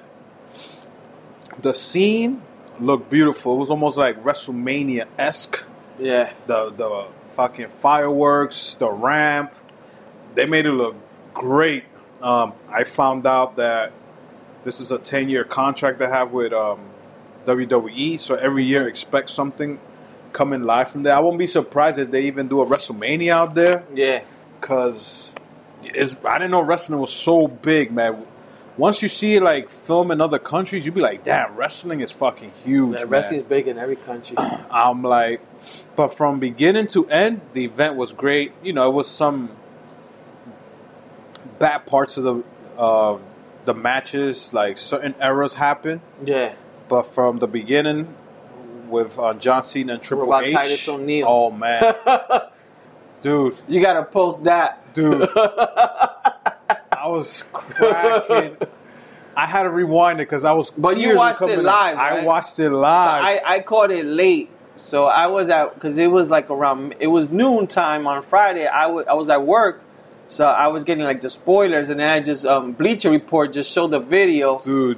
The 1.62 1.74
scene 1.74 2.42
looked 2.80 3.10
beautiful. 3.10 3.56
It 3.56 3.60
was 3.60 3.70
almost 3.70 3.98
like 3.98 4.24
WrestleMania 4.24 5.08
esque. 5.18 5.64
Yeah, 6.00 6.32
The, 6.48 6.70
the 6.72 7.08
fucking 7.28 7.68
fireworks, 7.70 8.76
the 8.76 8.90
ramp, 8.90 9.54
they 10.34 10.46
made 10.46 10.66
it 10.66 10.72
look 10.72 10.96
great. 11.34 11.84
Um, 12.22 12.54
I 12.70 12.86
found 12.86 13.28
out 13.28 13.58
that 13.58 13.92
this 14.64 14.80
is 14.80 14.92
a 14.92 14.98
10 14.98 15.28
year 15.28 15.44
contract 15.44 16.00
they 16.00 16.08
have 16.08 16.32
with 16.32 16.54
um, 16.54 16.80
WWE, 17.46 18.18
so 18.18 18.36
every 18.36 18.64
year 18.64 18.88
expect 18.88 19.30
something 19.30 19.78
coming 20.34 20.64
live 20.64 20.90
from 20.90 21.04
there. 21.04 21.16
I 21.16 21.20
won't 21.20 21.38
be 21.38 21.48
surprised 21.48 22.00
if 22.00 22.12
they 22.12 22.24
even 22.24 22.48
do 22.48 22.62
a 22.62 22.66
WrestleMania 22.66 23.32
out 23.32 23.56
there 23.56 23.84
yeah. 23.94 24.22
because 24.60 25.32
I 25.84 26.38
didn't 26.38 26.52
know 26.52 26.62
wrestling 26.62 27.00
was 27.00 27.14
so 27.14 27.48
big, 27.48 27.92
man. 27.92 28.26
Once 28.78 29.02
you 29.02 29.10
see 29.10 29.36
it 29.36 29.44
like 29.44 29.70
film 29.70 30.10
in 30.12 30.22
other 30.22 30.40
countries, 30.40 30.86
you'd 30.86 30.96
be 30.96 31.02
like, 31.02 31.26
damn, 31.26 31.56
wrestling 31.56 32.00
is 32.00 32.12
fucking 32.12 32.52
huge. 32.64 32.94
Yeah, 32.94 33.00
man. 33.00 33.10
wrestling's 33.10 33.44
big 33.44 33.68
in 33.68 33.78
every 33.78 33.98
country. 33.98 34.38
I'm 34.72 35.04
like, 35.04 35.42
but 35.96 36.14
from 36.14 36.40
beginning 36.40 36.88
to 36.88 37.10
end, 37.10 37.42
the 37.54 37.66
event 37.66 37.96
was 37.96 38.14
great. 38.14 38.54
You 38.64 38.74
know, 38.74 38.88
it 38.88 38.94
was 38.94 39.10
some 39.10 39.52
bad 41.60 41.86
parts 41.86 42.16
of 42.18 42.24
the 42.24 42.44
uh, 42.78 43.18
the 43.66 43.74
matches, 43.74 44.54
like 44.54 44.78
certain 44.78 45.14
errors 45.20 45.54
happened. 45.54 46.02
yeah, 46.26 46.54
But 46.88 47.04
from 47.04 47.40
the 47.40 47.48
beginning, 47.48 48.16
with 48.90 49.18
uh, 49.20 49.34
John 49.36 49.64
Cena 49.64 49.94
and 49.94 50.02
Triple 50.04 50.26
about 50.26 50.46
H, 50.46 50.54
Titus 50.54 50.88
O'Neil? 50.88 51.26
oh 51.28 51.52
man, 51.52 51.94
dude, 53.22 53.58
you 53.68 53.82
gotta 53.82 54.04
post 54.04 54.44
that. 54.46 54.94
dude, 54.94 55.30
I 55.36 57.08
was 57.08 57.44
cracking. 57.54 58.58
I 59.36 59.46
had 59.46 59.64
to 59.64 59.70
rewind 59.70 60.20
it 60.20 60.24
because 60.28 60.44
I 60.44 60.52
was. 60.52 60.72
But 60.72 60.98
you 60.98 61.16
watched 61.16 61.42
it 61.42 61.60
live, 61.60 61.98
I 61.98 62.26
watched 62.26 62.60
it 62.60 62.70
So 62.70 62.76
live. 62.76 63.24
I, 63.24 63.42
I 63.46 63.60
caught 63.62 63.92
it 63.92 64.06
late. 64.06 64.50
So 64.76 65.06
I 65.06 65.28
was 65.28 65.50
at 65.50 65.74
because 65.74 65.98
it 65.98 66.08
was 66.08 66.30
like 66.32 66.50
around 66.50 66.96
it 67.00 67.08
was 67.08 67.30
noon 67.30 67.68
time 67.68 68.08
on 68.08 68.22
Friday. 68.24 68.66
I 68.68 68.86
I 68.88 69.14
was 69.14 69.30
at 69.30 69.46
work, 69.46 69.84
so 70.28 70.46
I 70.48 70.68
was 70.68 70.84
getting 70.84 71.04
like 71.04 71.22
the 71.22 71.30
spoilers, 71.30 71.90
and 71.90 72.00
then 72.00 72.10
I 72.10 72.22
just 72.22 72.46
um, 72.46 72.72
Bleacher 72.74 73.10
Report 73.12 73.52
just 73.54 73.72
showed 73.72 73.92
the 73.92 74.00
video, 74.00 74.60
dude, 74.60 74.98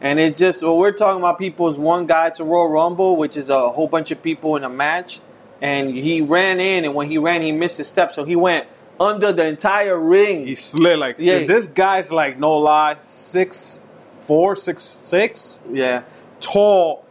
and 0.00 0.18
it's 0.18 0.38
just 0.38 0.62
what 0.62 0.76
we're 0.76 0.92
talking 0.92 1.20
about. 1.20 1.38
People 1.38 1.68
is 1.68 1.76
one 1.76 2.06
guy 2.06 2.30
to 2.30 2.44
Royal 2.44 2.68
Rumble, 2.68 3.16
which 3.16 3.36
is 3.36 3.50
a 3.50 3.68
whole 3.70 3.88
bunch 3.88 4.10
of 4.10 4.22
people 4.22 4.56
in 4.56 4.64
a 4.64 4.68
match, 4.68 5.20
and 5.60 5.90
he 5.94 6.20
ran 6.20 6.60
in, 6.60 6.84
and 6.84 6.94
when 6.94 7.08
he 7.08 7.18
ran, 7.18 7.42
he 7.42 7.52
missed 7.52 7.78
his 7.78 7.86
step, 7.88 8.12
so 8.12 8.24
he 8.24 8.36
went 8.36 8.66
under 8.98 9.32
the 9.32 9.46
entire 9.46 9.98
ring. 9.98 10.46
He 10.46 10.54
slid 10.54 10.98
like 10.98 11.16
Yeah. 11.18 11.46
this 11.46 11.66
guy's 11.66 12.10
like 12.12 12.38
no 12.38 12.56
lie, 12.58 12.96
six 13.02 13.80
four, 14.26 14.56
six 14.56 14.82
six, 14.82 15.58
yeah, 15.72 16.02
tall, 16.40 17.04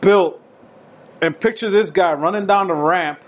built, 0.00 0.40
and 1.20 1.38
picture 1.38 1.70
this 1.70 1.90
guy 1.90 2.12
running 2.12 2.46
down 2.46 2.66
the 2.68 2.74
ramp 2.74 3.20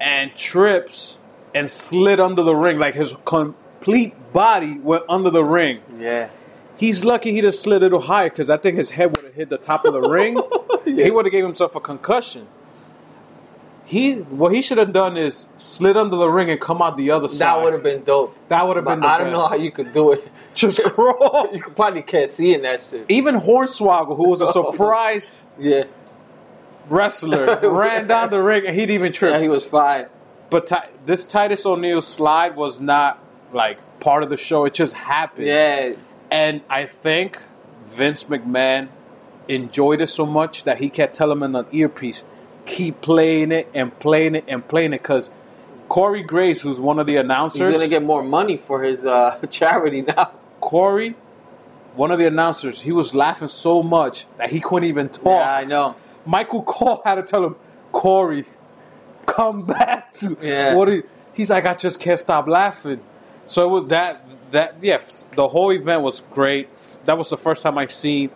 and 0.00 0.34
trips 0.36 1.18
and 1.54 1.68
slid 1.68 2.20
under 2.20 2.42
the 2.42 2.54
ring 2.54 2.78
like 2.78 2.94
his 2.94 3.14
complete 3.24 4.14
body 4.32 4.78
went 4.78 5.04
under 5.08 5.30
the 5.30 5.42
ring. 5.44 5.80
yeah. 5.98 6.28
He's 6.78 7.04
lucky 7.04 7.32
he 7.32 7.40
just 7.40 7.60
slid 7.60 7.82
a 7.82 7.86
little 7.86 8.00
higher 8.00 8.30
because 8.30 8.48
I 8.50 8.56
think 8.56 8.76
his 8.76 8.90
head 8.90 9.14
would 9.16 9.24
have 9.24 9.34
hit 9.34 9.48
the 9.50 9.58
top 9.58 9.84
of 9.84 9.92
the 9.92 10.00
ring. 10.00 10.40
He 10.84 11.10
would 11.10 11.26
have 11.26 11.32
gave 11.32 11.44
himself 11.44 11.76
a 11.76 11.80
concussion. 11.80 12.46
He 13.84 14.14
what 14.14 14.54
he 14.54 14.62
should 14.62 14.78
have 14.78 14.92
done 14.92 15.16
is 15.18 15.46
slid 15.58 15.96
under 15.98 16.16
the 16.16 16.28
ring 16.28 16.50
and 16.50 16.58
come 16.60 16.80
out 16.80 16.96
the 16.96 17.10
other 17.10 17.28
side. 17.28 17.38
That 17.40 17.62
would 17.62 17.72
have 17.74 17.82
been 17.82 18.04
dope. 18.04 18.34
That 18.48 18.66
would 18.66 18.76
have 18.76 18.84
been. 18.86 19.02
I 19.04 19.18
don't 19.18 19.32
know 19.32 19.46
how 19.46 19.54
you 19.56 19.70
could 19.70 19.92
do 19.92 20.12
it. 20.12 20.26
just 20.54 20.82
crawl. 20.82 21.50
You 21.54 21.62
probably 21.76 22.02
can't 22.02 22.28
see 22.30 22.54
in 22.54 22.62
that 22.62 22.80
shit. 22.80 23.04
Even 23.08 23.34
Hornswoggle, 23.36 24.16
who 24.16 24.28
was 24.28 24.40
a 24.40 24.46
oh. 24.46 24.72
surprise 24.72 25.44
Yeah, 25.58 25.84
wrestler, 26.88 27.58
ran 27.70 28.06
down 28.06 28.30
the 28.30 28.40
ring 28.42 28.66
and 28.66 28.74
he 28.74 28.82
didn't 28.82 28.94
even 28.94 29.12
trip. 29.12 29.32
yeah, 29.32 29.40
he 29.40 29.48
was 29.48 29.66
fine. 29.66 30.06
but 30.50 30.66
Ti- 30.66 30.76
this 31.06 31.26
Titus 31.26 31.64
O'Neil 31.66 32.02
slide 32.02 32.56
was 32.56 32.80
not 32.80 33.22
like 33.52 33.78
part 34.00 34.22
of 34.22 34.30
the 34.30 34.36
show. 34.36 34.64
It 34.64 34.74
just 34.74 34.94
happened. 34.94 35.46
Yeah, 35.46 35.92
And 36.30 36.60
I 36.68 36.86
think 36.86 37.40
Vince 37.86 38.24
McMahon 38.24 38.88
enjoyed 39.48 40.00
it 40.00 40.08
so 40.08 40.26
much 40.26 40.64
that 40.64 40.78
he 40.78 40.90
kept 40.90 41.14
telling 41.14 41.38
him 41.38 41.42
in 41.42 41.54
an 41.56 41.66
earpiece, 41.72 42.24
keep 42.66 43.00
playing 43.00 43.50
it 43.52 43.68
and 43.74 43.98
playing 43.98 44.34
it 44.34 44.44
and 44.46 44.66
playing 44.66 44.92
it 44.92 45.02
because 45.02 45.30
Corey 45.88 46.22
Graves, 46.22 46.60
who's 46.60 46.78
one 46.78 46.98
of 46.98 47.06
the 47.06 47.16
announcers, 47.16 47.60
he's 47.62 47.72
gonna 47.72 47.88
get 47.88 48.02
more 48.02 48.22
money 48.22 48.58
for 48.58 48.82
his 48.82 49.06
uh, 49.06 49.38
charity 49.50 50.02
now. 50.02 50.32
Corey, 50.60 51.16
one 51.94 52.10
of 52.10 52.18
the 52.18 52.26
announcers, 52.26 52.82
he 52.82 52.92
was 52.92 53.14
laughing 53.14 53.48
so 53.48 53.82
much 53.82 54.26
that 54.36 54.50
he 54.50 54.60
couldn't 54.60 54.88
even 54.88 55.08
talk. 55.08 55.24
Yeah, 55.24 55.54
I 55.54 55.64
know. 55.64 55.96
Michael 56.26 56.62
Cole 56.62 57.00
had 57.06 57.14
to 57.14 57.22
tell 57.22 57.42
him, 57.42 57.56
Corey, 57.90 58.44
come 59.24 59.62
back 59.64 60.12
to 60.14 60.36
Yeah. 60.42 60.74
what? 60.74 60.88
He, 60.88 61.02
he's 61.32 61.48
like, 61.48 61.64
I 61.64 61.72
just 61.72 62.00
can't 62.00 62.20
stop 62.20 62.46
laughing. 62.46 63.00
So 63.46 63.64
it 63.64 63.70
was 63.80 63.88
that 63.88 64.27
that 64.52 64.76
yes, 64.82 65.26
the 65.34 65.48
whole 65.48 65.72
event 65.72 66.02
was 66.02 66.22
great. 66.30 66.68
That 67.06 67.18
was 67.18 67.30
the 67.30 67.36
first 67.36 67.62
time 67.62 67.78
I've 67.78 67.92
seen 67.92 68.30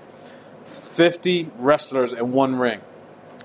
fifty 0.66 1.50
wrestlers 1.58 2.12
in 2.12 2.32
one 2.32 2.56
ring. 2.56 2.80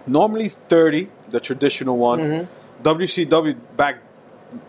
Normally 0.06 0.50
thirty, 0.50 1.10
the 1.30 1.40
traditional 1.40 1.98
one. 1.98 2.20
Mm-hmm. 2.20 2.88
WCW 2.88 3.58
back, 3.76 3.98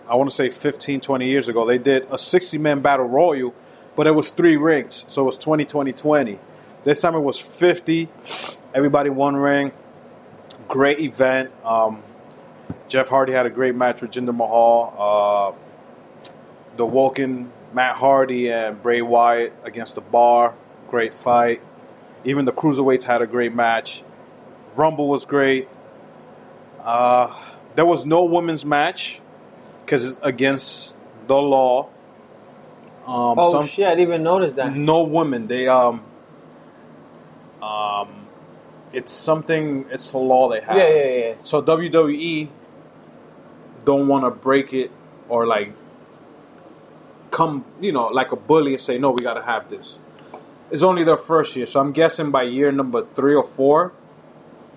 I 0.08 0.14
want 0.14 0.30
to 0.30 0.34
say 0.34 0.48
15, 0.48 1.02
20 1.02 1.26
years 1.26 1.46
ago, 1.48 1.66
they 1.66 1.76
did 1.78 2.06
a 2.10 2.18
sixty 2.18 2.58
man 2.58 2.80
battle 2.80 3.06
royal, 3.06 3.54
but 3.96 4.06
it 4.06 4.12
was 4.12 4.30
three 4.30 4.56
rings, 4.56 5.04
so 5.08 5.22
it 5.22 5.26
was 5.26 5.38
20, 5.38 5.64
20, 5.66 5.92
20. 5.92 6.38
This 6.84 7.00
time 7.00 7.14
it 7.14 7.20
was 7.20 7.38
fifty. 7.38 8.08
Everybody 8.74 9.10
one 9.10 9.36
ring. 9.36 9.72
Great 10.68 11.00
event. 11.00 11.50
Um, 11.64 12.02
Jeff 12.88 13.08
Hardy 13.08 13.32
had 13.32 13.46
a 13.46 13.50
great 13.50 13.74
match 13.74 14.00
with 14.00 14.12
Jinder 14.12 14.34
Mahal. 14.34 15.56
Uh, 15.56 16.32
the 16.76 16.86
Woken, 16.86 17.52
Matt 17.72 17.96
Hardy, 17.96 18.50
and 18.50 18.82
Bray 18.82 19.02
Wyatt 19.02 19.52
against 19.64 19.94
the 19.94 20.00
Bar. 20.00 20.54
Great 20.90 21.14
fight. 21.14 21.60
Even 22.24 22.44
the 22.44 22.52
Cruiserweights 22.52 23.04
had 23.04 23.22
a 23.22 23.26
great 23.26 23.54
match. 23.54 24.02
Rumble 24.76 25.08
was 25.08 25.24
great. 25.24 25.68
Uh, 26.82 27.34
there 27.74 27.86
was 27.86 28.06
no 28.06 28.24
women's 28.24 28.64
match 28.64 29.20
because 29.84 30.04
it's 30.04 30.18
against 30.22 30.96
the 31.26 31.36
law. 31.36 31.88
Um, 33.06 33.38
Oh 33.38 33.52
some- 33.52 33.66
shit, 33.66 33.86
I 33.86 33.90
didn't 33.90 34.08
even 34.08 34.22
notice 34.22 34.54
that. 34.54 34.74
no 34.74 35.02
women. 35.02 35.46
They 35.46 35.68
um 35.68 36.02
um 37.62 38.26
it's 38.92 39.12
something 39.12 39.86
it's 39.90 40.12
a 40.12 40.18
law 40.18 40.48
they 40.48 40.60
have. 40.60 40.76
Yeah, 40.76 40.88
yeah, 40.88 41.04
yeah. 41.28 41.34
So 41.38 41.62
WWE 41.62 42.48
don't 43.84 44.08
want 44.08 44.24
to 44.24 44.30
break 44.30 44.72
it 44.72 44.90
or 45.28 45.46
like 45.46 45.72
come, 47.30 47.64
you 47.80 47.92
know, 47.92 48.08
like 48.08 48.32
a 48.32 48.36
bully 48.36 48.74
and 48.74 48.82
say 48.82 48.98
no, 48.98 49.10
we 49.10 49.22
got 49.22 49.34
to 49.34 49.42
have 49.42 49.68
this. 49.70 49.98
It's 50.70 50.82
only 50.82 51.04
their 51.04 51.16
first 51.16 51.56
year, 51.56 51.66
so 51.66 51.80
I'm 51.80 51.92
guessing 51.92 52.30
by 52.30 52.42
year 52.44 52.70
number 52.72 53.04
3 53.14 53.34
or 53.34 53.44
4 53.44 53.92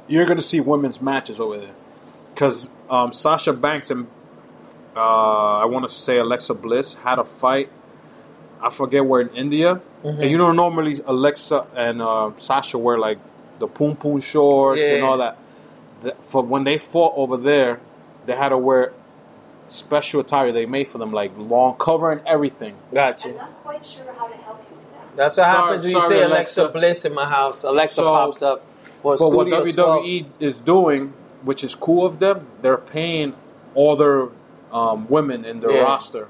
you're 0.07 0.25
going 0.25 0.39
to 0.39 0.43
see 0.43 0.59
women's 0.59 1.01
matches 1.01 1.39
over 1.39 1.57
there. 1.57 1.73
Cuz 2.35 2.69
um, 2.89 3.13
Sasha 3.13 3.53
Banks 3.53 3.91
and 3.91 4.07
uh, 4.95 5.59
I 5.59 5.65
want 5.65 5.87
to 5.87 5.93
say 5.95 6.17
Alexa 6.17 6.53
Bliss 6.55 6.95
had 6.95 7.19
a 7.19 7.23
fight 7.23 7.69
I 8.61 8.69
forget 8.69 9.05
where 9.05 9.21
in 9.21 9.29
India. 9.29 9.81
And 10.21 10.29
you 10.31 10.37
know, 10.37 10.51
normally 10.51 10.99
Alexa 11.05 11.67
and 11.75 12.01
uh, 12.01 12.31
Sasha 12.37 12.77
wear 12.77 12.97
like 12.99 13.19
the 13.59 13.67
poom 13.67 13.95
poom 13.95 14.21
shorts 14.21 14.79
and 14.95 15.03
all 15.03 15.17
that. 15.17 15.37
The, 16.03 16.15
for 16.29 16.43
when 16.43 16.63
they 16.63 16.77
fought 16.77 17.13
over 17.15 17.37
there, 17.37 17.79
they 18.25 18.35
had 18.35 18.49
to 18.49 18.57
wear 18.57 18.93
special 19.71 20.19
attire 20.21 20.51
they 20.51 20.65
made 20.65 20.87
for 20.89 20.97
them, 20.97 21.11
like 21.13 21.31
long 21.37 21.75
cover 21.77 22.11
and 22.11 22.21
everything. 22.27 22.75
Gotcha. 22.93 23.29
I'm 23.29 23.35
not 23.37 23.63
quite 23.63 23.85
sure 23.85 24.11
how 24.17 24.27
to 24.27 24.35
help 24.35 24.63
you 24.69 24.75
with 24.77 24.91
that. 24.93 25.15
That's 25.17 25.37
what 25.37 25.43
Sorry- 25.45 25.57
happens 25.65 25.83
when 25.85 25.93
you 25.93 26.01
say 26.01 26.21
Alexa, 26.23 26.61
Alexa. 26.61 26.69
Bliss 26.79 27.05
in 27.05 27.13
my 27.13 27.25
house. 27.25 27.63
Alexa 27.63 27.95
So- 27.95 28.03
pops 28.09 28.41
up. 28.41 28.63
Or 29.03 29.17
But 29.17 29.29
what 29.33 29.47
WWE 29.47 29.73
12. 29.73 30.25
is 30.39 30.59
doing, 30.59 31.13
which 31.43 31.63
is 31.63 31.73
cool 31.73 32.05
of 32.05 32.19
them, 32.19 32.45
they're 32.61 32.77
paying 32.77 33.33
all 33.73 33.95
their 33.95 34.27
um, 34.71 35.05
women 35.09 35.43
in 35.43 35.57
their 35.57 35.71
Yeah. 35.71 35.81
roster 35.81 36.27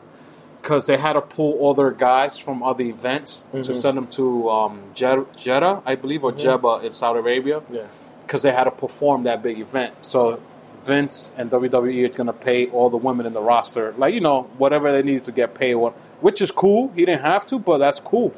because 0.62 0.86
they 0.88 0.97
had 0.97 1.13
to 1.13 1.21
pull 1.21 1.54
all 1.60 1.73
their 1.75 1.91
guys 1.91 2.38
from 2.39 2.63
other 2.63 2.84
events 2.86 3.43
to 3.51 3.58
Mhm. 3.60 3.73
send 3.75 3.97
them 3.97 4.08
to 4.08 4.49
um, 4.49 4.80
Jeddah, 4.95 5.82
I 5.86 5.93
believe, 5.95 6.23
or 6.23 6.32
Jeddah 6.32 6.80
in 6.84 6.91
Saudi 6.91 7.19
Arabia 7.19 7.62
Yeah. 7.69 7.82
because 8.25 8.41
they 8.41 8.51
had 8.51 8.63
to 8.63 8.71
perform 8.71 9.23
that 9.23 9.43
big 9.43 9.60
event. 9.60 9.93
So 10.01 10.39
Vince 10.84 11.32
and 11.38 11.50
WWE 11.52 12.10
is 12.10 12.15
going 12.15 12.28
to 12.28 12.34
pay 12.34 12.67
all 12.67 12.89
the 12.89 12.98
women 12.98 13.26
in 13.26 13.34
the 13.34 13.41
roster, 13.41 13.94
like 13.98 14.13
you 14.13 14.20
know, 14.22 14.44
whatever 14.58 14.91
they 14.91 15.02
needed 15.04 15.24
to 15.26 15.32
get 15.32 15.54
paid, 15.54 15.76
what- 15.76 15.94
which 16.22 16.41
is 16.41 16.52
cool. 16.52 16.91
He 16.96 17.06
didn't 17.06 17.22
have 17.22 17.46
to, 17.48 17.60
but 17.60 17.78
that's 17.80 18.00
cool. 18.00 18.34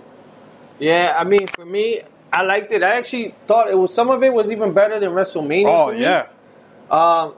Yeah, 0.80 1.16
I 1.18 1.24
mean, 1.24 1.48
for 1.56 1.66
me, 1.66 2.02
I 2.32 2.42
liked 2.44 2.72
it. 2.72 2.82
I 2.84 2.96
actually 2.96 3.34
thought 3.48 3.70
it 3.70 3.76
was 3.78 3.94
some 3.94 4.10
of 4.10 4.24
it 4.24 4.34
was 4.34 4.50
even 4.52 4.74
better 4.74 5.00
than 5.00 5.12
WrestleMania. 5.12 5.68
Oh 5.68 5.88
for 5.88 5.94
me. 5.94 6.02
yeah, 6.02 6.28
Um, 6.90 7.34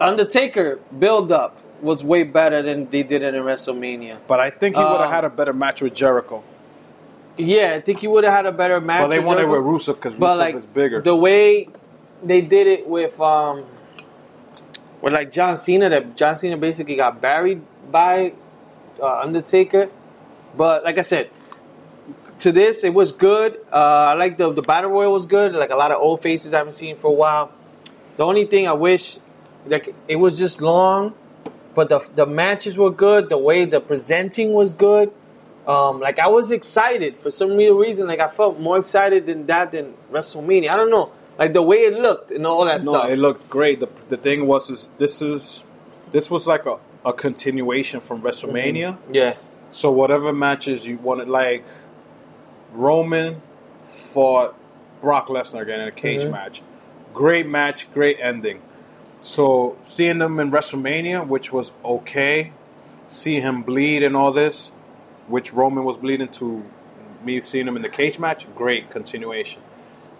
Undertaker 0.00 0.78
build 0.98 1.32
up 1.32 1.58
was 1.80 2.02
way 2.04 2.22
better 2.22 2.62
than 2.62 2.88
they 2.90 3.02
did 3.02 3.22
it 3.22 3.34
in 3.34 3.42
WrestleMania. 3.42 4.16
but 4.26 4.40
I 4.40 4.50
think 4.50 4.76
he 4.76 4.82
would 4.82 4.90
have 4.92 5.00
Um, 5.02 5.10
had 5.12 5.24
a 5.24 5.30
better 5.30 5.52
match 5.52 5.80
with 5.82 5.94
Jericho. 5.94 6.42
Yeah, 7.38 7.74
I 7.74 7.80
think 7.80 8.00
he 8.00 8.08
would 8.08 8.24
have 8.24 8.32
had 8.32 8.46
a 8.46 8.52
better 8.52 8.80
match. 8.80 9.00
Well, 9.00 9.08
they 9.10 9.18
with 9.18 9.26
wanted 9.26 9.42
Jericho. 9.42 9.70
with 9.72 9.82
Rusev 9.82 9.94
because 9.96 10.18
but 10.18 10.36
Rusev 10.36 10.38
like 10.38 10.54
is 10.54 10.66
bigger. 10.66 11.00
the 11.02 11.14
way 11.16 11.68
they 12.22 12.40
did 12.40 12.66
it 12.66 12.86
with 12.88 13.18
um 13.20 13.64
with 15.02 15.12
like 15.12 15.30
John 15.30 15.56
Cena 15.56 15.88
that 15.88 16.16
John 16.16 16.36
Cena 16.36 16.56
basically 16.56 16.96
got 16.96 17.20
buried 17.20 17.62
by 17.90 18.32
uh, 19.00 19.20
Undertaker. 19.20 19.88
But 20.56 20.84
like 20.84 20.98
I 20.98 21.02
said 21.02 21.30
to 22.40 22.52
this 22.52 22.84
it 22.84 22.94
was 22.94 23.12
good. 23.12 23.58
Uh, 23.72 24.10
I 24.10 24.14
like 24.14 24.36
the 24.36 24.52
the 24.52 24.62
battle 24.62 24.90
royal 24.90 25.12
was 25.12 25.26
good. 25.26 25.54
Like 25.54 25.70
a 25.70 25.76
lot 25.76 25.92
of 25.92 26.00
old 26.00 26.22
faces 26.22 26.54
I 26.54 26.58
haven't 26.58 26.72
seen 26.72 26.96
for 26.96 27.08
a 27.08 27.14
while. 27.14 27.52
The 28.16 28.24
only 28.24 28.46
thing 28.46 28.66
I 28.66 28.72
wish 28.72 29.18
like 29.66 29.94
it 30.08 30.16
was 30.16 30.38
just 30.38 30.60
long 30.60 31.14
but 31.76 31.90
the 31.90 32.00
the 32.14 32.26
matches 32.26 32.76
were 32.78 32.90
good. 32.90 33.28
The 33.28 33.38
way 33.38 33.66
the 33.66 33.80
presenting 33.80 34.54
was 34.54 34.72
good. 34.72 35.12
Um, 35.68 36.00
like 36.00 36.18
I 36.18 36.26
was 36.28 36.50
excited. 36.50 37.18
For 37.18 37.30
some 37.30 37.54
real 37.54 37.76
reason. 37.76 38.08
Like 38.08 38.18
I 38.18 38.28
felt 38.28 38.58
more 38.58 38.78
excited 38.78 39.26
than 39.26 39.46
that 39.46 39.72
than 39.72 39.94
WrestleMania. 40.10 40.70
I 40.70 40.76
don't 40.76 40.90
know, 40.90 41.12
like 41.38 41.52
the 41.52 41.62
way 41.62 41.76
it 41.78 41.94
looked 41.98 42.30
and 42.30 42.46
all 42.46 42.64
that 42.64 42.82
stuff. 42.82 42.92
no, 42.92 42.98
stuff. 43.00 43.10
it 43.10 43.16
looked 43.16 43.48
great. 43.50 43.80
The, 43.80 43.88
the 44.08 44.16
thing 44.16 44.46
was, 44.46 44.70
is 44.70 44.90
this 44.98 45.20
is 45.22 45.62
this 46.12 46.30
was 46.30 46.46
like 46.46 46.66
a, 46.66 46.78
a 47.04 47.12
continuation 47.12 48.00
from 48.00 48.22
WrestleMania. 48.22 48.96
yeah, 49.12 49.34
So 49.70 49.90
whatever 49.90 50.32
matches 50.32 50.86
you 50.86 50.96
wanted, 50.98 51.28
like 51.28 51.64
Roman 52.72 53.42
fought 53.86 54.54
Brock 55.00 55.28
Lesnar 55.28 55.62
again 55.62 55.80
in 55.80 55.88
a 55.88 55.92
cage 55.92 56.22
Mhm. 56.22 56.30
match. 56.32 56.62
Great 57.14 57.46
match, 57.46 57.92
great 57.92 58.18
ending. 58.20 58.60
So 59.20 59.76
seeing 59.82 60.18
them 60.18 60.38
in 60.40 60.50
WrestleMania, 60.50 61.26
which 61.26 61.52
was 61.52 61.72
okay, 61.84 62.52
see 63.08 63.40
him 63.40 63.62
bleed 63.62 64.02
and 64.02 64.16
all 64.16 64.32
this, 64.32 64.70
which 65.28 65.52
Roman 65.52 65.84
was 65.84 65.96
bleeding 65.96 66.28
to 66.28 66.64
me 67.24 67.40
seeing 67.40 67.66
him 67.66 67.76
in 67.76 67.82
the 67.82 67.88
cage 67.88 68.18
match, 68.18 68.46
great 68.54 68.90
continuation. 68.90 69.60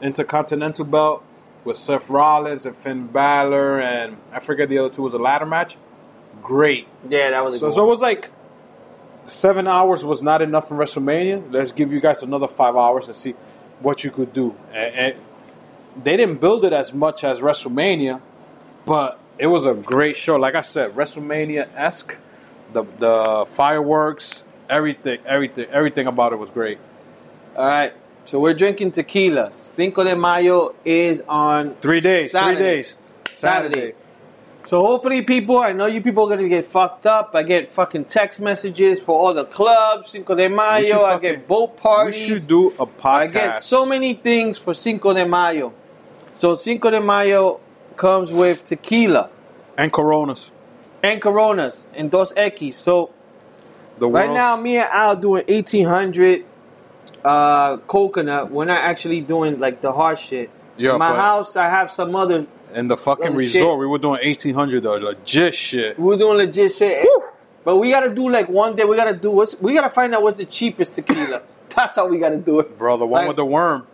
Intercontinental 0.02 0.84
belt 0.84 1.24
with 1.64 1.76
Seth 1.76 2.08
Rollins 2.10 2.66
and 2.66 2.76
Finn 2.76 3.06
Balor 3.08 3.80
and 3.80 4.16
I 4.32 4.40
forget 4.40 4.68
the 4.68 4.78
other 4.78 4.90
two 4.90 5.02
was 5.02 5.14
a 5.14 5.18
ladder 5.18 5.46
match. 5.46 5.76
Great. 6.42 6.86
yeah, 7.08 7.30
that 7.30 7.44
was 7.44 7.54
a 7.54 7.58
So, 7.58 7.66
good 7.68 7.74
so 7.74 7.84
it 7.84 7.88
was 7.88 8.00
like 8.00 8.30
seven 9.24 9.66
hours 9.66 10.04
was 10.04 10.22
not 10.22 10.42
enough 10.42 10.70
in 10.70 10.76
WrestleMania. 10.76 11.52
Let's 11.52 11.72
give 11.72 11.92
you 11.92 12.00
guys 12.00 12.22
another 12.22 12.48
five 12.48 12.76
hours 12.76 13.06
and 13.06 13.16
see 13.16 13.32
what 13.80 14.04
you 14.04 14.10
could 14.10 14.32
do. 14.32 14.54
And, 14.72 14.94
and 14.94 15.14
they 16.04 16.16
didn't 16.16 16.40
build 16.40 16.64
it 16.64 16.72
as 16.72 16.92
much 16.92 17.24
as 17.24 17.40
WrestleMania, 17.40 18.20
but 18.84 19.18
it 19.38 19.46
was 19.48 19.66
a 19.66 19.74
great 19.74 20.16
show. 20.16 20.36
Like 20.36 20.54
I 20.54 20.60
said, 20.60 20.94
WrestleMania 20.94 21.68
esque. 21.74 22.16
The 22.72 22.84
the 22.98 23.44
fireworks, 23.48 24.44
everything, 24.68 25.20
everything, 25.26 25.66
everything 25.70 26.06
about 26.08 26.32
it 26.32 26.36
was 26.36 26.50
great. 26.50 26.78
All 27.56 27.64
right, 27.66 27.92
so 28.26 28.38
we're 28.38 28.54
drinking 28.54 28.90
tequila. 28.92 29.52
Cinco 29.58 30.04
de 30.04 30.14
Mayo 30.14 30.74
is 30.84 31.22
on 31.28 31.74
Three 31.76 32.00
days, 32.00 32.32
Saturday. 32.32 32.58
three 32.58 32.66
days. 32.76 32.98
Saturday. 33.32 33.92
So 34.64 34.82
hopefully, 34.84 35.22
people, 35.22 35.58
I 35.58 35.72
know 35.72 35.86
you 35.86 36.00
people 36.00 36.24
are 36.26 36.36
gonna 36.36 36.48
get 36.48 36.64
fucked 36.66 37.06
up. 37.06 37.30
I 37.34 37.44
get 37.44 37.72
fucking 37.72 38.06
text 38.06 38.40
messages 38.40 39.00
for 39.00 39.16
all 39.18 39.32
the 39.32 39.44
clubs, 39.44 40.10
Cinco 40.10 40.34
de 40.34 40.48
Mayo. 40.48 41.04
I 41.04 41.18
get 41.20 41.46
boat 41.46 41.76
parties. 41.76 42.28
We 42.28 42.34
should 42.38 42.48
do 42.48 42.68
a 42.78 42.84
podcast. 42.86 43.14
I 43.14 43.26
get 43.28 43.60
so 43.60 43.86
many 43.86 44.14
things 44.14 44.58
for 44.58 44.74
Cinco 44.74 45.14
de 45.14 45.24
Mayo. 45.24 45.72
So 46.34 46.56
Cinco 46.56 46.90
de 46.90 47.00
Mayo 47.00 47.60
comes 47.96 48.32
with 48.32 48.64
tequila 48.64 49.30
and 49.78 49.92
Coronas. 49.92 50.50
and 51.02 51.22
Coronas 51.22 51.86
and 51.94 52.10
Dos 52.10 52.32
Equis. 52.34 52.74
So 52.74 53.10
The 54.00 54.08
right 54.08 54.32
now, 54.32 54.56
me 54.56 54.78
and 54.78 54.88
Al 54.90 55.14
doing 55.16 55.44
eighteen 55.46 55.86
hundred 55.86 56.44
uh, 57.26 57.76
coconut. 57.88 58.50
We're 58.50 58.64
not 58.66 58.82
actually 58.82 59.20
doing 59.20 59.58
like 59.60 59.80
the 59.80 59.92
hard 59.92 60.18
shit. 60.18 60.50
Yeah, 60.76 60.92
In 60.92 60.98
my 60.98 61.10
but- 61.12 61.16
house, 61.20 61.56
I 61.56 61.68
have 61.68 61.90
some 61.90 62.14
other. 62.14 62.46
in 62.74 62.88
the 62.88 62.96
fucking 62.96 63.28
Other 63.28 63.36
resort, 63.36 63.72
shit. 63.72 63.78
we 63.78 63.86
were 63.86 63.98
doing 63.98 64.20
eighteen 64.22 64.54
hundred 64.54 64.82
though, 64.84 64.94
legit 64.94 65.54
shit. 65.54 65.98
We're 65.98 66.16
doing 66.16 66.36
legit 66.38 66.72
shit. 66.72 67.06
But 67.64 67.78
we 67.78 67.90
gotta 67.90 68.14
do 68.14 68.28
like 68.30 68.48
one 68.48 68.76
day. 68.76 68.84
We 68.84 68.94
gotta 68.96 69.14
do 69.26 69.30
what's. 69.30 69.60
We 69.60 69.74
gotta 69.74 69.90
find 69.90 70.14
out 70.14 70.22
what's 70.22 70.36
the 70.38 70.44
cheapest 70.44 70.94
tequila. 70.94 71.42
That's 71.74 71.96
how 71.96 72.06
we 72.08 72.18
gotta 72.18 72.36
do 72.38 72.60
it, 72.60 72.78
Bro, 72.78 72.98
the 72.98 73.06
one 73.06 73.20
Like- 73.22 73.28
with 73.28 73.36
the 73.36 73.44
worm. 73.44 73.86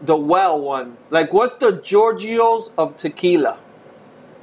The 0.00 0.16
well 0.16 0.60
one. 0.60 0.96
Like, 1.10 1.32
what's 1.32 1.54
the 1.54 1.72
Giorgio's 1.72 2.70
of 2.78 2.94
tequila? 2.96 3.58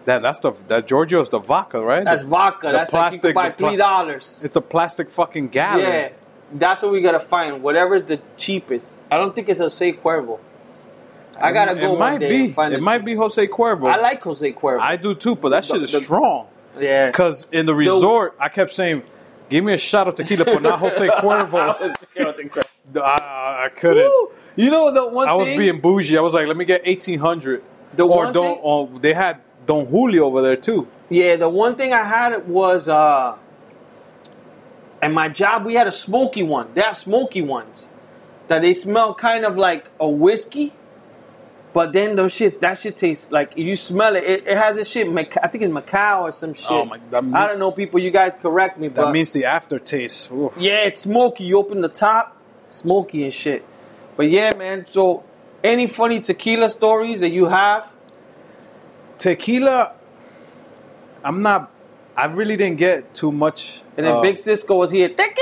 That 0.05 0.21
that's 0.21 0.39
the 0.39 0.51
that 0.67 0.85
Giorgio's 0.87 1.29
the 1.29 1.39
vodka, 1.39 1.81
right? 1.83 2.03
That's 2.03 2.21
vodka. 2.23 2.71
That's 2.73 2.91
like 2.93 3.23
you 3.23 3.33
buy 3.33 3.49
the 3.49 3.55
pla- 3.55 3.69
three 3.69 3.77
dollars. 3.77 4.41
It's 4.43 4.53
the 4.53 4.61
plastic 4.61 5.09
fucking 5.11 5.47
gallon. 5.49 5.79
Yeah, 5.81 6.09
that's 6.59 6.81
what 6.81 6.91
we 6.91 7.01
gotta 7.01 7.19
find. 7.19 7.61
Whatever's 7.63 8.03
the 8.03 8.19
cheapest. 8.37 8.99
I 9.11 9.17
don't 9.17 9.33
think 9.35 9.49
it's 9.49 9.59
Jose 9.59 9.93
Cuervo. 9.93 10.39
I 11.39 11.51
gotta 11.51 11.73
It 11.73 11.81
go 11.81 11.91
one 11.91 11.99
might 11.99 12.19
day 12.19 12.29
be. 12.29 12.43
and 12.45 12.55
find 12.55 12.73
it 12.73 12.77
the 12.77 12.81
might 12.81 13.03
be 13.03 13.13
Jose 13.15 13.45
Cuervo. 13.47 13.89
I 13.91 13.97
like 13.97 14.23
Jose 14.23 14.51
Cuervo. 14.53 14.79
I 14.79 14.95
do 14.95 15.13
too, 15.15 15.35
but 15.35 15.49
that 15.49 15.63
The- 15.63 15.67
shit 15.73 15.83
is 15.83 15.91
the- 15.91 16.01
strong. 16.01 16.47
yeah. 16.79 17.07
Because 17.07 17.45
in 17.51 17.65
the 17.65 17.75
resort, 17.75 18.35
I 18.39 18.47
kept 18.49 18.71
saying, 18.73 19.03
"Give 19.49 19.63
me 19.63 19.73
a 19.73 19.77
shot 19.77 20.07
of 20.07 20.15
tequila, 20.15 20.45
but 20.45 20.61
not 20.61 20.79
Jose 20.79 21.07
Cuervo." 21.19 21.93
I, 23.01 23.65
I 23.65 23.69
couldn't. 23.75 24.05
Woo! 24.05 24.31
You 24.55 24.69
know 24.69 24.91
the 24.91 25.05
one 25.07 25.27
I 25.27 25.33
was 25.33 25.47
thing. 25.47 25.57
being 25.57 25.81
bougie. 25.81 26.17
I 26.17 26.21
was 26.21 26.33
like, 26.33 26.47
"Let 26.47 26.55
me 26.57 26.65
get 26.65 26.81
eighteen 26.85 27.19
hundred. 27.19 27.63
The 27.95 28.03
or 28.07 28.25
one 28.25 28.33
don't. 28.33 28.55
thing- 28.55 28.61
oh, 28.63 28.89
they 28.99 29.13
had 29.13 29.37
Don 29.65 29.85
Julio 29.87 30.25
over 30.25 30.41
there 30.41 30.55
too. 30.55 30.87
Yeah, 31.09 31.35
the 31.35 31.49
one 31.49 31.75
thing 31.75 31.91
I 31.93 32.03
had 32.03 32.47
was 32.47 32.87
uh 32.87 33.35
at 35.05 35.11
my 35.11 35.29
job 35.29 35.65
we 35.65 35.75
had 35.75 35.87
a 35.87 35.91
smoky 35.91 36.41
one. 36.41 36.67
They 36.73 36.81
have 36.81 36.97
smoky 36.97 37.41
ones. 37.41 37.91
That 38.47 38.61
they 38.61 38.73
smell 38.73 39.13
kind 39.13 39.45
of 39.45 39.57
like 39.57 39.89
a 39.99 40.09
whiskey. 40.09 40.73
But 41.73 41.91
then 41.93 42.15
those 42.15 42.33
shits, 42.33 42.59
that 42.61 42.77
shit 42.77 42.95
tastes 42.95 43.31
like 43.31 43.53
you 43.57 43.75
smell 43.75 44.15
it. 44.15 44.23
It, 44.23 44.47
it 44.47 44.57
has 44.57 44.75
this 44.75 44.89
shit. 44.89 45.07
I 45.07 45.47
think 45.47 45.63
it's 45.63 45.73
Macau 45.73 46.21
or 46.23 46.31
some 46.31 46.51
oh, 46.51 46.53
shit. 46.53 46.71
Oh 46.71 46.85
my- 46.85 46.99
that 47.11 47.23
mean- 47.23 47.35
I 47.35 47.47
don't 47.47 47.59
know, 47.59 47.71
people. 47.71 47.99
You 47.99 48.11
guys 48.11 48.35
correct 48.35 48.79
me, 48.79 48.87
That 48.87 48.95
but 48.95 49.11
means 49.11 49.31
the 49.31 49.45
aftertaste. 49.45 50.31
Oof. 50.31 50.53
yeah, 50.57 50.85
it's 50.85 51.01
smoky. 51.01 51.43
You 51.43 51.57
open 51.57 51.81
the 51.81 51.89
top, 51.89 52.37
smoky 52.67 53.23
and 53.25 53.33
shit. 53.33 53.65
But 54.15 54.29
yeah, 54.29 54.55
man. 54.55 54.85
So, 54.85 55.23
any 55.63 55.87
funny 55.87 56.21
tequila 56.21 56.69
stories 56.69 57.19
that 57.19 57.31
you 57.31 57.45
have? 57.45 57.91
Tequila. 59.17 59.93
I'm 61.23 61.41
not. 61.41 61.71
I 62.17 62.25
really 62.25 62.55
didn't 62.57 62.77
get 62.77 63.13
too 63.13 63.31
much. 63.31 63.81
And 63.97 64.05
then 64.05 64.15
uh, 64.15 64.21
Big 64.21 64.37
Cisco 64.37 64.77
was 64.77 64.91
here. 64.91 65.09
Tequila. 65.09 65.33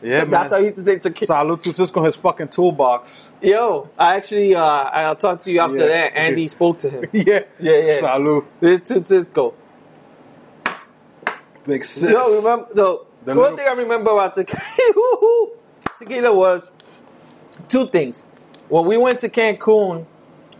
Yeah, 0.00 0.24
that's 0.26 0.30
man. 0.30 0.50
how 0.50 0.58
he 0.58 0.64
used 0.64 0.76
to 0.76 0.82
say 0.82 0.98
tequila. 0.98 1.26
Salute 1.26 1.62
to 1.62 1.72
Cisco, 1.72 2.04
his 2.04 2.14
fucking 2.16 2.48
toolbox. 2.48 3.30
Yo, 3.42 3.90
I 3.98 4.14
actually, 4.16 4.54
uh, 4.54 4.62
I'll 4.62 5.16
talk 5.16 5.40
to 5.40 5.50
you 5.52 5.58
after 5.60 5.78
Yeah. 5.78 5.86
that. 5.86 6.16
Andy 6.16 6.46
spoke 6.46 6.78
to 6.80 6.90
him. 6.90 7.04
yeah, 7.12 7.40
Yeah, 7.58 7.72
yeah. 7.78 7.98
Salute, 8.00 8.46
This 8.60 8.80
to 8.82 9.02
Cisco. 9.02 9.54
big 11.66 11.84
Cisco. 11.84 12.10
Yo, 12.10 12.36
remember? 12.38 12.68
So, 12.74 13.06
The 13.24 13.34
one 13.34 13.42
little- 13.42 13.56
thing 13.56 13.66
I 13.68 13.72
remember 13.72 14.10
about 14.12 14.34
tequila, 14.34 14.62
tequila 15.98 16.34
was 16.34 16.70
two 17.68 17.86
things. 17.88 18.24
When 18.68 18.86
we 18.86 18.96
went 18.96 19.20
to 19.20 19.28
Cancun, 19.28 20.06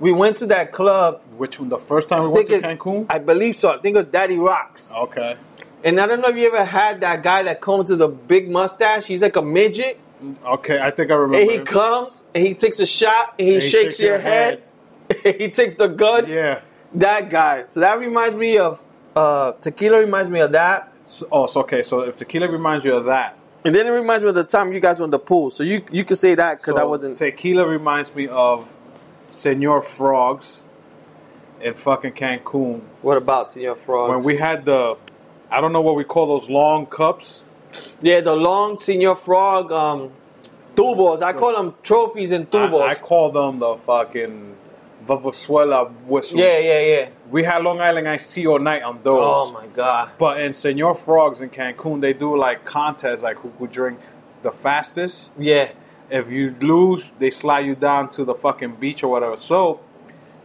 we 0.01 0.13
went 0.13 0.37
to 0.39 0.47
that 0.47 0.73
club. 0.73 1.21
Which 1.37 1.59
one? 1.61 1.69
The 1.69 1.79
first 1.79 2.09
time 2.09 2.23
we 2.25 2.29
went 2.29 2.47
to 2.49 2.55
it- 2.55 2.63
Cancun? 2.63 3.07
I 3.09 3.19
believe 3.19 3.57
so. 3.57 3.71
I 3.71 3.79
think 3.79 3.95
it 3.97 3.99
was 3.99 4.07
Daddy 4.07 4.39
Rocks. 4.39 4.91
okay. 4.95 5.37
And 5.85 6.01
I 6.01 6.07
don't 6.07 6.21
know 6.21 6.29
if 6.29 6.37
you 6.37 6.49
ever 6.49 6.65
had 6.65 7.03
that 7.03 7.23
guy 7.23 7.45
that 7.45 7.61
comes 7.61 7.89
with 7.89 8.03
a 8.03 8.09
big 8.09 8.51
mustache. 8.51 9.07
He's 9.07 9.23
like 9.23 9.37
a 9.37 9.43
midget. 9.43 10.01
Okay, 10.45 10.81
I 10.81 10.91
think 10.91 11.13
I 11.13 11.15
remember. 11.15 11.39
And 11.41 11.51
he 11.51 11.57
him. 11.59 11.65
comes 11.65 12.25
and 12.35 12.45
he 12.45 12.55
takes 12.55 12.81
a 12.81 12.87
shot 12.87 13.35
and 13.39 13.47
he, 13.47 13.55
And 13.55 13.63
he 13.63 13.69
shakes, 13.69 13.85
shakes 13.95 14.01
your, 14.01 14.11
your 14.15 14.19
head. 14.19 14.63
he 15.23 15.49
takes 15.51 15.75
the 15.75 15.87
gun. 15.87 16.29
Yeah. 16.29 16.63
That 16.95 17.31
guy. 17.31 17.67
So 17.69 17.79
that 17.81 18.01
reminds 18.01 18.35
me 18.35 18.59
of 18.59 18.83
uh, 19.15 19.53
tequila. 19.53 20.01
Reminds 20.01 20.29
me 20.29 20.41
of 20.41 20.51
that. 20.53 20.93
So, 21.07 21.29
oh, 21.31 21.47
so 21.47 21.61
okay. 21.61 21.83
So 21.85 22.01
if 22.01 22.17
tequila 22.17 22.51
reminds 22.51 22.85
you 22.85 22.95
of 22.97 23.05
that, 23.05 23.37
And 23.65 23.73
then 23.73 23.87
it 23.87 23.91
reminds 23.91 24.23
me 24.25 24.31
of 24.31 24.35
the 24.35 24.45
time 24.45 24.73
you 24.73 24.81
guys 24.81 24.99
were 24.99 25.05
in 25.05 25.13
the 25.13 25.19
pool. 25.21 25.51
So 25.51 25.63
you 25.63 25.83
you 25.93 26.05
could 26.05 26.19
say 26.19 26.35
that 26.35 26.59
because 26.59 26.75
so 26.75 26.81
I 26.81 26.85
wasn't. 26.85 27.17
Tequila 27.17 27.69
reminds 27.69 28.13
me 28.15 28.27
of 28.27 28.67
Senor 29.29 29.83
Frogs 29.83 30.63
in 31.61 31.75
fucking 31.75 32.13
Cancun 32.13 32.81
What 33.03 33.17
about 33.17 33.51
Senor 33.51 33.75
Frogs? 33.77 34.15
when 34.17 34.25
we 34.25 34.37
had 34.37 34.65
the, 34.65 34.97
I 35.51 35.61
don't 35.61 35.73
know 35.73 35.81
what 35.81 35.97
we 35.97 36.05
call 36.05 36.39
those 36.39 36.49
long 36.49 36.87
cups. 36.87 37.45
yeah, 38.01 38.21
the 38.21 38.35
long 38.35 38.77
Senor 38.79 39.17
Frog 39.17 39.73
um, 39.73 40.11
tubos. 40.75 41.23
I 41.23 41.33
call 41.33 41.55
them 41.57 41.75
trophies 41.83 42.33
and 42.33 42.51
tubos. 42.51 42.83
I, 42.83 42.91
I 42.91 42.95
call 42.95 43.31
them 43.33 43.59
the 43.59 43.77
fucking 43.77 44.57
vuvuzela 45.07 45.91
whistles. 46.07 46.39
yeah, 46.41 46.59
yeah, 46.59 46.81
yeah. 46.81 47.09
We 47.31 47.45
had 47.45 47.63
Long 47.63 47.81
Island 47.81 48.09
iced 48.09 48.35
tea 48.35 48.47
all 48.47 48.59
night 48.59 48.83
on 48.83 49.01
those. 49.03 49.21
Oh 49.23 49.53
my 49.53 49.67
god. 49.67 50.13
But 50.19 50.41
in 50.41 50.53
Senor 50.53 50.95
Frogs 50.95 51.41
in 51.41 51.51
Cancun, 51.51 52.01
they 52.01 52.13
do 52.13 52.37
like 52.37 52.65
contests, 52.65 53.23
like 53.23 53.37
who 53.39 53.51
could 53.59 53.73
drink 53.73 53.99
the 54.43 54.53
fastest. 54.53 55.31
Yeah. 55.39 55.73
If 56.11 56.31
you 56.31 56.55
lose, 56.61 57.11
they 57.19 57.31
slide 57.31 57.67
you 57.67 57.75
down 57.75 58.11
to 58.11 58.25
the 58.25 58.35
fucking 58.35 58.77
beach 58.77 59.03
or 59.03 59.09
whatever. 59.09 59.37
So 59.37 59.81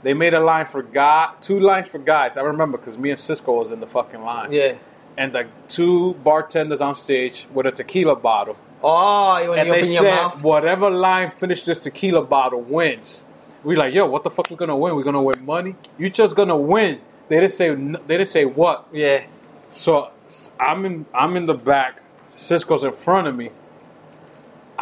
they 0.01 0.13
made 0.13 0.33
a 0.33 0.39
line 0.39 0.65
for 0.65 0.81
God, 0.81 1.35
two 1.41 1.59
lines 1.59 1.87
for 1.87 1.99
guys. 1.99 2.35
I 2.37 2.41
remember 2.41 2.77
because 2.77 2.97
me 2.97 3.11
and 3.11 3.19
Cisco 3.19 3.53
was 3.53 3.71
in 3.71 3.79
the 3.79 3.87
fucking 3.87 4.21
line. 4.21 4.51
Yeah. 4.51 4.75
And 5.17 5.33
the 5.33 5.47
two 5.69 6.15
bartenders 6.15 6.81
on 6.81 6.95
stage 6.95 7.47
with 7.53 7.65
a 7.65 7.71
tequila 7.71 8.15
bottle. 8.15 8.57
Oh, 8.83 9.49
when 9.49 9.59
and 9.59 9.67
you 9.69 9.73
they 9.73 9.83
said 9.95 10.15
mouth. 10.15 10.41
whatever 10.41 10.89
line 10.89 11.31
finished 11.31 11.65
this 11.65 11.79
tequila 11.79 12.23
bottle 12.23 12.61
wins. 12.61 13.23
We 13.63 13.77
like, 13.77 13.93
yo, 13.93 14.07
what 14.07 14.23
the 14.25 14.29
fuck 14.29 14.49
we 14.49 14.57
gonna 14.57 14.75
win? 14.75 14.95
We 14.95 15.03
gonna 15.03 15.21
win 15.21 15.45
money? 15.45 15.75
You 15.97 16.09
just 16.09 16.35
gonna 16.35 16.57
win? 16.57 16.99
They 17.29 17.39
didn't 17.39 17.53
say. 17.53 17.73
They 17.73 18.17
didn't 18.17 18.27
say 18.27 18.43
what. 18.43 18.89
Yeah. 18.91 19.25
So 19.69 20.11
I'm 20.59 20.85
in. 20.85 21.05
I'm 21.13 21.37
in 21.37 21.45
the 21.45 21.53
back. 21.53 22.01
Cisco's 22.27 22.83
in 22.83 22.91
front 22.91 23.27
of 23.27 23.35
me. 23.35 23.51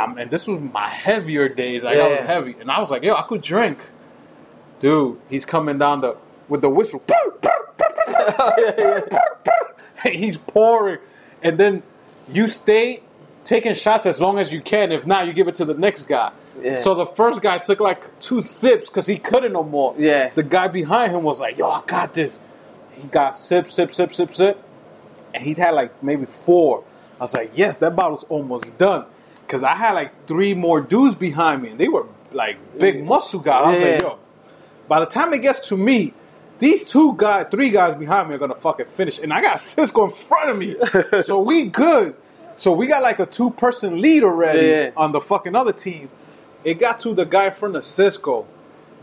I'm, 0.01 0.17
and 0.17 0.31
this 0.31 0.47
was 0.47 0.59
my 0.59 0.89
heavier 0.89 1.49
days. 1.49 1.83
Like 1.83 1.97
I 1.97 2.07
was 2.07 2.19
heavy, 2.19 2.55
and 2.59 2.71
I 2.71 2.79
was 2.79 2.89
like, 2.89 3.03
yo, 3.03 3.15
I 3.15 3.23
could 3.23 3.41
drink. 3.41 3.79
Dude, 4.79 5.19
he's 5.29 5.45
coming 5.45 5.77
down 5.77 6.01
the 6.01 6.17
with 6.47 6.61
the 6.61 6.69
whistle. 6.69 7.03
he's 10.03 10.37
pouring, 10.37 10.99
and 11.41 11.57
then 11.57 11.83
you 12.31 12.47
stay 12.47 13.01
taking 13.43 13.73
shots 13.73 14.05
as 14.05 14.19
long 14.19 14.39
as 14.39 14.51
you 14.51 14.61
can. 14.61 14.91
If 14.91 15.05
not, 15.05 15.27
you 15.27 15.33
give 15.33 15.47
it 15.47 15.55
to 15.55 15.65
the 15.65 15.73
next 15.73 16.03
guy. 16.03 16.31
Yeah. 16.61 16.81
So 16.81 16.95
the 16.95 17.05
first 17.05 17.41
guy 17.41 17.59
took 17.59 17.79
like 17.79 18.19
two 18.19 18.41
sips 18.41 18.89
because 18.89 19.07
he 19.07 19.17
couldn't 19.17 19.53
no 19.53 19.63
more. 19.63 19.95
Yeah. 19.97 20.31
The 20.33 20.43
guy 20.43 20.67
behind 20.67 21.11
him 21.11 21.23
was 21.23 21.39
like, 21.39 21.57
"Yo, 21.57 21.69
I 21.69 21.83
got 21.85 22.13
this." 22.13 22.39
He 22.93 23.07
got 23.07 23.35
sip, 23.35 23.67
sip, 23.67 23.91
sip, 23.91 24.13
sip, 24.13 24.33
sip, 24.33 24.63
and 25.33 25.43
he 25.43 25.53
had 25.53 25.71
like 25.71 26.03
maybe 26.03 26.25
four. 26.25 26.83
I 27.19 27.23
was 27.23 27.33
like, 27.33 27.51
"Yes, 27.55 27.77
that 27.79 27.95
bottle's 27.95 28.23
almost 28.23 28.77
done." 28.77 29.05
Because 29.51 29.63
I 29.63 29.75
had 29.75 29.91
like 29.95 30.27
three 30.27 30.53
more 30.53 30.79
dudes 30.79 31.13
behind 31.13 31.61
me, 31.61 31.69
and 31.71 31.77
they 31.77 31.89
were 31.89 32.05
like 32.31 32.55
big 32.79 33.03
muscle 33.03 33.41
guys. 33.41 33.65
I 33.65 33.71
was 33.73 33.81
like, 33.81 34.01
"Yo." 34.01 34.17
By 34.87 35.01
the 35.01 35.05
time 35.07 35.33
it 35.33 35.39
gets 35.39 35.67
to 35.67 35.75
me, 35.75 36.13
these 36.59 36.85
two 36.85 37.15
guys, 37.17 37.47
three 37.51 37.69
guys 37.69 37.95
behind 37.95 38.29
me 38.29 38.35
are 38.35 38.37
gonna 38.37 38.55
fucking 38.55 38.85
finish, 38.85 39.19
and 39.19 39.33
I 39.33 39.41
got 39.41 39.59
Cisco 39.71 40.05
in 40.05 40.11
front 40.11 40.51
of 40.51 40.57
me, 40.57 40.77
so 41.23 41.41
we 41.41 41.65
good. 41.65 42.15
So 42.55 42.71
we 42.71 42.87
got 42.87 43.01
like 43.03 43.19
a 43.19 43.25
two 43.25 43.49
person 43.51 43.99
lead 44.01 44.23
already 44.23 44.67
Yeah. 44.67 44.91
on 44.95 45.11
the 45.11 45.19
fucking 45.19 45.53
other 45.53 45.73
team. 45.73 46.09
It 46.63 46.75
got 46.79 47.01
to 47.01 47.13
the 47.13 47.25
guy 47.25 47.47
in 47.47 47.51
front 47.51 47.75
of 47.75 47.83
Cisco. 47.83 48.45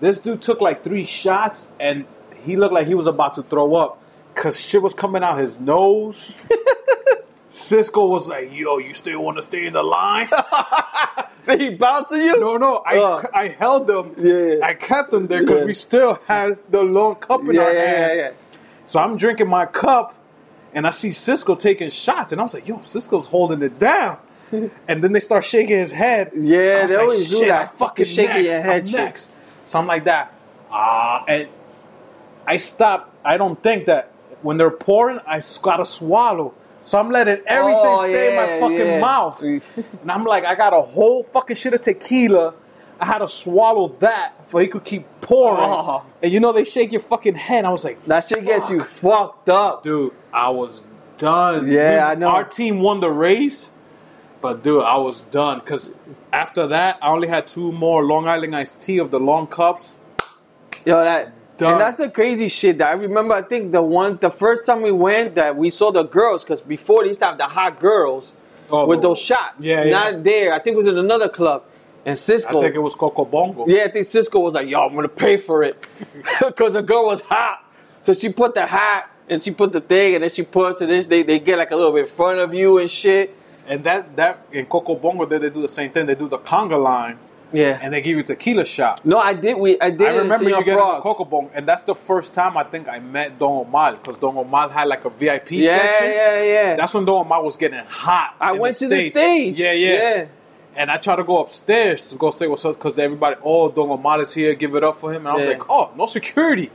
This 0.01 0.19
dude 0.19 0.41
took 0.41 0.63
like 0.63 0.83
three 0.83 1.05
shots, 1.05 1.69
and 1.79 2.07
he 2.43 2.57
looked 2.57 2.73
like 2.73 2.87
he 2.87 2.95
was 2.95 3.07
about 3.07 3.35
to 3.35 3.43
throw 3.43 3.75
up 3.75 4.01
because 4.35 4.59
shit 4.59 4.81
was 4.81 4.95
coming 4.95 5.23
out 5.23 5.39
his 5.41 5.59
nose. 5.61 6.33
Cisco 7.51 8.07
was 8.07 8.29
like, 8.29 8.57
"Yo, 8.57 8.79
you 8.79 8.93
still 8.95 9.23
want 9.23 9.37
to 9.39 9.43
stay 9.43 9.67
in 9.67 9.73
the 9.73 9.83
line?" 9.83 10.29
Did 11.47 11.61
he 11.63 11.71
bounce 11.71 12.11
to 12.11 12.19
you? 12.19 12.39
No, 12.39 12.57
no, 12.59 12.83
I, 12.85 12.99
Uh. 12.99 13.23
I 13.33 13.49
held 13.49 13.87
them. 13.87 14.15
Yeah. 14.19 14.57
I 14.63 14.75
kept 14.75 15.11
them 15.13 15.27
there 15.29 15.41
because 15.41 15.61
Yeah. 15.61 15.65
we 15.67 15.73
still 15.73 16.19
had 16.27 16.59
the 16.71 16.83
long 16.83 17.15
cup 17.17 17.41
in 17.41 17.55
Yeah, 17.55 17.63
our 17.63 17.73
yeah, 17.73 17.81
hand. 17.87 18.01
yeah, 18.19 18.25
yeah. 18.27 18.31
So 18.85 19.01
I'm 19.01 19.17
drinking 19.17 19.49
my 19.49 19.65
cup, 19.67 20.15
and 20.75 20.87
I 20.87 20.91
see 20.91 21.11
Cisco 21.11 21.55
taking 21.55 21.89
shots, 21.91 22.33
and 22.33 22.41
I 22.41 22.45
was 22.45 22.53
like, 22.55 22.69
"Yo, 22.69 22.81
Cisco's 22.83 23.25
holding 23.25 23.63
it 23.63 23.79
down." 23.79 24.19
and 24.53 25.03
then 25.05 25.13
they 25.13 25.21
start 25.21 25.45
shaking 25.45 25.77
his 25.79 25.93
head. 25.93 26.33
Yeah, 26.35 26.87
they 26.87 26.97
like, 26.97 27.03
always 27.03 27.31
do 27.31 27.47
that 27.47 27.63
I'm 27.71 27.77
fucking 27.77 28.05
shaking 28.07 28.35
next. 28.35 28.45
your 28.53 28.61
head 28.61 28.87
I'm 28.87 28.93
next. 28.93 29.31
So 29.67 29.79
I'm 29.79 29.87
like 29.87 30.05
that. 30.05 30.33
Ah, 30.71 31.25
and 31.29 31.49
I 32.47 32.57
stop. 32.59 33.13
I 33.25 33.37
don't 33.39 33.63
think 33.63 33.87
that 33.87 34.11
when 34.43 34.57
they're 34.59 34.71
pouring, 34.71 35.21
I 35.27 35.43
gotta 35.63 35.85
swallow. 35.87 36.55
So 36.81 36.99
I'm 36.99 37.11
letting 37.11 37.43
everything 37.47 37.81
Oh, 37.85 38.05
stay 38.07 38.31
in 38.31 38.37
my 38.37 38.61
fucking 38.61 38.79
yeah. 38.87 39.01
mouth. 39.01 39.43
And 39.43 40.11
I'm 40.11 40.25
like, 40.25 40.45
I 40.45 40.55
got 40.55 40.73
a 40.73 40.81
whole 40.81 41.25
fucking 41.25 41.57
shit 41.57 41.75
of 41.75 41.83
tequila. 41.83 42.55
I 43.01 43.07
had 43.07 43.19
to 43.19 43.29
swallow 43.29 43.89
that 44.01 44.35
for 44.49 44.61
he 44.61 44.67
could 44.69 44.85
keep 44.85 45.07
pouring. 45.21 45.61
Oh. 45.63 46.05
And 46.23 46.33
you 46.33 46.41
know 46.41 46.53
they 46.53 46.65
shake 46.65 46.91
your 46.93 47.01
fucking 47.01 47.35
head. 47.37 47.65
I 47.65 47.71
was 47.71 47.85
like, 47.85 48.05
That 48.07 48.25
shit 48.25 48.45
gets 48.45 48.71
you 48.71 48.83
fucked 48.83 49.49
up. 49.49 49.83
dude, 49.83 50.13
I 50.33 50.49
was 50.51 50.85
done. 51.19 51.71
Yeah, 51.71 52.07
We- 52.07 52.13
I 52.13 52.15
know. 52.15 52.29
Our 52.31 52.45
team 52.45 52.81
won 52.81 53.01
the 53.01 53.11
race, 53.11 53.71
but 54.41 54.63
dude, 54.63 54.83
I 54.85 54.97
was 54.97 55.25
done 55.25 55.61
because 55.61 55.93
after 56.33 56.67
that, 56.69 56.99
I 57.03 57.09
only 57.11 57.29
had 57.29 57.47
two 57.49 57.73
more 57.73 58.05
Long 58.05 58.27
Island 58.29 58.55
iced 58.57 58.85
tea 58.85 58.99
of 58.99 59.11
the 59.11 59.21
long 59.21 59.47
cups. 59.49 59.95
Yo, 60.87 60.97
that 61.03 61.33
Done. 61.59 61.73
and 61.73 61.81
that's 61.81 61.97
the 61.99 62.09
crazy 62.11 62.49
shit 62.49 62.79
that 62.79 62.89
I 62.89 62.93
remember. 62.93 63.35
I 63.35 63.43
think 63.43 63.73
the 63.73 63.83
one, 63.83 64.17
the 64.21 64.31
first 64.31 64.65
time 64.65 64.81
we 64.83 64.93
went, 64.93 65.35
that 65.35 65.57
we 65.57 65.71
saw 65.71 65.91
the 65.93 66.05
girls 66.05 66.45
because 66.45 66.61
before 66.61 67.03
they 67.03 67.09
used 67.09 67.21
to 67.21 67.27
have 67.27 67.39
the 67.39 67.45
hot 67.49 67.79
girls 67.81 68.35
Oh, 68.71 68.87
with 68.87 69.01
those 69.03 69.19
shots. 69.19 69.65
Yeah, 69.65 69.85
yeah. 69.85 69.91
Not 69.91 70.23
there. 70.25 70.53
I 70.53 70.59
think 70.59 70.75
it 70.75 70.77
was 70.77 70.87
in 70.87 70.99
another 70.99 71.29
club. 71.29 71.65
And 72.05 72.17
Cisco. 72.19 72.61
I 72.61 72.65
think 72.65 72.75
it 72.77 72.81
was 72.81 72.95
Coco 72.95 73.25
Bongo. 73.25 73.67
yeah, 73.67 73.85
I 73.85 73.91
think 73.91 74.07
Cisco 74.07 74.41
was 74.41 74.55
like, 74.55 74.69
"Yo, 74.69 74.81
I'm 74.87 74.95
gonna 74.95 75.09
pay 75.09 75.37
for 75.37 75.63
it," 75.65 75.83
because 76.47 76.73
the 76.75 76.83
girl 76.83 77.07
was 77.07 77.21
hot. 77.23 77.65
So 78.03 78.13
she 78.13 78.31
put 78.31 78.55
the 78.55 78.67
hat 78.67 79.11
and 79.29 79.43
she 79.43 79.51
put 79.51 79.73
the 79.73 79.81
thing, 79.81 80.15
and 80.15 80.23
then 80.23 80.31
she 80.31 80.43
puts 80.43 80.81
it. 80.81 80.89
in. 80.91 81.09
They 81.09 81.23
they 81.23 81.39
get 81.39 81.59
like 81.59 81.71
a 81.71 81.77
little 81.77 81.93
bit 81.93 82.05
in 82.05 82.09
front 82.11 82.39
of 82.41 82.53
you 82.55 82.79
and 82.79 82.91
shit. 82.91 83.35
And 83.67 83.83
that 83.85 84.17
that 84.17 84.47
in 84.53 84.67
Coco 84.67 84.95
Bongo, 84.95 85.27
they, 85.27 85.39
they 85.39 85.51
do 85.51 85.61
the 85.63 85.69
same 85.69 85.91
thing. 85.91 86.07
They 86.07 86.15
do 86.15 86.29
the 86.29 86.39
conga 86.39 86.81
line, 86.83 87.19
Yeah. 87.53 87.79
and 87.83 87.93
they 87.95 88.01
give 88.03 88.17
you 88.17 88.23
tequila 88.23 88.65
shot. 88.67 89.05
no, 89.07 89.19
I 89.19 89.33
did. 89.33 89.57
We 89.59 89.81
I 89.81 89.91
did. 89.91 90.07
I 90.09 90.17
remember 90.19 90.51
you 90.51 90.57
getting 90.59 90.75
the 90.75 90.81
Frogs. 90.81 91.03
Coco 91.03 91.25
Bongo, 91.25 91.51
and 91.55 91.67
that's 91.67 91.83
the 91.85 91.95
first 91.95 92.35
time 92.35 92.57
I 92.57 92.65
think 92.65 92.89
I 92.89 92.99
met 92.99 93.39
Don 93.39 93.67
Omar 93.67 93.93
because 93.97 94.19
Don 94.19 94.37
Omar 94.37 94.69
had 94.69 94.87
like 94.89 95.05
a 95.05 95.11
VIP 95.11 95.53
Yeah, 95.53 95.79
section. 95.79 96.11
yeah, 96.11 96.43
yeah. 96.43 96.45
Yeah. 96.45 96.77
That's 96.77 96.93
when 96.93 97.05
Don 97.05 97.25
Omar 97.25 97.43
was 97.43 97.57
getting 97.57 97.79
hot. 97.87 98.35
I 98.41 98.53
went 98.53 98.77
to 98.79 98.89
the 98.89 99.09
stage. 99.11 99.59
Yeah, 99.61 99.73
yeah, 99.73 99.93
Yeah. 99.93 100.27
And 100.77 100.91
I 100.93 100.97
tried 100.99 101.17
to 101.17 101.25
go 101.25 101.39
upstairs 101.39 102.09
to 102.11 102.15
go 102.17 102.31
say 102.31 102.47
what's 102.47 102.65
up 102.65 102.75
because 102.77 102.99
everybody, 103.01 103.35
oh, 103.43 103.69
Don 103.71 103.91
Omar 103.91 104.23
is 104.23 104.33
here, 104.33 104.55
give 104.55 104.75
it 104.77 104.85
up 104.85 104.97
for 104.97 105.13
him. 105.13 105.23
And 105.27 105.29
I 105.29 105.35
was 105.35 105.45
Yeah. 105.45 105.53
like, 105.53 105.69
oh, 105.71 105.91
no 105.97 106.07
security. 106.07 106.71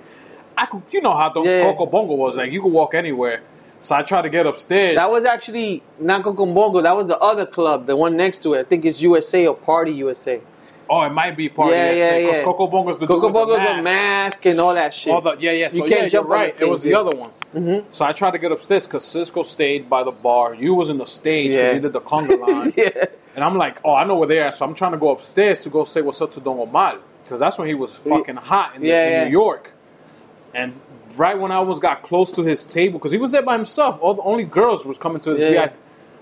I 0.58 0.66
could, 0.66 0.82
you 0.92 1.00
know 1.02 1.14
how 1.14 1.30
Don 1.30 1.46
Yeah. 1.46 1.62
Coco 1.64 1.86
Bongo 1.86 2.16
was 2.16 2.36
like, 2.36 2.52
you 2.52 2.62
could 2.62 2.72
walk 2.72 2.96
anywhere. 2.96 3.42
So 3.80 3.96
I 3.96 4.02
tried 4.02 4.24
to 4.24 4.30
get 4.30 4.46
upstairs. 4.46 4.96
That 4.98 5.10
was 5.10 5.24
actually 5.26 5.84
not 6.00 6.24
Coco 6.24 6.46
Bongo. 6.46 6.82
That 6.82 6.96
was 6.98 7.08
the 7.08 7.18
other 7.20 7.46
club, 7.46 7.86
the 7.86 7.96
one 7.96 8.18
next 8.18 8.42
to 8.44 8.56
it. 8.56 8.60
I 8.60 8.64
think 8.64 8.84
it's 8.86 9.02
USA 9.02 9.48
or 9.48 9.56
Party 9.56 9.92
USA. 9.94 10.42
Oh, 10.90 11.02
it 11.04 11.10
might 11.12 11.36
be 11.38 11.50
part 11.50 11.72
Yeah, 11.72 11.86
of 11.86 11.98
yeah, 11.98 12.10
that 12.12 12.22
yeah. 12.22 12.28
Because 12.32 12.44
Coco 12.46 12.68
Bongo's 12.68 13.00
the 13.00 13.08
Coco 13.08 13.28
the 13.28 13.34
Bongo's 13.34 13.58
mask. 13.58 13.80
a 13.80 13.84
mask 13.84 14.46
and 14.46 14.60
all 14.60 14.74
that 14.76 14.94
shit. 14.94 15.14
All 15.14 15.22
the, 15.22 15.36
yeah, 15.40 15.52
yeah. 15.52 15.70
So 15.70 15.78
You 15.78 15.84
can't 15.86 16.12
jump 16.12 16.28
you're 16.28 16.38
right. 16.38 16.56
it 16.60 16.66
was 16.70 16.84
the 16.84 16.94
other 16.96 17.16
one. 17.16 17.32
Mm-hmm. 17.54 17.88
So 17.92 18.06
I 18.06 18.12
tried 18.12 18.32
to 18.32 18.40
get 18.40 18.52
upstairs 18.52 18.86
because 18.88 19.06
Cisco 19.06 19.44
stayed 19.44 19.90
by 19.90 20.04
the 20.04 20.12
bar. 20.12 20.56
You 20.56 20.74
was 20.74 20.90
in 20.90 20.98
the 20.98 21.06
stage 21.06 21.52
because 21.52 21.58
Yeah. 21.68 21.74
you 21.74 21.80
did 21.80 21.94
the 21.94 22.02
conga 22.02 22.40
line. 22.48 22.74
yeah. 22.76 23.06
And 23.36 23.44
I'm 23.44 23.58
like, 23.58 23.80
oh, 23.84 23.94
I 23.96 24.04
know 24.04 24.16
where 24.16 24.28
they 24.28 24.40
are. 24.40 24.52
So 24.52 24.66
I'm 24.66 24.74
trying 24.76 24.92
to 24.92 24.98
go 24.98 25.10
upstairs 25.12 25.62
to 25.64 25.70
go 25.70 25.84
say 25.86 26.02
what's 26.02 26.22
up 26.22 26.32
to 26.34 26.40
Don 26.40 26.60
Omar. 26.60 26.98
Because 27.24 27.40
that's 27.40 27.58
when 27.58 27.68
he 27.68 27.74
was 27.74 27.92
fucking 27.92 28.36
hot 28.36 28.76
in, 28.76 28.84
Yeah, 28.84 29.06
in 29.06 29.12
yeah. 29.12 29.24
New 29.26 29.32
York. 29.32 29.72
And 30.54 30.74
right 31.16 31.38
when 31.40 31.52
I 31.52 31.56
almost 31.56 31.82
got 31.82 32.04
close 32.04 32.32
to 32.34 32.44
his 32.44 32.66
table, 32.66 33.00
because 33.00 33.12
he 33.12 33.18
was 33.18 33.32
there 33.32 33.42
by 33.42 33.56
himself, 33.56 33.98
all 34.02 34.14
the 34.14 34.22
only 34.24 34.44
girls 34.44 34.86
was 34.86 34.98
coming 34.98 35.20
to 35.22 35.32
his 35.32 35.40
Yeah. 35.40 35.50
VIP. 35.52 35.74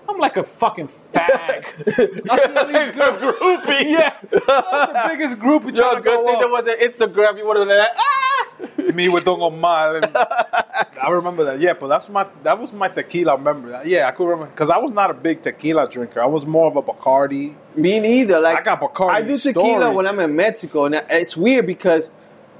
I'm 0.08 0.18
like 0.18 0.36
a 0.36 0.42
fucking 0.42 0.88
fag. 0.88 1.64
That's 1.84 1.96
a 2.46 2.92
groupie. 2.92 3.82
Yeah. 3.92 4.14
I'm 4.32 4.92
the 4.92 5.04
biggest 5.08 5.38
groupie 5.38 5.76
Yo, 5.76 5.82
trying 5.82 5.96
to 5.96 6.02
good 6.02 6.16
go 6.16 6.26
thing 6.26 6.34
up. 6.36 6.40
there 6.40 6.48
was 6.50 6.66
an 6.66 6.76
Instagram. 6.78 7.38
You 7.38 7.46
would 7.46 7.56
have 7.58 7.68
been 7.68 7.78
like, 7.78 7.88
ah! 7.96 8.92
Me 8.94 9.08
with 9.08 9.24
Don 9.24 9.40
Omar. 9.40 9.96
and- 9.96 10.16
I 10.16 11.08
remember 11.10 11.44
that. 11.44 11.60
Yeah, 11.60 11.72
but 11.74 11.88
that's 11.88 12.08
my 12.08 12.26
that 12.42 12.58
was 12.58 12.74
my 12.74 12.88
tequila. 12.88 13.32
I 13.32 13.36
remember 13.36 13.70
that. 13.70 13.86
Yeah, 13.86 14.06
I 14.08 14.12
could 14.12 14.24
remember 14.26 14.50
because 14.50 14.70
I 14.70 14.78
was 14.78 14.92
not 14.92 15.10
a 15.10 15.14
big 15.14 15.42
tequila 15.42 15.88
drinker. 15.88 16.20
I 16.20 16.26
was 16.26 16.46
more 16.46 16.66
of 16.68 16.76
a 16.76 16.82
Bacardi. 16.82 17.54
Me 17.74 17.98
neither. 18.00 18.38
Like 18.40 18.58
I 18.58 18.62
got 18.62 18.80
Bacardi 18.80 19.10
I 19.10 19.22
do 19.22 19.36
tequila 19.38 19.78
stories. 19.80 19.96
when 19.96 20.06
I'm 20.06 20.18
in 20.20 20.36
Mexico, 20.36 20.84
and 20.86 20.94
it's 21.10 21.36
weird 21.36 21.66
because 21.66 22.10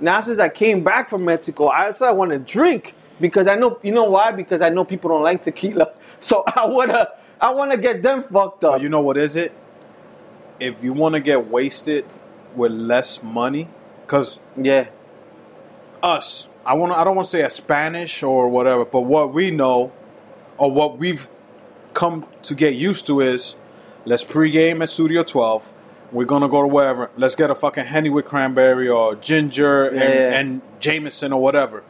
now 0.01 0.21
since 0.21 0.39
I 0.39 0.49
came 0.49 0.83
back 0.83 1.09
from 1.09 1.25
Mexico, 1.25 1.67
I 1.67 1.87
also 1.87 2.07
I 2.07 2.13
want 2.13 2.33
to 2.33 2.39
drink 2.39 2.95
because 3.21 3.47
I 3.47 3.55
know 3.57 3.79
you 3.83 3.93
know 3.93 4.05
why 4.05 4.33
because 4.33 4.61
I 4.61 4.71
know 4.71 4.85
people 4.85 5.11
don't 5.11 5.23
like 5.23 5.43
tequila, 5.43 5.87
so 6.21 6.43
I 6.47 6.67
wanna 6.67 7.09
I 7.43 7.51
wanna 7.51 7.77
get 7.77 8.03
them 8.03 8.23
fucked 8.23 8.65
up. 8.65 8.75
But 8.75 8.83
you 8.83 8.89
know 8.89 9.01
what 9.01 9.19
is 9.19 9.35
it? 9.37 9.53
If 10.61 10.83
you 10.83 10.93
want 10.93 11.15
to 11.17 11.21
get 11.21 11.49
wasted 11.49 12.05
with 12.55 12.71
less 12.71 13.21
money, 13.23 13.69
because 14.07 14.39
yeah, 14.57 14.91
us, 16.03 16.49
I 16.65 16.75
want 16.75 16.93
I 16.93 17.03
don't 17.03 17.17
want 17.17 17.27
to 17.27 17.31
say 17.31 17.43
a 17.43 17.51
Spanish 17.51 18.23
or 18.23 18.49
whatever, 18.49 18.85
but 18.85 19.01
what 19.01 19.35
we 19.35 19.51
know, 19.51 19.91
or 20.59 20.71
what 20.71 20.99
we've 20.99 21.29
come 21.95 22.27
to 22.43 22.55
get 22.55 22.75
used 22.75 23.07
to 23.09 23.21
is, 23.21 23.57
let's 24.05 24.23
pregame 24.23 24.83
at 24.83 24.91
Studio 24.91 25.25
12. 25.25 25.71
We're 26.13 26.27
gonna 26.27 26.49
go 26.49 26.63
to 26.63 26.69
wherever. 26.69 27.11
Let's 27.17 27.35
get 27.35 27.51
a 27.51 27.55
fucking 27.57 27.87
henny 27.87 28.11
with 28.11 28.27
cranberry 28.27 28.89
or 28.89 29.17
ginger 29.17 29.87
and, 29.87 29.97
Yeah. 29.97 30.39
and 30.39 30.63
Jameson 30.79 31.33
or 31.33 31.41
whatever. 31.43 31.83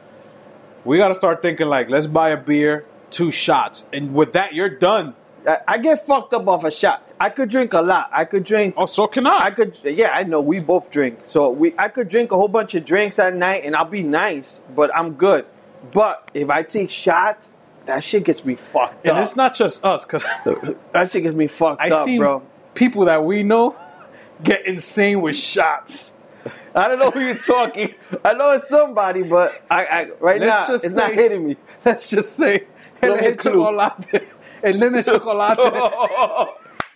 We 0.84 0.96
gotta 0.96 1.14
start 1.14 1.42
thinking 1.42 1.66
like, 1.66 1.90
let's 1.90 2.06
buy 2.06 2.30
a 2.30 2.36
beer, 2.38 2.86
two 3.10 3.30
shots, 3.32 3.86
and 3.92 4.14
with 4.14 4.32
that, 4.32 4.54
you're 4.54 4.70
done. 4.70 5.14
I, 5.46 5.58
I 5.66 5.78
get 5.78 6.06
fucked 6.06 6.34
up 6.34 6.46
off 6.48 6.64
of 6.64 6.72
shots. 6.72 7.14
I 7.20 7.30
could 7.30 7.48
drink 7.48 7.72
a 7.72 7.80
lot. 7.80 8.10
I 8.12 8.24
could 8.24 8.44
drink. 8.44 8.74
Oh, 8.76 8.86
so 8.86 9.06
can 9.06 9.26
I. 9.26 9.46
I 9.46 9.50
could. 9.50 9.78
Yeah, 9.84 10.10
I 10.12 10.24
know. 10.24 10.40
We 10.40 10.60
both 10.60 10.90
drink, 10.90 11.20
so 11.22 11.50
we. 11.50 11.74
I 11.78 11.88
could 11.88 12.08
drink 12.08 12.32
a 12.32 12.36
whole 12.36 12.48
bunch 12.48 12.74
of 12.74 12.84
drinks 12.84 13.18
at 13.18 13.34
night, 13.34 13.64
and 13.64 13.74
I'll 13.74 13.84
be 13.84 14.02
nice, 14.02 14.60
but 14.74 14.94
I'm 14.96 15.14
good. 15.14 15.46
But 15.92 16.30
if 16.34 16.48
I 16.48 16.62
take 16.62 16.90
shots, 16.90 17.52
that 17.86 18.04
shit 18.04 18.24
gets 18.24 18.44
me 18.44 18.54
fucked 18.54 19.06
and 19.06 19.18
up. 19.18 19.24
it's 19.24 19.36
not 19.36 19.54
just 19.54 19.84
us, 19.84 20.04
because 20.04 20.24
that 20.92 21.10
shit 21.10 21.24
gets 21.24 21.34
me 21.34 21.48
fucked 21.48 21.80
I 21.80 21.90
up, 21.90 22.06
see 22.06 22.18
bro. 22.18 22.42
people 22.74 23.06
that 23.06 23.24
we 23.24 23.42
know 23.42 23.76
get 24.42 24.66
insane 24.66 25.20
with 25.20 25.36
shots. 25.36 26.14
I 26.74 26.88
don't 26.88 26.98
know 26.98 27.10
who 27.10 27.20
you're 27.20 27.34
talking. 27.34 27.94
I 28.24 28.34
know 28.34 28.52
it's 28.52 28.68
somebody, 28.68 29.22
but 29.22 29.62
I, 29.70 29.84
I 29.84 30.10
right 30.20 30.40
Let's 30.40 30.68
now 30.68 30.74
it's 30.74 30.94
not 30.94 31.12
hitting 31.12 31.46
me. 31.46 31.56
Let's 31.84 32.08
just 32.08 32.36
say, 32.36 32.66
Give 33.02 33.20
me 33.20 33.26
a 33.26 33.30
el 33.30 33.36
clue. 33.36 33.90
Chocolate, 34.62 34.74
el 34.74 34.90
nene 34.90 35.02
chocolate. 35.02 36.48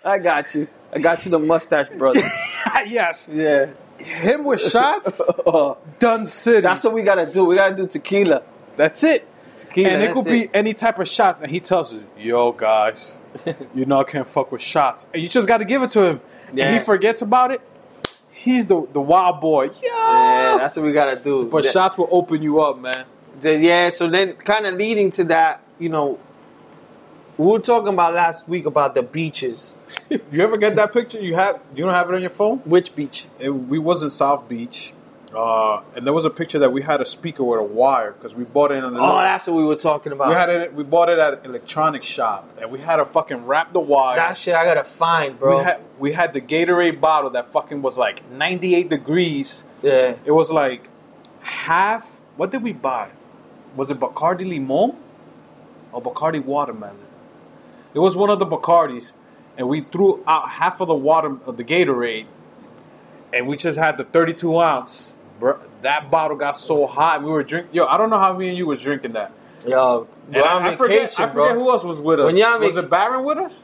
I 0.05 0.19
got 0.19 0.55
you. 0.55 0.69
I 0.95 0.99
got 1.01 1.25
you, 1.25 1.31
the 1.31 1.39
mustache 1.39 1.89
brother. 1.91 2.21
yes, 2.87 3.29
yeah. 3.31 3.67
him 3.99 4.45
with 4.45 4.61
shots, 4.61 5.21
done 5.99 6.27
city. 6.27 6.61
That's 6.61 6.85
what 6.85 6.93
we 6.93 7.03
gotta 7.03 7.27
do. 7.27 7.45
We 7.45 7.57
gotta 7.57 7.75
do 7.75 7.87
tequila. 7.87 8.43
That's 8.77 9.03
it. 9.05 9.27
Tequila. 9.57 9.91
and 9.91 10.03
it 10.03 10.13
could 10.13 10.27
be 10.27 10.51
any 10.53 10.75
type 10.75 10.99
of 10.99 11.09
shots, 11.09 11.41
and 11.41 11.51
he 11.51 11.61
tells 11.61 11.93
us, 11.95 12.03
"Yo, 12.19 12.53
guys, 12.53 13.17
you 13.75 13.85
know 13.87 14.01
I 14.01 14.05
can't 14.05 14.29
fuck 14.29 14.53
with 14.53 14.61
shots," 14.63 15.09
and 15.13 15.23
you 15.23 15.29
just 15.29 15.49
got 15.49 15.59
to 15.59 15.65
give 15.65 15.83
it 15.83 15.91
to 15.93 16.03
him. 16.03 16.21
Yeah. 16.53 16.67
And 16.67 16.79
he 16.79 16.85
forgets 16.85 17.23
about 17.23 17.51
it. 17.53 17.61
He's 18.31 18.67
the 18.67 18.87
the 18.93 19.01
wild 19.01 19.41
boy. 19.41 19.65
Yo! 19.65 19.71
Yeah, 19.83 20.57
that's 20.61 20.77
what 20.77 20.85
we 20.85 20.93
gotta 20.93 21.17
do. 21.19 21.47
but 21.47 21.65
That- 21.65 21.73
shots 21.73 21.97
will 21.99 22.09
open 22.13 22.43
you 22.43 22.61
up, 22.61 22.79
man. 22.79 23.07
the- 23.41 23.57
yeah, 23.57 23.89
so 23.91 24.09
then 24.09 24.35
kind 24.35 24.67
of 24.67 24.75
leading 24.75 25.11
to 25.13 25.25
that, 25.25 25.61
you 25.79 25.89
know, 25.89 26.19
we 27.39 27.47
were 27.47 27.59
talking 27.59 27.93
about 27.93 28.15
last 28.15 28.49
week 28.49 28.67
about 28.67 28.95
the 28.95 29.03
beaches. 29.03 29.75
You 30.33 30.43
ever 30.43 30.57
get 30.57 30.77
that 30.77 30.93
picture? 30.93 31.21
You 31.21 31.35
have 31.37 31.61
you 31.75 31.85
don't 31.85 31.95
have 31.95 32.09
it 32.11 32.15
on 32.15 32.21
your 32.21 32.31
phone? 32.31 32.59
Which 32.59 32.95
beach? 32.95 33.27
It, 33.39 33.51
we 33.51 33.79
was 33.79 34.03
in 34.03 34.11
South 34.11 34.49
Beach, 34.49 34.93
uh, 35.35 35.81
and 35.95 36.05
there 36.07 36.13
was 36.13 36.25
a 36.25 36.31
picture 36.31 36.59
that 36.59 36.73
we 36.73 36.83
had 36.83 37.01
a 37.01 37.05
speaker 37.07 37.45
with 37.45 37.61
a 37.61 37.63
wire 37.63 38.13
because 38.13 38.35
we 38.35 38.45
bought 38.45 38.73
it 38.73 38.83
in. 38.85 38.93
the 38.95 39.01
Oh, 39.01 39.19
that's 39.19 39.47
what 39.47 39.57
we 39.57 39.65
were 39.65 39.77
talking 39.77 40.13
about. 40.13 40.29
we 40.29 40.35
had 40.35 40.49
it. 40.51 40.75
We 40.75 40.83
bought 40.85 41.09
it 41.09 41.19
at 41.19 41.35
an 41.35 41.45
electronics 41.45 42.07
shop, 42.07 42.49
and 42.61 42.71
we 42.71 42.79
had 42.81 42.97
to 42.97 43.05
fucking 43.07 43.47
wrap 43.47 43.73
the 43.73 43.81
wire. 43.81 44.17
that 44.17 44.37
shit 44.37 44.55
I 44.55 44.65
gotta 44.65 44.85
find, 44.85 45.39
bro. 45.39 45.59
we 45.59 45.65
had 45.65 45.81
we 45.99 46.13
had 46.13 46.33
the 46.33 46.41
Gatorade 46.41 47.01
bottle 47.01 47.31
that 47.31 47.53
fucking 47.53 47.81
was 47.83 47.97
like 47.97 48.29
98 48.31 48.89
degrees. 48.91 49.65
yeah. 49.83 50.15
It 50.25 50.33
was 50.33 50.51
like 50.51 50.89
half. 51.41 52.21
What 52.37 52.51
did 52.51 52.63
we 52.63 52.73
buy? 52.73 53.11
Was 53.77 53.91
it 53.91 53.99
Bacardi 54.01 54.47
Limon 54.49 54.97
or 55.93 56.03
Bacardi 56.03 56.45
Watermelon? 56.45 56.99
It 57.97 58.01
was 58.01 58.15
one 58.15 58.29
of 58.29 58.39
the 58.39 58.45
Bacardis, 58.45 59.15
and 59.57 59.71
we 59.71 59.81
threw 59.81 60.23
out 60.27 60.51
half 60.51 60.83
of 60.83 60.89
the 60.89 60.95
water 60.95 61.35
of 61.47 61.57
the 61.57 61.65
Gatorade, 61.65 62.27
and 63.33 63.49
we 63.49 63.57
just 63.57 63.79
had 63.79 63.97
the 63.97 64.05
32 64.05 64.61
ounce. 64.61 65.17
Bro, 65.41 65.61
that 65.81 66.11
bottle 66.11 66.37
got 66.37 66.59
so 66.59 66.87
hot. 66.87 67.23
We 67.23 67.31
were 67.31 67.43
drinking. 67.43 67.75
Yo, 67.75 67.87
I 67.87 67.97
don't 67.97 68.11
know 68.11 68.19
how 68.19 68.35
me 68.37 68.51
and 68.51 68.59
you 68.59 68.67
was 68.67 68.83
drinking 68.83 69.15
that. 69.15 69.33
Yo, 69.67 70.07
we're 70.29 70.45
I, 70.45 70.73
I 70.73 70.77
forget, 70.77 71.05
vacation, 71.05 71.25
I 71.25 71.29
forget 71.29 71.55
bro. 71.55 71.59
who 71.59 71.71
else 71.71 71.85
was 71.85 71.99
with 72.03 72.21
us. 72.21 72.27
When 72.27 72.37
y'all 72.37 72.59
was 72.59 72.77
it 72.77 72.91
Baron 72.91 73.25
with 73.25 73.39
us? 73.39 73.63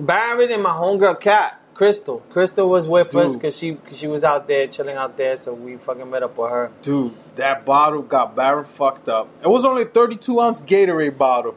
Barrett 0.00 0.50
and 0.50 0.64
my 0.64 0.70
homegirl 0.70 1.20
Cat, 1.20 1.60
Crystal. 1.72 2.18
Crystal 2.30 2.68
was 2.68 2.88
with 2.88 3.14
us 3.14 3.36
because 3.36 3.56
she 3.56 3.74
cause 3.74 3.96
she 3.96 4.08
was 4.08 4.24
out 4.24 4.48
there 4.48 4.66
chilling 4.66 4.96
out 4.96 5.16
there, 5.16 5.36
so 5.36 5.54
we 5.54 5.76
fucking 5.76 6.10
met 6.10 6.24
up 6.24 6.36
with 6.36 6.50
her. 6.50 6.72
Dude, 6.82 7.14
that 7.36 7.64
bottle 7.64 8.02
got 8.02 8.34
Baron 8.34 8.64
fucked 8.64 9.08
up. 9.08 9.28
It 9.40 9.48
was 9.48 9.64
only 9.64 9.82
a 9.82 9.86
32 9.86 10.40
ounce 10.40 10.62
Gatorade 10.62 11.16
bottle. 11.16 11.54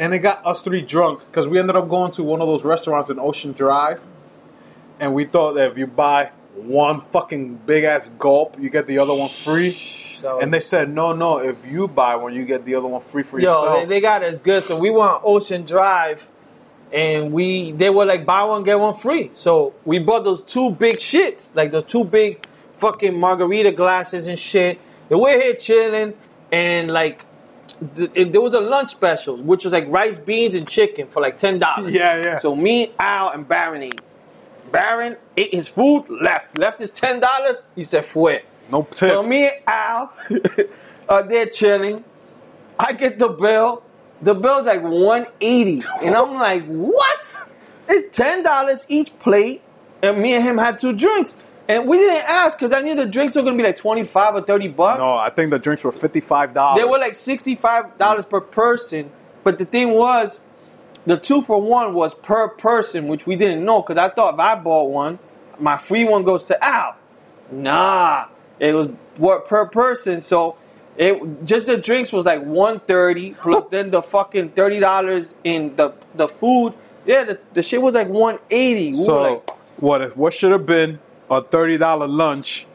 And 0.00 0.14
it 0.14 0.20
got 0.20 0.44
us 0.46 0.62
three 0.62 0.80
drunk 0.80 1.20
because 1.30 1.46
we 1.46 1.58
ended 1.58 1.76
up 1.76 1.88
going 1.88 2.10
to 2.12 2.22
one 2.22 2.40
of 2.40 2.48
those 2.48 2.64
restaurants 2.64 3.10
in 3.10 3.18
Ocean 3.20 3.52
Drive. 3.52 4.00
And 4.98 5.14
we 5.14 5.26
thought 5.26 5.52
that 5.54 5.70
if 5.72 5.78
you 5.78 5.86
buy 5.86 6.30
one 6.54 7.02
fucking 7.12 7.56
big 7.66 7.84
ass 7.84 8.08
gulp, 8.18 8.58
you 8.58 8.70
get 8.70 8.86
the 8.86 8.98
other 8.98 9.14
one 9.14 9.28
free. 9.28 9.78
And 10.22 10.52
they 10.52 10.60
said, 10.60 10.90
no, 10.90 11.12
no, 11.12 11.38
if 11.38 11.66
you 11.66 11.86
buy 11.86 12.16
one, 12.16 12.34
you 12.34 12.44
get 12.44 12.64
the 12.64 12.74
other 12.74 12.86
one 12.88 13.00
free 13.00 13.22
for 13.22 13.38
Yo, 13.38 13.48
yourself. 13.48 13.78
they, 13.80 13.84
they 13.94 14.00
got 14.00 14.22
us 14.22 14.36
good. 14.38 14.64
So 14.64 14.78
we 14.78 14.90
went 14.90 15.10
on 15.10 15.20
Ocean 15.22 15.64
Drive, 15.64 16.26
and 16.92 17.32
we 17.32 17.72
they 17.72 17.88
were 17.88 18.04
like 18.04 18.26
buy 18.26 18.44
one 18.44 18.62
get 18.62 18.78
one 18.78 18.94
free. 18.94 19.30
So 19.34 19.74
we 19.84 19.98
bought 19.98 20.24
those 20.24 20.42
two 20.42 20.70
big 20.72 20.96
shits, 20.96 21.54
like 21.54 21.70
those 21.70 21.84
two 21.84 22.04
big 22.04 22.46
fucking 22.76 23.18
margarita 23.18 23.72
glasses 23.72 24.28
and 24.28 24.38
shit. 24.38 24.78
And 25.08 25.20
we're 25.20 25.40
here 25.40 25.54
chilling, 25.54 26.14
and 26.52 26.90
like 26.90 27.24
th- 27.94 28.32
there 28.32 28.40
was 28.40 28.54
a 28.54 28.60
lunch 28.60 28.90
specials, 28.90 29.40
which 29.42 29.64
was 29.64 29.72
like 29.72 29.86
rice, 29.88 30.18
beans, 30.18 30.54
and 30.54 30.66
chicken 30.68 31.08
for 31.08 31.20
like 31.20 31.36
ten 31.36 31.58
dollars. 31.58 31.94
Yeah, 31.94 32.16
yeah. 32.22 32.36
So 32.38 32.54
me, 32.54 32.92
Al, 32.98 33.30
and 33.30 33.46
Baron 33.46 33.82
ate. 33.82 34.00
Baron 34.70 35.16
ate 35.36 35.52
his 35.52 35.68
food, 35.68 36.08
left. 36.08 36.56
Left 36.58 36.78
his 36.78 36.90
ten 36.90 37.20
dollars. 37.20 37.68
He 37.74 37.82
said, 37.82 38.04
"Fue." 38.04 38.40
no 38.70 38.82
tip. 38.82 39.08
So 39.10 39.22
me 39.22 39.48
and 39.48 39.56
Al 39.66 40.12
are 41.08 41.22
there 41.26 41.46
chilling. 41.46 42.04
I 42.78 42.92
get 42.92 43.18
the 43.18 43.28
bill. 43.28 43.82
The 44.22 44.34
bill's 44.34 44.66
like 44.66 44.82
180. 44.82 45.82
And 46.02 46.14
I'm 46.14 46.34
like, 46.34 46.66
what? 46.66 47.46
It's 47.88 48.18
$10 48.18 48.84
each 48.88 49.18
plate. 49.18 49.62
And 50.02 50.20
me 50.20 50.34
and 50.34 50.44
him 50.44 50.58
had 50.58 50.78
two 50.78 50.94
drinks. 50.94 51.36
And 51.70 51.86
we 51.86 51.98
didn't 51.98 52.28
ask 52.28 52.58
because 52.58 52.72
I 52.72 52.80
knew 52.80 52.96
the 52.96 53.06
drinks 53.06 53.36
were 53.36 53.42
gonna 53.42 53.56
be 53.56 53.62
like 53.62 53.76
25 53.76 54.34
or 54.34 54.42
30 54.42 54.68
bucks. 54.68 55.00
no, 55.00 55.14
I 55.14 55.30
think 55.30 55.50
the 55.50 55.58
drinks 55.58 55.84
were 55.84 55.92
$55. 55.92 56.76
They 56.76 56.82
were 56.82 56.98
like 56.98 57.12
$65 57.12 58.28
per 58.28 58.40
person. 58.40 59.12
But 59.44 59.58
the 59.58 59.64
thing 59.64 59.92
was, 59.92 60.40
the 61.06 61.16
two 61.16 61.42
for 61.42 61.62
one 61.62 61.94
was 61.94 62.12
per 62.12 62.48
person, 62.48 63.06
which 63.06 63.24
we 63.24 63.36
didn't 63.36 63.64
know 63.64 63.82
because 63.82 63.98
I 63.98 64.08
thought 64.08 64.34
if 64.34 64.40
I 64.40 64.56
bought 64.56 64.90
one, 64.90 65.20
my 65.60 65.76
free 65.76 66.04
one 66.04 66.24
goes 66.24 66.48
to 66.48 66.62
Al. 66.62 66.96
Nah, 67.52 68.26
it 68.58 68.74
was 68.74 68.88
what 69.18 69.46
per 69.46 69.66
person. 69.66 70.20
So 70.20 70.56
it 70.96 71.44
just 71.44 71.66
the 71.66 71.76
drinks 71.76 72.12
was 72.12 72.26
like 72.26 72.42
one 72.42 72.80
thirty 72.80 73.34
plus 73.34 73.66
then 73.66 73.92
the 73.92 74.02
fucking 74.02 74.50
thirty 74.50 74.80
dollars 74.80 75.36
in 75.44 75.76
the 75.76 75.94
the 76.14 76.26
food. 76.26 76.74
Yeah, 77.06 77.22
the, 77.22 77.38
the 77.52 77.62
shit 77.62 77.80
was 77.80 77.94
like 77.94 78.08
one 78.08 78.40
eighty. 78.50 78.90
We 78.90 78.96
So 78.96 79.22
like, 79.22 79.50
what 79.76 80.16
what 80.16 80.34
should 80.34 80.50
have 80.50 80.66
been 80.66 80.98
a 81.30 81.42
thirty 81.42 81.78
dollar 81.78 82.08
lunch 82.08 82.66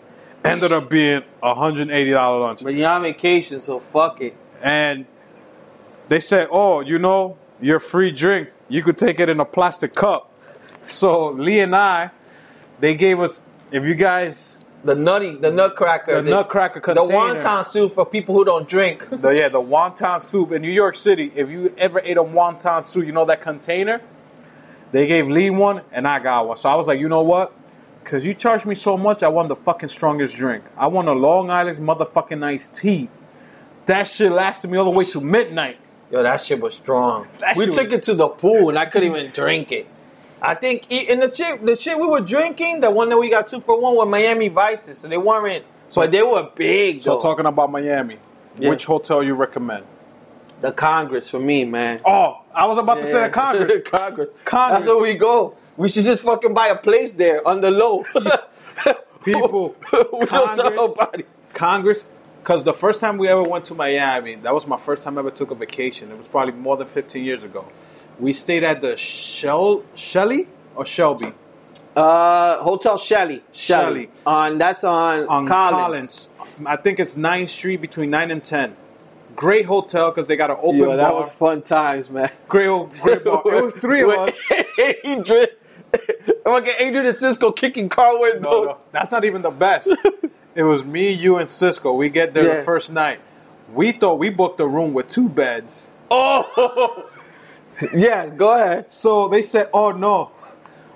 ended 0.44 0.72
up 0.72 0.90
being 0.90 1.22
a 1.44 1.54
hundred 1.56 1.92
eighty 1.92 2.12
dollar 2.12 2.40
lunch? 2.40 2.64
but 2.64 2.74
you're 2.74 2.90
on 2.90 3.02
vacation, 3.04 3.60
so 3.60 3.80
fuck 3.80 4.22
it. 4.22 4.36
And 4.62 5.06
they 6.08 6.20
said, 6.20 6.48
"Oh, 6.52 6.80
you 6.80 6.98
know, 7.00 7.38
your 7.62 7.80
free 7.80 8.12
drink, 8.12 8.50
you 8.70 8.82
could 8.84 8.98
take 8.98 9.20
it 9.20 9.30
in 9.30 9.40
a 9.40 9.46
plastic 9.46 9.94
cup." 9.94 10.32
So 10.88 11.30
Lee 11.30 11.60
and 11.60 11.76
I, 11.76 12.12
they 12.80 12.96
gave 12.96 13.20
us. 13.20 13.42
If 13.72 13.84
you 13.84 13.96
guys, 13.96 14.60
The 14.84 14.94
nutty, 14.94 15.36
the 15.36 15.50
nutcracker, 15.50 16.22
The 16.22 16.30
nutcracker 16.30 16.80
container, 16.80 17.08
the 17.08 17.14
wonton 17.14 17.66
soup 17.66 17.94
for 17.96 18.06
people 18.06 18.36
who 18.36 18.46
don't 18.46 18.68
drink. 18.70 19.10
the 19.22 19.30
yeah, 19.32 19.50
the 19.50 19.60
wonton 19.60 20.22
soup 20.22 20.52
in 20.52 20.62
New 20.62 20.72
York 20.72 20.96
City. 20.96 21.32
If 21.36 21.50
you 21.50 21.74
ever 21.78 22.00
ate 22.00 22.18
a 22.18 22.24
wonton 22.24 22.86
soup, 22.86 23.06
you 23.06 23.12
know 23.12 23.26
that 23.26 23.42
container. 23.42 24.02
They 24.92 25.08
gave 25.08 25.28
Lee 25.28 25.50
one, 25.50 25.82
and 25.92 26.08
I 26.08 26.20
got 26.20 26.48
one. 26.48 26.58
So 26.58 26.70
I 26.70 26.76
was 26.76 26.88
like, 26.88 27.00
you 27.00 27.10
know 27.10 27.22
what? 27.24 27.52
Because 28.06 28.24
you 28.24 28.36
charged 28.36 28.68
me 28.68 28.76
so 28.76 28.96
much, 28.98 29.24
I 29.24 29.28
want 29.30 29.50
the 29.50 29.56
fucking 29.56 29.90
strongest 29.90 30.36
drink. 30.36 30.64
I 30.78 30.86
want 30.86 31.08
a 31.08 31.14
Long 31.14 31.50
Island 31.50 31.80
motherfucking 31.80 32.44
iced 32.46 32.76
tea. 32.76 33.10
That 33.88 34.04
shit 34.04 34.32
lasted 34.32 34.70
me 34.70 34.78
all 34.78 34.92
the 34.92 34.96
way 34.96 35.06
to 35.06 35.22
midnight. 35.22 35.78
Yo, 36.12 36.22
that 36.22 36.40
shit 36.40 36.62
was 36.62 36.76
strong. 36.76 37.28
That 37.40 37.58
we 37.58 37.66
took 37.66 37.86
was- 37.90 37.94
it 37.94 38.04
to 38.04 38.14
the 38.14 38.28
pool 38.28 38.70
and 38.70 38.78
I 38.78 38.86
couldn't 38.86 39.10
even 39.10 39.32
drink 39.32 39.72
it. 39.72 39.88
I 40.40 40.54
think 40.54 40.86
and 40.92 41.20
the 41.24 41.32
shit, 41.32 41.66
the 41.66 41.76
shit 41.76 41.98
we 42.00 42.06
were 42.06 42.22
drinking, 42.22 42.82
the 42.82 42.92
one 42.92 43.10
that 43.10 43.18
we 43.18 43.30
got 43.32 43.48
two 43.48 43.60
for 43.60 43.80
one, 43.82 43.96
were 43.98 44.06
Miami 44.06 44.50
Vices, 44.50 45.00
so 45.00 45.08
they 45.08 45.18
weren't. 45.18 45.66
but 45.96 46.12
they 46.12 46.22
were 46.22 46.48
big. 46.54 47.02
So 47.02 47.16
though. 47.16 47.22
talking 47.22 47.48
about 47.48 47.72
Miami, 47.72 48.18
Yeah. 48.60 48.70
which 48.70 48.86
hotel 48.86 49.24
you 49.24 49.34
recommend? 49.34 49.84
the 50.62 50.72
Congress 50.72 51.30
for 51.30 51.40
me, 51.40 51.66
man. 51.66 52.00
Oh, 52.06 52.42
I 52.54 52.66
was 52.66 52.78
about 52.78 52.96
to 52.96 53.04
say 53.04 53.24
the 53.24 53.30
Congress. 53.44 53.82
Congress. 53.86 54.34
Congress. 54.46 54.86
That's 54.86 54.88
where 54.88 55.02
we 55.04 55.16
go. 55.16 55.56
We 55.78 55.90
should 55.90 56.06
just 56.06 56.22
fucking 56.24 56.54
buy 56.54 56.68
a 56.68 56.76
place 56.78 57.14
there 57.14 57.46
on 57.48 57.62
the 57.62 57.72
low. 57.72 58.06
People, 59.24 59.76
we 60.14 60.26
don't 60.28 60.56
tell 60.56 60.72
nobody. 60.74 61.24
Congress, 61.54 62.06
because 62.42 62.64
the 62.64 62.74
first 62.74 63.00
time 63.02 63.18
we 63.18 63.28
ever 63.28 63.42
went 63.44 63.66
to 63.66 63.74
Miami, 63.76 64.36
that 64.36 64.54
was 64.54 64.68
my 64.68 64.78
first 64.78 65.04
time 65.04 65.18
I 65.18 65.22
ever 65.22 65.32
took 65.32 65.52
a 65.52 65.56
vacation. 65.56 66.12
It 66.12 66.18
was 66.18 66.28
probably 66.28 66.54
more 66.54 66.78
than 66.78 66.88
15 66.88 67.24
years 67.24 67.44
ago. 67.44 67.66
We 68.20 68.34
stayed 68.34 68.64
at 68.64 68.82
the 68.82 68.96
Shell, 68.98 69.84
Shelley 69.96 70.48
or 70.76 70.86
Shelby 70.86 71.34
Uh, 71.96 72.62
Hotel 72.64 72.98
Shelley. 72.98 73.42
Shelley. 73.52 74.10
On 74.26 74.58
that's 74.58 74.84
on, 74.84 75.28
on 75.28 75.48
Collins. 75.48 76.30
Collins. 76.38 76.66
I 76.66 76.76
think 76.78 77.00
it's 77.00 77.16
9th 77.16 77.50
Street 77.50 77.82
between 77.82 78.12
9 78.12 78.32
and 78.32 78.44
10. 78.44 78.76
Great 79.36 79.66
hotel 79.66 80.12
because 80.12 80.28
they 80.28 80.36
got 80.38 80.50
an 80.52 80.58
open 80.62 80.78
Yo, 80.80 80.86
bar. 80.88 80.98
that 80.98 81.14
was 81.14 81.30
fun 81.30 81.62
times, 81.62 82.10
man. 82.10 82.30
great, 82.48 82.68
great 83.02 83.24
bar. 83.26 83.42
It 83.46 83.64
was 83.64 83.74
three 83.86 84.02
of 84.04 84.10
us. 84.10 84.38
Adrian, 85.04 85.48
I'm 86.46 86.52
gonna 86.54 86.66
get 86.66 86.80
Adrian 86.82 87.06
and 87.08 87.16
Cisco 87.16 87.52
kicking 87.52 87.90
car 87.90 88.20
windows. 88.20 88.44
No, 88.44 88.64
no, 88.66 88.78
that's 88.92 89.12
not 89.12 89.26
even 89.26 89.42
the 89.42 89.52
best. 89.52 89.88
it 90.56 90.64
was 90.64 90.84
me, 90.86 91.12
you, 91.12 91.38
and 91.38 91.50
Cisco. 91.50 91.94
We 91.94 92.10
get 92.10 92.34
there 92.34 92.46
Yeah. 92.46 92.58
the 92.58 92.64
first 92.64 92.92
night. 92.92 93.20
We 93.74 93.92
thought 93.94 94.20
we 94.20 94.30
booked 94.30 94.60
a 94.60 94.68
room 94.68 94.94
with 94.94 95.08
two 95.08 95.28
beds. 95.28 95.90
Oh, 96.12 97.10
yeah. 97.96 98.28
Go 98.28 98.54
ahead. 98.54 98.92
So 98.92 99.28
they 99.28 99.42
said, 99.42 99.70
"Oh 99.74 99.92
no, 99.92 100.32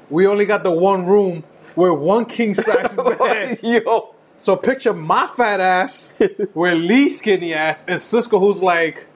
we 0.10 0.28
only 0.28 0.46
got 0.46 0.64
the 0.64 0.72
one 0.72 1.06
room 1.06 1.44
with 1.76 1.94
one 1.98 2.26
king 2.26 2.54
size 2.54 2.96
bed." 3.20 3.60
Yo, 3.64 4.14
So 4.38 4.56
picture 4.56 4.94
my 4.94 5.28
fat 5.28 5.60
ass 5.60 6.14
with 6.54 6.78
Lee's 6.78 7.18
skinny 7.20 7.54
ass 7.54 7.84
and 7.88 8.00
Cisco, 8.00 8.40
who's 8.40 8.62
like 8.62 9.08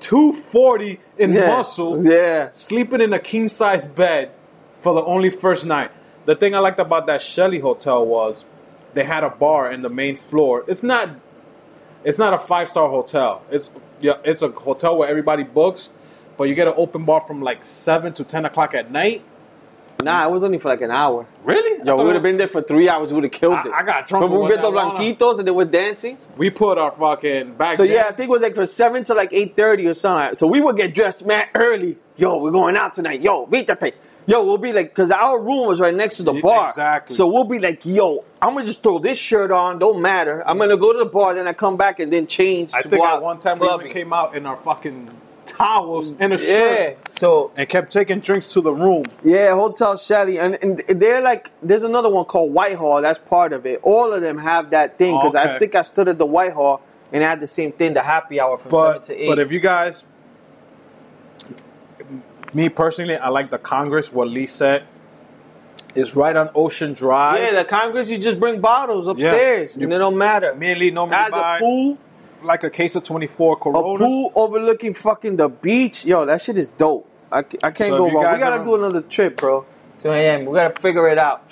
two 0.00 0.32
forty 0.32 0.98
in 1.16 1.32
yeah, 1.32 1.46
muscle, 1.48 2.04
Yeah. 2.04 2.50
sleeping 2.52 3.00
in 3.00 3.12
a 3.12 3.18
king 3.18 3.48
size 3.48 3.86
bed 3.86 4.32
for 4.80 4.94
the 4.94 5.04
only 5.04 5.30
first 5.30 5.64
night. 5.66 5.90
The 6.26 6.36
thing 6.36 6.54
I 6.54 6.58
liked 6.58 6.78
about 6.78 7.06
that 7.06 7.22
Shelley 7.22 7.58
hotel 7.58 8.04
was 8.06 8.44
they 8.94 9.04
had 9.04 9.24
a 9.24 9.30
bar 9.30 9.72
in 9.72 9.82
the 9.82 9.88
main 9.88 10.16
floor. 10.16 10.64
It's 10.68 10.82
not 10.82 11.08
it's 12.04 12.18
not 12.18 12.34
a 12.34 12.38
five 12.38 12.68
star 12.68 12.88
hotel. 12.88 13.42
It's 13.50 13.70
yeah, 14.00 14.14
it's 14.24 14.42
a 14.42 14.48
hotel 14.48 14.96
where 14.96 15.08
everybody 15.08 15.42
books, 15.42 15.90
but 16.36 16.44
you 16.44 16.54
get 16.54 16.68
an 16.68 16.74
open 16.76 17.04
bar 17.04 17.20
from 17.20 17.42
like 17.42 17.64
seven 17.64 18.12
to 18.14 18.24
ten 18.24 18.44
o'clock 18.44 18.74
at 18.74 18.90
night. 18.90 19.22
Nah, 20.02 20.26
it 20.26 20.30
was 20.30 20.42
only 20.44 20.56
for 20.56 20.68
like 20.70 20.80
an 20.80 20.90
hour. 20.90 21.26
Really? 21.44 21.84
Yo, 21.84 21.94
we 21.96 22.04
would 22.04 22.14
have 22.14 22.22
was- 22.22 22.30
been 22.30 22.38
there 22.38 22.48
for 22.48 22.62
three 22.62 22.88
hours. 22.88 23.08
We 23.10 23.16
would 23.16 23.24
have 23.24 23.32
killed 23.32 23.52
I- 23.52 23.66
it. 23.66 23.72
I 23.74 23.82
got 23.82 24.06
drunk 24.06 24.22
But 24.22 24.30
we 24.34 24.38
with 24.38 24.48
get 24.52 24.62
the 24.62 24.70
that 24.70 24.76
Lana. 24.76 24.98
blanquitos 24.98 25.38
and 25.40 25.46
they 25.46 25.50
were 25.50 25.66
dancing. 25.66 26.16
We 26.38 26.48
put 26.48 26.78
our 26.78 26.90
fucking 26.92 27.54
back. 27.56 27.76
So 27.76 27.82
yeah, 27.82 28.06
I 28.08 28.12
think 28.12 28.30
it 28.30 28.32
was 28.32 28.40
like 28.40 28.54
from 28.54 28.64
seven 28.64 29.04
to 29.04 29.14
like 29.14 29.34
eight 29.34 29.56
thirty 29.56 29.86
or 29.86 29.92
something. 29.92 30.36
So 30.36 30.46
we 30.46 30.62
would 30.62 30.76
get 30.78 30.94
dressed 30.94 31.26
mad 31.26 31.48
early. 31.54 31.98
Yo, 32.16 32.38
we're 32.38 32.50
going 32.50 32.76
out 32.78 32.94
tonight. 32.94 33.20
Yo, 33.20 33.44
vítate. 33.46 33.92
Yo, 34.26 34.44
we'll 34.44 34.58
be 34.58 34.72
like, 34.72 34.94
cause 34.94 35.10
our 35.10 35.40
room 35.40 35.66
was 35.66 35.80
right 35.80 35.94
next 35.94 36.16
to 36.18 36.22
the 36.22 36.32
bar. 36.34 36.68
exactly. 36.70 37.16
So 37.16 37.26
we'll 37.26 37.44
be 37.44 37.58
like, 37.58 37.80
yo, 37.84 38.24
I'm 38.40 38.54
gonna 38.54 38.66
just 38.66 38.82
throw 38.82 38.98
this 38.98 39.18
shirt 39.18 39.50
on. 39.50 39.78
Don't 39.78 40.00
matter. 40.02 40.42
I'm 40.46 40.58
gonna 40.58 40.76
go 40.76 40.92
to 40.92 40.98
the 41.00 41.06
bar, 41.06 41.34
then 41.34 41.48
I 41.48 41.52
come 41.52 41.76
back 41.76 41.98
and 42.00 42.12
then 42.12 42.26
change. 42.26 42.72
I 42.74 42.82
to 42.82 42.88
think 42.88 43.04
at 43.04 43.22
one 43.22 43.38
time 43.40 43.58
we 43.58 43.66
clubbing. 43.66 43.86
even 43.88 43.92
came 44.02 44.12
out 44.12 44.36
in 44.36 44.46
our 44.46 44.56
fucking 44.58 45.10
towels 45.46 46.12
in 46.12 46.32
a 46.32 46.36
Yeah. 46.36 46.38
shirt 46.38 46.98
So 47.16 47.50
and 47.56 47.68
kept 47.68 47.92
taking 47.92 48.20
drinks 48.20 48.46
to 48.52 48.60
the 48.60 48.72
room. 48.72 49.04
Yeah, 49.24 49.54
Hotel 49.54 49.96
Shelley, 49.96 50.38
and, 50.38 50.56
and 50.62 50.78
they're 50.88 51.20
like, 51.20 51.50
there's 51.62 51.82
another 51.82 52.10
one 52.10 52.24
called 52.24 52.52
Whitehall. 52.54 53.02
That's 53.02 53.18
part 53.18 53.52
of 53.52 53.66
it. 53.66 53.80
All 53.82 54.12
of 54.12 54.20
them 54.22 54.38
have 54.38 54.70
that 54.70 54.96
thing 54.98 55.16
because 55.16 55.34
I 55.34 55.44
Okay. 55.48 55.58
think 55.58 55.74
I 55.74 55.82
stood 55.82 56.08
at 56.08 56.18
the 56.18 56.26
Whitehall 56.26 56.82
and 57.12 57.24
I 57.24 57.28
had 57.28 57.40
the 57.40 57.46
same 57.48 57.72
thing, 57.72 57.94
the 57.94 58.02
happy 58.02 58.40
hour 58.40 58.56
from 58.58 58.70
seven 58.72 59.00
to 59.02 59.16
eight. 59.22 59.26
but 59.26 59.38
if 59.40 59.50
you 59.50 59.58
guys, 59.60 60.04
me 62.54 62.68
personally, 62.68 63.16
I 63.16 63.28
like 63.28 63.50
the 63.50 63.58
Congress. 63.58 64.12
What 64.12 64.28
Lee 64.28 64.46
said 64.46 64.84
is 65.94 66.14
right 66.14 66.36
on 66.36 66.50
Ocean 66.54 66.92
Drive. 66.94 67.42
yeah, 67.42 67.62
the 67.62 67.64
Congress, 67.64 68.08
you 68.10 68.18
just 68.18 68.38
bring 68.38 68.60
bottles 68.60 69.06
upstairs 69.08 69.76
You- 69.76 69.84
and 69.84 69.92
it 69.92 69.98
don't 69.98 70.16
matter. 70.16 70.54
me 70.54 70.70
and 70.72 70.80
Lee 70.80 70.90
normally 70.90 71.16
Has 71.16 71.32
a 71.32 71.56
pool, 71.58 71.98
like 72.42 72.62
a 72.64 72.70
case 72.70 72.94
of 72.94 73.04
twenty 73.04 73.26
four 73.26 73.56
Corona. 73.56 73.94
a 73.94 73.98
pool 73.98 74.32
overlooking 74.34 74.94
fucking 74.94 75.36
the 75.36 75.48
beach. 75.48 76.04
Yo, 76.06 76.24
that 76.26 76.40
shit 76.40 76.58
is 76.58 76.70
dope. 76.70 77.06
I, 77.32 77.38
I 77.38 77.42
can't 77.70 77.76
So 77.90 77.98
go 77.98 78.10
wrong. 78.10 78.32
We 78.32 78.38
gotta 78.40 78.64
do 78.64 78.74
another 78.76 79.02
trip, 79.02 79.36
bro, 79.36 79.64
to 80.00 80.08
Miami. 80.08 80.46
We 80.46 80.54
gotta 80.54 80.78
figure 80.80 81.08
it 81.08 81.18
out. 81.18 81.42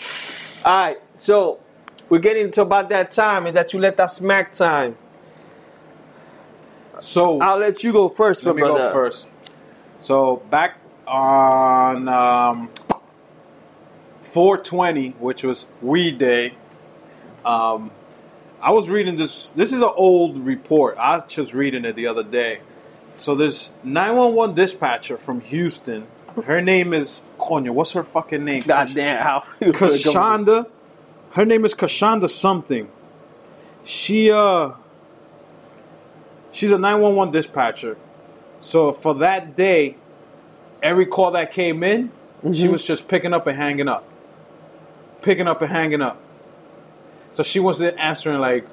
All 0.64 0.80
right, 0.80 0.98
so 1.16 1.60
we're 2.08 2.18
getting 2.18 2.50
to 2.52 2.62
about 2.62 2.88
that 2.90 3.10
time. 3.12 3.46
Is 3.46 3.54
that 3.54 3.72
you 3.72 3.78
let 3.80 3.96
that 3.98 4.10
smack 4.10 4.52
time? 4.52 4.96
So 7.00 7.40
I'll 7.40 7.58
let 7.58 7.84
you 7.84 7.92
go 7.92 8.08
first, 8.08 8.44
let 8.44 8.56
me 8.56 8.62
brother. 8.62 8.78
go 8.78 8.92
first. 8.92 9.26
So 10.02 10.36
back 10.50 10.78
on 11.08 12.08
um, 12.08 12.70
420, 14.24 15.10
which 15.18 15.42
was 15.42 15.66
Weed 15.80 16.18
Day, 16.18 16.54
um, 17.44 17.90
I 18.60 18.72
was 18.72 18.88
reading 18.88 19.16
this. 19.16 19.50
This 19.50 19.72
is 19.72 19.80
an 19.80 19.90
old 19.94 20.44
report. 20.44 20.96
I 20.98 21.16
was 21.16 21.24
just 21.28 21.54
reading 21.54 21.84
it 21.84 21.94
the 21.96 22.08
other 22.08 22.24
day. 22.24 22.60
So 23.16 23.34
this 23.34 23.72
911 23.84 24.54
dispatcher 24.54 25.16
from 25.16 25.40
Houston. 25.42 26.06
Her 26.44 26.60
name 26.60 26.92
is 26.92 27.22
Konya. 27.38 27.70
What's 27.70 27.92
her 27.92 28.04
fucking 28.04 28.44
name? 28.44 28.62
God 28.62 28.94
damn, 28.94 29.22
how 29.22 29.40
Kashanda. 29.60 30.66
Her 31.32 31.44
name 31.44 31.64
is 31.64 31.74
Kashanda 31.74 32.30
something. 32.30 32.88
She 33.84 34.30
uh 34.30 34.72
she's 36.52 36.70
a 36.70 36.78
911 36.78 37.32
dispatcher. 37.32 37.96
So 38.60 38.92
for 38.92 39.14
that 39.16 39.56
day, 39.56 39.96
every 40.82 41.06
call 41.06 41.32
that 41.32 41.52
came 41.52 41.82
in, 41.82 42.10
she 42.52 42.64
Mhm. 42.66 42.72
was 42.72 42.84
just 42.84 43.08
picking 43.08 43.32
up 43.34 43.46
and 43.46 43.56
hanging 43.56 43.88
up. 43.88 44.04
Picking 45.22 45.48
up 45.48 45.60
and 45.62 45.70
hanging 45.70 46.02
up. 46.02 46.16
So 47.32 47.42
she 47.42 47.60
wasn't 47.60 47.98
answering 47.98 48.38
like 48.40 48.64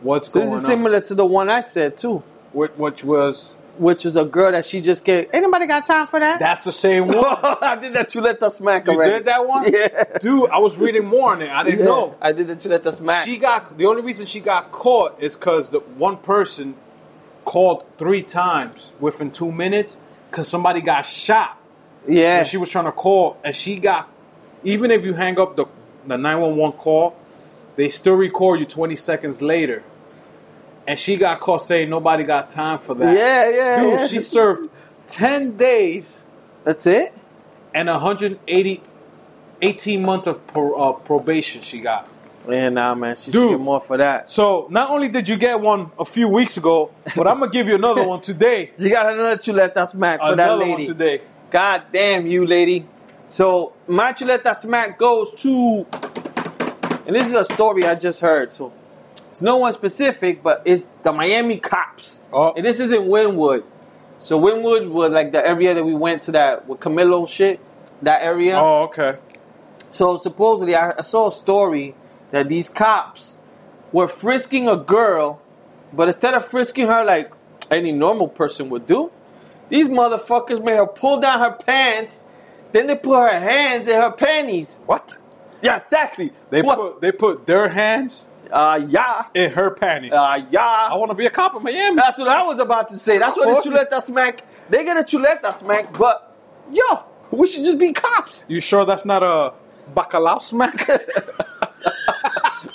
what's 0.00 0.30
So 0.32 0.40
going 0.40 0.50
this 0.50 0.58
is 0.60 0.64
on. 0.64 0.70
similar 0.70 1.00
to 1.00 1.14
the 1.14 1.26
one 1.26 1.48
I 1.50 1.60
said 1.60 1.96
too, 1.96 2.22
Which, 2.52 2.72
which 2.76 3.04
was 3.04 3.54
which 3.78 4.04
was 4.04 4.14
a 4.16 4.24
girl 4.26 4.52
that 4.52 4.66
she 4.66 4.82
just 4.82 5.04
gave. 5.06 5.28
Anybody 5.32 5.66
got 5.66 5.86
time 5.86 6.06
for 6.06 6.20
that? 6.20 6.38
that's 6.38 6.64
the 6.64 6.72
same 6.72 7.06
one. 7.08 7.16
I 7.62 7.78
did 7.80 7.94
that. 7.94 8.14
You 8.14 8.20
let 8.20 8.38
the 8.38 8.50
smack 8.50 8.86
you 8.86 8.92
already. 8.92 9.12
did 9.12 9.24
that 9.26 9.46
one? 9.48 9.72
Yeah. 9.72 10.04
Dude, 10.20 10.50
I 10.50 10.58
was 10.58 10.76
reading 10.76 11.06
more 11.06 11.32
on 11.32 11.40
it. 11.40 11.48
I 11.50 11.62
didn't 11.62 11.78
Yeah, 11.80 11.84
know. 11.86 12.14
I 12.20 12.32
did 12.32 12.48
that. 12.48 12.62
You 12.62 12.70
let 12.72 12.82
the 12.82 12.92
smack. 12.92 13.24
She 13.24 13.38
got 13.38 13.78
the 13.78 13.86
only 13.86 14.02
reason 14.02 14.26
she 14.26 14.40
got 14.40 14.70
caught 14.70 15.16
is 15.22 15.34
because 15.34 15.68
the 15.70 15.78
one 15.78 16.18
person 16.18 16.74
called 17.46 17.86
three 17.96 18.22
times 18.22 18.92
within 19.00 19.30
two 19.30 19.50
minutes 19.50 19.96
because 20.30 20.48
somebody 20.48 20.80
got 20.80 21.02
shot. 21.02 21.58
yeah. 22.06 22.38
And 22.38 22.46
she 22.46 22.56
was 22.56 22.70
trying 22.70 22.86
to 22.86 22.92
call, 22.92 23.36
and 23.44 23.54
she 23.54 23.76
got. 23.76 24.08
Even 24.62 24.90
if 24.90 25.04
you 25.04 25.14
hang 25.14 25.38
up 25.38 25.56
the 25.56 25.66
the 26.06 26.16
nine 26.16 26.40
one 26.40 26.56
one 26.56 26.72
call, 26.72 27.16
they 27.76 27.88
still 27.88 28.14
record 28.14 28.60
you 28.60 28.66
twenty 28.66 28.96
seconds 28.96 29.40
later. 29.42 29.82
And 30.86 30.98
she 30.98 31.16
got 31.16 31.40
caught 31.40 31.62
saying 31.62 31.88
nobody 31.88 32.24
got 32.24 32.50
time 32.50 32.78
for 32.78 32.94
that. 32.94 33.16
yeah, 33.16 33.48
yeah, 33.48 33.82
dude, 33.82 34.00
yeah. 34.00 34.06
she 34.06 34.20
served 34.20 34.68
ten 35.06 35.56
days 35.56 36.24
That's 36.64 36.86
it. 36.86 37.14
and 37.74 37.88
180, 37.88 38.82
18 39.62 40.02
months 40.02 40.26
of 40.26 40.44
pro, 40.48 40.74
uh, 40.74 40.92
probation. 40.92 41.62
She 41.62 41.80
got. 41.80 42.08
Yeah, 42.50 42.68
nah, 42.68 42.94
man. 42.94 43.16
She 43.16 43.24
should 43.24 43.32
Dude. 43.32 43.50
get 43.52 43.60
more 43.60 43.80
for 43.80 43.96
that. 43.96 44.28
So 44.28 44.66
not 44.70 44.90
only 44.90 45.08
did 45.08 45.28
you 45.28 45.36
get 45.36 45.60
one 45.60 45.90
a 45.98 46.04
few 46.04 46.28
weeks 46.28 46.56
ago, 46.56 46.90
but 47.16 47.26
I'm 47.26 47.40
gonna 47.40 47.50
give 47.50 47.68
you 47.68 47.74
another 47.76 48.06
one 48.06 48.20
today. 48.20 48.72
You 48.78 48.90
got 48.90 49.12
another 49.12 49.36
chuleta 49.36 49.86
smack 49.86 50.20
for 50.20 50.34
that 50.36 50.58
lady. 50.58 50.86
today. 50.86 51.22
God 51.50 51.84
damn 51.92 52.26
you, 52.26 52.46
lady. 52.46 52.86
So 53.28 53.74
my 53.86 54.12
chuleta 54.12 54.54
smack 54.54 54.98
goes 54.98 55.34
to, 55.42 55.86
and 57.06 57.14
this 57.14 57.28
is 57.28 57.34
a 57.34 57.44
story 57.44 57.84
I 57.86 57.94
just 57.94 58.20
heard. 58.20 58.50
So 58.50 58.72
it's 59.30 59.42
no 59.42 59.58
one 59.58 59.72
specific, 59.72 60.42
but 60.42 60.62
it's 60.64 60.84
the 61.02 61.12
Miami 61.12 61.58
cops. 61.58 62.22
Oh. 62.32 62.52
And 62.52 62.64
this 62.64 62.80
is 62.80 62.92
in 62.92 63.02
Wynwood. 63.02 63.64
So 64.18 64.38
Wynwood 64.40 64.88
was 64.90 65.12
like 65.12 65.32
the 65.32 65.46
area 65.46 65.74
that 65.74 65.84
we 65.84 65.94
went 65.94 66.22
to 66.22 66.32
that 66.32 66.66
with 66.66 66.80
Camilo 66.80 67.28
shit. 67.28 67.60
That 68.02 68.22
area. 68.22 68.56
Oh, 68.58 68.84
okay. 68.84 69.18
So 69.90 70.16
supposedly, 70.16 70.74
I, 70.74 70.94
I 70.98 71.02
saw 71.02 71.28
a 71.28 71.32
story 71.32 71.94
that 72.30 72.48
these 72.48 72.68
cops 72.68 73.38
were 73.92 74.08
frisking 74.08 74.68
a 74.68 74.76
girl, 74.76 75.40
but 75.92 76.08
instead 76.08 76.34
of 76.34 76.44
frisking 76.46 76.86
her 76.86 77.04
like 77.04 77.32
any 77.70 77.92
normal 77.92 78.28
person 78.28 78.68
would 78.70 78.86
do, 78.86 79.10
these 79.68 79.88
motherfuckers 79.88 80.62
made 80.62 80.76
her 80.76 80.86
pull 80.86 81.20
down 81.20 81.38
her 81.40 81.52
pants. 81.52 82.24
Then 82.72 82.86
they 82.86 82.96
put 82.96 83.18
her 83.30 83.40
hands 83.40 83.88
in 83.88 84.00
her 84.00 84.12
panties. 84.12 84.80
What? 84.86 85.18
Yeah, 85.62 85.76
exactly. 85.76 86.32
They 86.50 86.62
what? 86.62 86.78
put 86.78 87.00
they 87.00 87.12
put 87.12 87.46
their 87.46 87.68
hands 87.68 88.24
uh, 88.52 88.84
yeah, 88.88 89.26
in 89.34 89.50
her 89.50 89.70
panties. 89.72 90.12
uh, 90.12 90.16
I 90.16 90.94
want 90.96 91.10
to 91.10 91.14
be 91.14 91.26
a 91.26 91.30
cop 91.30 91.54
in 91.56 91.62
Miami. 91.62 91.96
That's 91.96 92.18
what 92.18 92.28
I 92.28 92.42
was 92.44 92.58
about 92.58 92.88
to 92.88 92.96
say. 92.96 93.18
That's 93.18 93.36
what 93.36 93.48
Oh. 93.48 93.60
chuleta 93.62 94.00
smack. 94.02 94.44
They 94.68 94.84
get 94.84 94.96
a 94.96 95.02
chuleta 95.02 95.52
smack, 95.52 95.96
but 95.98 96.36
yo, 96.72 97.04
we 97.30 97.46
should 97.48 97.64
just 97.64 97.78
be 97.78 97.92
cops. 97.92 98.46
You 98.48 98.60
sure 98.60 98.84
that's 98.84 99.04
not 99.04 99.22
a 99.22 99.52
bacalao 99.94 100.40
smack? 100.42 100.88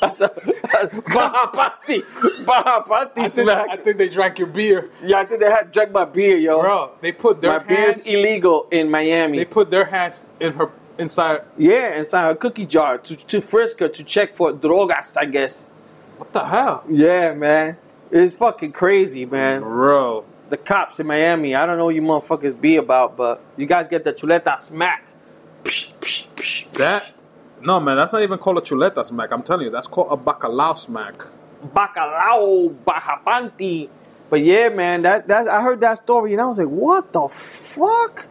That's 0.01 0.21
a, 0.21 0.29
that's 0.71 0.99
Baja 1.13 1.51
Panty. 1.51 2.03
Baja 2.45 2.83
Panty 2.83 3.11
I, 3.17 3.27
think, 3.29 3.29
smack. 3.49 3.67
I 3.69 3.77
think 3.77 3.97
they 3.97 4.09
drank 4.09 4.37
your 4.39 4.47
beer, 4.47 4.89
Yeah, 5.03 5.19
I 5.19 5.25
think 5.25 5.41
they 5.41 5.49
had 5.49 5.71
drank 5.71 5.91
my 5.91 6.05
beer, 6.05 6.37
yo. 6.37 6.61
bro. 6.61 6.91
They 7.01 7.11
put 7.11 7.41
their 7.41 7.59
my 7.59 7.65
beer's 7.65 7.99
illegal 7.99 8.67
in 8.71 8.89
Miami. 8.91 9.37
They 9.37 9.45
put 9.45 9.71
their 9.71 9.85
hands 9.85 10.21
in 10.39 10.53
her 10.53 10.71
inside. 10.97 11.41
yeah, 11.57 11.95
inside 11.97 12.23
her 12.27 12.35
cookie 12.35 12.65
jar 12.65 12.97
to, 12.99 13.15
to 13.15 13.41
frisk 13.41 13.79
her 13.79 13.87
to 13.89 14.03
check 14.03 14.35
for 14.35 14.53
drogas, 14.53 15.15
I 15.17 15.25
guess. 15.25 15.69
What 16.17 16.31
the 16.33 16.43
hell, 16.45 16.83
Yeah, 16.89 17.33
man. 17.33 17.77
It's 18.11 18.33
fucking 18.33 18.71
crazy, 18.71 19.25
man. 19.25 19.61
bro? 19.61 20.25
The 20.49 20.57
cops 20.57 20.99
in 20.99 21.07
Miami, 21.07 21.55
I 21.55 21.65
don't 21.65 21.77
know 21.77 21.85
what 21.85 21.95
you 21.95 22.01
motherfuckers 22.03 22.59
be 22.59 22.75
about, 22.77 23.17
but 23.17 23.43
you 23.57 23.65
guys 23.65 23.87
get 23.87 24.03
the 24.03 24.13
chuleta 24.13 24.57
smack. 24.59 25.03
Psh, 25.63 25.91
psh, 25.99 26.27
psh, 26.35 26.67
psh. 26.67 26.71
That 26.73 27.13
no 27.65 27.79
man, 27.79 27.97
that's 27.97 28.13
not 28.13 28.21
even 28.23 28.37
called 28.39 28.57
a 28.59 28.61
chuleta 28.61 29.05
smack. 29.05 29.31
I'm 29.31 29.43
telling 29.43 29.65
you, 29.65 29.71
that's 29.71 29.87
called 29.87 30.07
a 30.11 30.17
bacalao 30.17 30.77
smack. 30.77 31.23
Bacalao, 31.65 32.75
Baja 32.85 33.17
Panty. 33.25 33.89
But 34.29 34.29
But 34.29 34.41
yeah, 34.41 34.69
man, 34.69 35.03
that 35.03 35.27
that 35.27 35.47
I 35.47 35.61
heard 35.61 35.79
that 35.81 35.97
story 35.99 36.33
and 36.33 36.41
I 36.41 36.45
was 36.45 36.57
like, 36.59 36.67
what 36.67 37.13
the 37.13 37.27
fuck? 37.27 38.27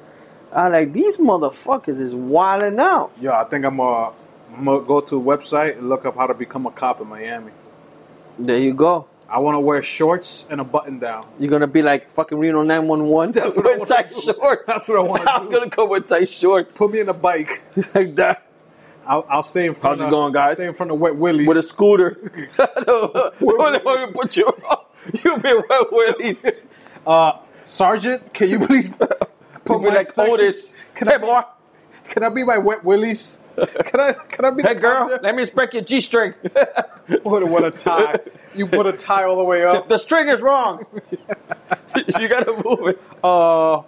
I 0.53 0.69
like 0.69 0.93
these 0.93 1.17
motherfuckers 1.19 2.01
is 2.01 2.15
wilding 2.15 2.79
out. 2.79 3.13
Yeah, 3.21 3.41
I 3.41 3.45
think 3.45 3.65
I'm 3.65 3.81
uh, 3.81 4.11
I'm 4.57 4.65
gonna 4.65 4.81
go 4.83 5.01
to 5.01 5.19
a 5.21 5.23
website 5.23 5.79
and 5.79 5.89
look 5.89 6.05
up 6.05 6.17
how 6.17 6.27
to 6.27 6.35
become 6.35 6.67
a 6.67 6.71
cop 6.71 7.01
in 7.01 7.09
Miami. 7.09 7.53
There 8.39 8.59
you 8.59 8.75
go. 8.75 9.09
I 9.29 9.39
want 9.41 9.57
to 9.57 9.61
wear 9.61 9.83
shorts 9.83 10.47
and 10.51 10.61
a 10.61 10.65
button 10.65 10.99
down. 11.01 11.27
You're 11.41 11.51
gonna 11.51 11.67
be 11.67 11.83
like 11.83 12.11
fucking 12.11 12.39
Reno 12.39 12.63
911. 12.63 13.33
That's 13.33 13.57
what 13.57 13.67
I 13.67 13.71
wanna 13.71 13.85
tight 13.87 14.11
do. 14.11 14.21
shorts. 14.21 14.63
That's 14.67 14.89
what 14.89 14.99
I 14.99 15.03
wanna 15.03 15.25
I 15.31 15.39
was 15.39 15.49
do. 15.49 15.55
gonna 15.55 15.69
go 15.71 15.87
with 15.87 16.07
tight 16.09 16.29
shorts 16.29 16.77
Put 16.77 16.93
me 16.93 17.01
in 17.01 17.09
a 17.09 17.15
bike. 17.15 17.63
like 17.95 18.15
that 18.17 18.45
I'll, 19.07 19.27
I'll 19.29 19.43
stay 19.43 19.67
in 19.67 19.75
front. 19.75 19.97
How's 19.99 20.03
it 20.03 20.07
of, 20.07 20.11
going, 20.11 20.33
guys? 20.33 20.51
I'll 20.51 20.57
stay 20.57 20.69
in 20.69 20.75
front 20.75 20.93
of 20.93 20.99
Wet 20.99 21.17
Willie's. 21.17 21.47
with 21.47 21.57
a 21.57 21.63
scooter. 21.63 22.17
They 22.59 24.07
put 24.13 24.37
you 24.37 24.47
on, 24.47 24.79
you 25.23 25.39
be 25.39 25.55
wet 25.69 25.93
willies. 25.93 26.47
uh, 27.07 27.33
Sergeant, 27.65 28.33
can 28.33 28.49
you 28.51 28.67
please 28.67 28.89
put 29.65 29.83
my 29.83 29.89
like 29.89 30.07
section- 30.07 30.33
Otis. 30.35 30.77
Can 30.95 31.09
Hey 31.09 31.15
I, 31.15 31.19
boy. 31.19 31.43
can 32.09 32.23
I 32.25 32.29
be 32.29 32.45
my 32.45 32.59
Wet 32.59 32.85
Willie's? 32.85 33.37
Can 33.57 34.01
I? 34.01 34.13
Can 34.31 34.45
I 34.45 34.51
be? 34.51 34.63
Hey 34.63 34.75
the 34.75 34.81
girl, 34.81 35.19
let 35.23 35.35
me 35.35 35.43
inspect 35.43 35.75
your 35.75 35.83
G 35.85 36.01
string. 36.01 36.35
What, 37.23 37.47
what 37.47 37.63
a 37.65 37.71
tie! 37.71 38.17
You 38.55 38.67
put 38.67 38.87
a 38.87 38.93
tie 38.95 39.25
all 39.25 39.37
the 39.37 39.45
way 39.45 39.63
up. 39.63 39.91
the 39.91 39.99
string 39.99 40.29
is 40.29 40.41
wrong. 40.41 40.87
you 42.19 42.29
gotta 42.29 42.53
move 42.65 42.89
it. 42.89 43.03
Uh, 43.23 43.83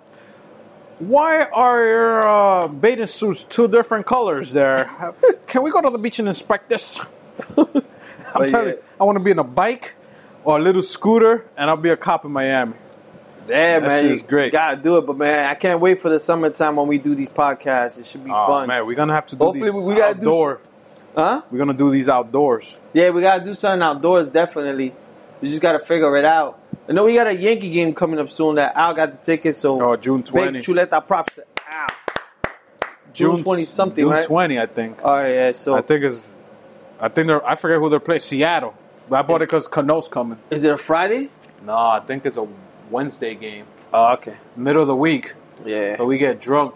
why 0.98 1.44
are 1.44 1.84
your 1.84 2.28
uh, 2.28 2.68
bathing 2.68 3.06
suits 3.06 3.44
two 3.44 3.68
different 3.68 4.06
colors 4.06 4.52
there? 4.52 4.86
Can 5.46 5.62
we 5.62 5.70
go 5.70 5.80
to 5.80 5.90
the 5.90 5.98
beach 5.98 6.18
and 6.18 6.28
inspect 6.28 6.68
this? 6.68 7.00
I'm 7.56 7.66
But 8.34 8.48
telling 8.48 8.68
yeah. 8.68 8.74
you, 8.74 8.82
I 9.00 9.04
want 9.04 9.16
to 9.18 9.24
be 9.24 9.30
in 9.30 9.38
a 9.38 9.44
bike 9.44 9.94
or 10.44 10.58
a 10.58 10.62
little 10.62 10.82
scooter, 10.82 11.46
and 11.56 11.68
I'll 11.70 11.76
be 11.76 11.90
a 11.90 11.96
cop 11.96 12.24
in 12.24 12.32
Miami. 12.32 12.74
Yeah, 13.48 13.78
That 13.78 13.86
man, 13.88 14.06
is 14.06 14.22
great. 14.22 14.52
Gotta 14.52 14.76
do 14.80 14.98
it, 14.98 15.06
but 15.06 15.16
man, 15.16 15.48
I 15.48 15.54
can't 15.54 15.80
wait 15.80 16.00
for 16.00 16.08
the 16.08 16.18
summertime 16.18 16.76
when 16.76 16.88
we 16.88 16.98
do 16.98 17.14
these 17.14 17.28
podcasts. 17.28 17.98
It 18.00 18.06
should 18.06 18.24
be 18.24 18.30
Oh 18.34 18.46
fun, 18.46 18.66
man, 18.68 18.84
we're 18.86 18.96
gonna 18.96 19.14
have 19.14 19.26
to 19.28 19.36
do 19.36 19.44
Hopefully 19.44 19.70
these 19.70 19.80
we 19.80 19.94
gotta 19.94 20.18
do 20.18 20.28
outdoor. 20.28 20.60
huh? 21.14 21.42
We're 21.50 21.58
gonna 21.58 21.72
do 21.74 21.90
these 21.92 22.08
outdoors. 22.08 22.76
Yeah, 22.92 23.10
we 23.10 23.20
gotta 23.20 23.44
do 23.44 23.54
something 23.54 23.82
outdoors. 23.82 24.28
Definitely, 24.30 24.94
we 25.40 25.48
just 25.48 25.62
gotta 25.62 25.78
figure 25.78 26.16
it 26.16 26.24
out. 26.24 26.58
I 26.88 26.92
know 26.92 27.04
we 27.04 27.14
got 27.14 27.26
a 27.26 27.34
Yankee 27.36 27.70
game 27.70 27.94
coming 27.94 28.18
up 28.20 28.28
soon. 28.28 28.54
That 28.56 28.72
Al 28.76 28.94
got 28.94 29.12
the 29.12 29.18
tickets, 29.18 29.58
so 29.58 29.82
Oh, 29.82 29.96
June 29.96 30.18
big 30.20 30.26
20. 30.26 30.58
chuleta 30.60 31.04
props 31.06 31.34
to 31.36 31.44
Al. 31.68 31.88
June 33.12 33.42
twenty 33.42 33.64
something, 33.64 34.04
June 34.04 34.12
right? 34.12 34.24
20, 34.26 34.58
I 34.58 34.66
think. 34.66 34.98
Oh 35.02 35.26
yeah, 35.26 35.52
so 35.52 35.74
I 35.76 35.82
think 35.82 36.04
it's. 36.04 36.34
I 37.00 37.08
think 37.08 37.26
they're. 37.28 37.44
I 37.46 37.54
forget 37.56 37.78
who 37.78 37.88
they're 37.88 37.98
playing. 38.00 38.20
Seattle. 38.20 38.74
But 39.08 39.18
I 39.20 39.22
bought 39.22 39.36
it 39.42 39.48
because 39.48 39.66
Cano's 39.68 40.08
coming. 40.08 40.38
is 40.50 40.64
it 40.64 40.72
a 40.72 40.76
Friday? 40.78 41.30
No, 41.64 41.74
I 41.74 42.00
think 42.06 42.26
it's 42.26 42.36
a 42.36 42.46
Wednesday 42.90 43.34
game, 43.34 43.66
Oh, 43.92 44.12
okay, 44.14 44.36
middle 44.56 44.82
of 44.82 44.88
the 44.88 44.96
week. 44.96 45.32
yeah, 45.64 45.96
So 45.96 46.04
we 46.04 46.18
get 46.18 46.40
drunk. 46.40 46.74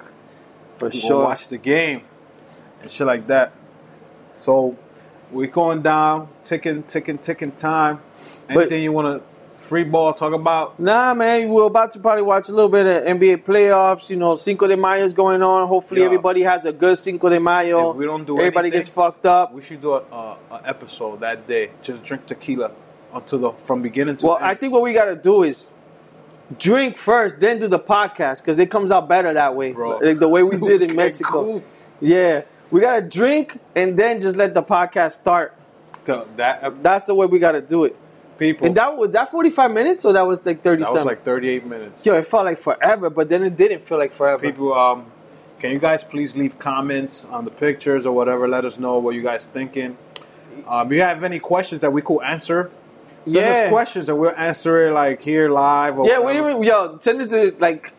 for 0.77 0.89
we 0.89 1.01
go 1.03 1.09
sure. 1.09 1.25
watch 1.25 1.49
the 1.49 1.59
game 1.59 2.03
and 2.83 2.91
shit 2.91 3.07
like 3.07 3.27
that. 3.29 3.53
So 4.35 4.77
we're 5.31 5.49
going 5.49 5.83
down, 5.83 6.29
ticking, 6.45 6.85
ticking, 6.85 7.19
ticking 7.19 7.53
time. 7.53 8.01
But- 8.49 8.57
Anything 8.63 8.83
you 8.85 8.93
want 8.93 9.23
to 9.23 9.30
free 9.71 9.85
ball 9.85 10.13
talk 10.13 10.33
about? 10.33 10.81
Nah, 10.81 11.15
man, 11.15 11.49
we're 11.49 11.63
about 11.75 11.93
to 11.93 12.01
probably 12.01 12.23
watch 12.25 12.49
a 12.49 12.53
little 12.53 12.69
bit 12.69 12.87
of 12.87 13.05
NBA 13.17 13.45
playoffs. 13.45 14.11
You 14.11 14.17
know, 14.17 14.35
Cinco 14.35 14.67
de 14.67 14.77
Mayo 14.77 15.05
is 15.05 15.13
going 15.13 15.43
on. 15.43 15.69
Hopefully, 15.69 16.01
Yeah. 16.01 16.07
everybody 16.07 16.43
has 16.43 16.65
a 16.67 16.73
good 16.73 16.99
Cinco 16.99 17.29
de 17.29 17.39
Mayo. 17.39 17.93
If 17.93 17.97
we 17.97 18.05
don't 18.05 18.27
do 18.27 18.37
everybody 18.39 18.67
anything- 18.67 18.81
gets 18.81 18.89
fucked 18.89 19.27
up. 19.27 19.53
We 19.55 19.63
should 19.63 19.81
do 19.81 19.93
a, 19.95 20.03
a, 20.13 20.37
a 20.57 20.63
episode 20.67 21.21
that 21.21 21.47
day. 21.47 21.71
Just 21.83 22.03
drink 22.03 22.27
tequila 22.27 22.73
until 23.15 23.39
the 23.39 23.51
from 23.65 23.81
beginning 23.81 24.17
to 24.19 24.27
Well. 24.27 24.39
I 24.41 24.55
think 24.57 24.73
what 24.73 24.83
we 24.83 24.93
got 24.93 25.05
to 25.05 25.15
do 25.17 25.45
is 25.45 25.71
drink 26.59 26.97
first, 26.97 27.39
then 27.39 27.61
do 27.61 27.69
the 27.69 27.79
podcast 27.79 28.43
because 28.43 28.59
it 28.59 28.73
comes 28.73 28.91
out 28.91 29.09
better 29.09 29.33
that 29.33 29.55
way. 29.55 29.73
Bro. 29.73 29.99
Like 29.99 30.19
the 30.19 30.29
way 30.29 30.43
we 30.43 30.59
did 30.71 30.83
in 30.83 30.97
Mexico. 30.97 31.45
cool. 31.45 31.63
Yeah, 32.01 32.43
we 32.73 32.81
got 32.81 32.97
to 32.97 33.03
drink 33.03 33.59
and 33.77 33.97
then 33.97 34.21
just 34.21 34.37
let 34.37 34.53
the 34.55 34.63
podcast 34.65 35.13
start. 35.13 35.55
The- 36.07 36.27
that 36.39 36.83
That's 36.83 37.05
the 37.05 37.15
way 37.15 37.27
we 37.27 37.39
got 37.39 37.53
to 37.53 37.61
do 37.61 37.85
it. 37.85 37.95
People. 38.41 38.67
And 38.67 38.77
that 38.77 38.97
was 38.97 39.11
that 39.11 39.31
45 39.31 39.71
minutes 39.71 40.05
or 40.05 40.13
that 40.15 40.27
was 40.27 40.45
like 40.45 40.63
30 40.65 40.83
that 40.83 40.93
was 40.93 41.05
like 41.05 41.23
38 41.25 41.65
minutes. 41.67 42.05
Yo, 42.05 42.15
it 42.15 42.27
felt 42.27 42.45
like 42.45 42.59
forever, 42.59 43.09
but 43.11 43.29
then 43.29 43.45
it 43.45 43.55
didn't 43.57 43.83
feel 43.83 43.99
like 43.99 44.13
forever. 44.13 44.43
People, 44.43 44.75
um, 44.75 45.07
can 45.61 45.71
you 45.71 45.79
guys 45.79 46.03
please 46.03 46.35
leave 46.35 46.59
comments 46.59 47.25
on 47.27 47.45
the 47.45 47.51
pictures 47.53 48.07
or 48.07 48.13
whatever? 48.13 48.49
Let 48.49 48.65
us 48.65 48.79
know 48.79 48.99
what 48.99 49.15
you 49.15 49.23
guys 49.23 49.47
thinking. 49.47 49.97
Um, 50.67 50.89
if 50.89 50.93
you 50.97 51.03
have 51.03 51.23
any 51.23 51.39
questions 51.39 51.83
that 51.83 51.93
we 51.93 52.03
could 52.03 52.21
answer, 52.23 52.71
send 53.27 53.37
Yeah. 53.37 53.51
us 53.65 53.69
questions 53.69 54.09
and 54.09 54.19
we'll 54.19 54.35
answer 54.37 54.89
it 54.89 54.93
like 54.93 55.21
here 55.23 55.49
live. 55.51 55.99
Or 55.99 56.07
Yeah, 56.09 56.19
we 56.19 56.25
whatever. 56.25 56.49
didn't 56.49 56.65
even 56.65 56.65
yo 56.65 56.99
send 56.99 57.21
us 57.21 57.33
a 57.33 57.51
like 57.59 57.93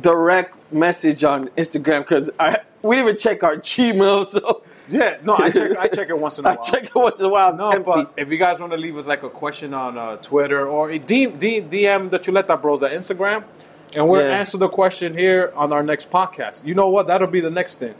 direct 0.00 0.56
message 0.72 1.22
on 1.22 1.48
Instagram 1.50 2.00
because 2.00 2.30
I 2.40 2.58
we 2.82 2.96
didn't 2.96 3.08
even 3.10 3.18
check 3.18 3.42
our 3.44 3.56
Gmail, 3.56 4.24
so 4.34 4.62
Yeah, 4.92 5.16
no, 5.24 5.34
I 5.36 5.50
check. 5.50 5.76
I 5.78 5.88
check 5.88 6.08
it 6.10 6.18
once 6.18 6.38
in 6.38 6.44
a 6.44 6.48
while. 6.50 6.58
I 6.62 6.70
check 6.70 6.84
it 6.84 6.94
once 6.94 7.18
in 7.20 7.26
a 7.26 7.28
while. 7.28 7.56
No, 7.56 7.70
empty. 7.70 7.84
but 7.92 8.12
if 8.16 8.30
you 8.30 8.36
guys 8.38 8.60
want 8.60 8.72
to 8.72 8.78
leave 8.78 8.96
us 8.96 9.06
like 9.06 9.22
a 9.22 9.30
question 9.30 9.72
on 9.74 9.96
uh, 9.96 10.16
Twitter 10.16 10.68
or 10.68 10.88
DM, 10.90 11.38
DM 11.40 12.10
the 12.10 12.18
Chuleta 12.18 12.60
Bros 12.60 12.82
at 12.82 12.92
Instagram, 12.92 13.44
and 13.96 14.08
we'll 14.08 14.20
Yeah. 14.20 14.38
answer 14.38 14.58
the 14.58 14.68
question 14.68 15.16
here 15.16 15.52
on 15.56 15.72
our 15.72 15.82
next 15.82 16.10
podcast. 16.10 16.64
You 16.66 16.74
know 16.74 16.88
what? 16.90 17.06
That'll 17.06 17.26
be 17.26 17.40
the 17.40 17.50
next 17.50 17.76
thing. 17.76 17.94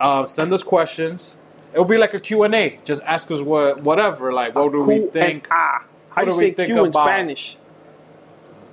Uh, 0.00 0.26
send 0.26 0.52
us 0.52 0.62
questions. 0.62 1.36
It'll 1.72 1.84
be 1.84 1.96
like 1.96 2.14
a 2.14 2.20
Q 2.20 2.42
and 2.44 2.54
A. 2.54 2.78
Just 2.84 3.02
ask 3.02 3.30
us 3.30 3.40
what, 3.40 3.82
whatever. 3.82 4.32
Like, 4.32 4.54
what 4.54 4.72
do 4.72 4.84
we 4.84 5.06
think? 5.06 5.48
ah. 5.50 5.84
How 6.10 6.22
do 6.24 6.30
you 6.30 6.36
say 6.36 6.52
Q 6.52 6.84
in 6.84 6.92
Spanish? 6.92 7.56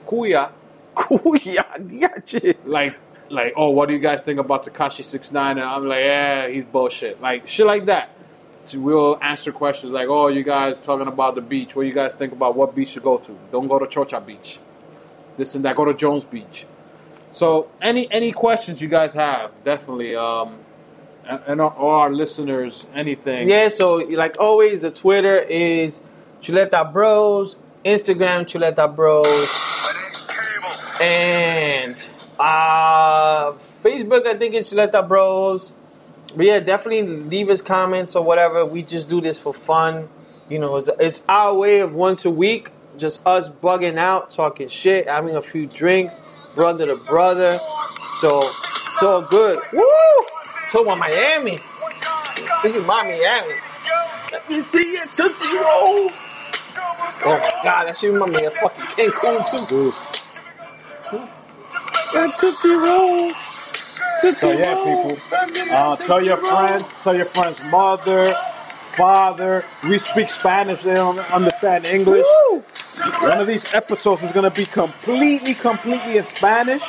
Cuya. 0.06 0.50
Cuya, 0.96 1.66
diache. 1.88 2.58
Like, 2.66 2.96
like, 3.30 3.54
oh, 3.56 3.70
what 3.70 3.88
do 3.88 3.94
you 3.94 4.00
guys 4.00 4.22
think 4.22 4.40
about 4.40 4.66
Tekashi 4.66 5.04
Six 5.04 5.32
Nine? 5.32 5.58
And 5.58 5.68
I'm 5.68 5.88
like, 5.88 6.00
yeah, 6.00 6.48
he's 6.48 6.66
bullshit. 6.66 7.22
Like 7.22 7.48
shit 7.48 7.66
like 7.66 7.86
that. 7.86 8.10
So 8.68 8.80
we'll 8.80 9.18
answer 9.22 9.52
questions 9.52 9.92
like, 9.92 10.08
oh, 10.10 10.28
you 10.28 10.44
guys 10.44 10.80
talking 10.80 11.08
about 11.08 11.36
the 11.36 11.42
beach? 11.42 11.76
What 11.76 11.84
do 11.84 11.88
you 11.88 11.94
guys 11.94 12.14
think 12.14 12.34
about 12.34 12.56
what 12.56 12.76
beach 12.76 12.94
to 12.94 13.00
go 13.00 13.18
to? 13.18 13.38
Don't 13.52 13.68
go 13.68 13.80
to 13.80 13.86
Chocha 13.86 14.24
Beach. 14.24 14.60
This 15.38 15.56
and 15.56 15.66
that. 15.66 15.76
Go 15.76 15.86
to 15.86 15.94
Jones 15.94 16.24
Beach. 16.24 16.66
So 17.32 17.70
any 17.82 18.12
any 18.12 18.32
questions 18.32 18.82
you 18.82 18.88
guys 18.88 19.14
have, 19.14 19.52
definitely. 19.64 20.16
Um, 20.16 20.60
and, 21.28 21.42
and 21.48 21.62
all 21.62 21.92
our 21.92 22.12
listeners, 22.12 22.88
anything. 22.94 23.48
Yeah, 23.48 23.70
so 23.70 23.96
like 23.96 24.38
always, 24.40 24.82
the 24.82 24.92
Twitter 24.92 25.40
is 25.40 26.02
Chuleta 26.42 26.92
Bros, 26.92 27.56
Instagram 27.86 28.46
Chuleta 28.46 28.94
Bros, 28.94 29.50
and 31.02 32.10
uh, 32.40 33.52
Facebook. 33.84 34.26
I 34.26 34.36
think 34.36 34.56
it's 34.56 34.74
Chuleta 34.74 35.08
Bros. 35.08 35.72
But 36.36 36.46
yeah, 36.46 36.60
definitely 36.60 37.04
leave 37.04 37.50
us 37.50 37.62
comments 37.62 38.16
or 38.16 38.24
whatever. 38.24 38.66
We 38.66 38.84
just 38.84 39.10
do 39.10 39.20
this 39.20 39.40
for 39.40 39.54
fun. 39.54 40.10
You 40.48 40.60
know, 40.60 40.78
it's, 40.78 40.90
it's 41.00 41.26
our 41.28 41.54
way 41.54 41.80
of 41.82 41.94
once 41.94 42.26
a 42.26 42.30
week, 42.30 42.70
just 42.98 43.26
us 43.26 43.50
bugging 43.50 43.98
out, 43.98 44.30
talking 44.32 44.68
shit, 44.68 45.08
having 45.08 45.36
a 45.36 45.42
few 45.42 45.68
drinks, 45.68 46.22
brother 46.56 46.86
to 46.86 46.96
brother. 47.04 47.60
So 48.20 48.40
it's 48.40 49.04
all 49.04 49.24
good. 49.24 49.60
Woo! 49.74 49.84
So 50.70 50.84
about 50.84 51.00
Miami. 51.00 51.60
This 52.64 52.76
is 52.76 52.86
my 52.86 53.04
Miami. 53.04 53.54
Let 54.32 54.50
me 54.50 54.62
see 54.62 54.94
your 54.94 55.06
Tootsie 55.08 55.48
Roll. 55.48 56.12
Oh 57.26 57.26
my 57.26 57.64
god, 57.64 57.88
that 57.88 57.98
shit 57.98 58.14
remind 58.14 58.36
me 58.36 58.46
of 58.46 58.54
fucking 58.54 58.86
Cancun 58.86 59.70
too. 59.70 60.09
That 62.14 62.36
Tootsie 62.38 62.70
Roll. 62.70 63.34
Tootsie 64.22 64.40
So 64.40 64.52
yeah, 64.52 64.74
Roll. 64.74 65.16
people, 65.16 65.18
uh, 65.72 65.96
tell 65.98 66.24
your 66.24 66.38
friends, 66.38 66.84
tell 67.04 67.16
your 67.16 67.26
friends' 67.26 67.64
mother, 67.66 68.34
father. 68.98 69.64
We 69.88 69.98
speak 69.98 70.30
Spanish; 70.30 70.82
they 70.84 70.96
don't 70.96 71.20
understand 71.32 71.86
English. 71.86 72.26
Woo! 72.52 72.64
One 73.22 73.40
of 73.40 73.48
these 73.48 73.74
episodes 73.74 74.24
is 74.24 74.32
gonna 74.32 74.50
be 74.52 74.66
completely, 74.66 75.54
completely 75.54 76.18
in 76.18 76.24
Spanish. 76.24 76.84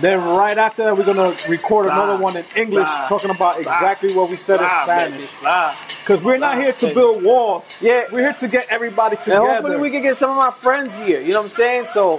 Then 0.00 0.18
right 0.20 0.56
after 0.58 0.84
that, 0.84 0.96
we're 0.96 1.04
gonna 1.04 1.36
record 1.48 1.86
another 1.86 2.16
one 2.16 2.36
in 2.36 2.44
English, 2.56 2.86
Slide. 2.86 3.06
talking 3.08 3.30
about 3.30 3.58
exactly 3.58 4.12
what 4.14 4.28
we 4.30 4.36
said 4.36 4.60
in 4.60 4.66
Slide, 4.68 5.10
baby, 5.10 5.26
Spanish. 5.26 5.78
Because 6.00 6.22
we're 6.22 6.38
not 6.38 6.58
here 6.58 6.72
to 6.72 6.94
build 6.94 7.22
walls. 7.22 7.64
Yeah. 7.80 8.04
we're 8.10 8.20
here 8.22 8.32
to 8.34 8.48
get 8.48 8.66
everybody 8.68 9.16
together. 9.16 9.42
And 9.42 9.52
hopefully 9.52 9.76
we 9.78 9.90
can 9.90 10.02
get 10.02 10.16
some 10.16 10.30
of 10.30 10.36
my 10.36 10.50
friends 10.50 10.96
here. 10.98 11.20
You 11.20 11.32
know 11.32 11.38
what 11.40 11.44
I'm 11.44 11.50
saying? 11.50 11.86
So, 11.86 12.18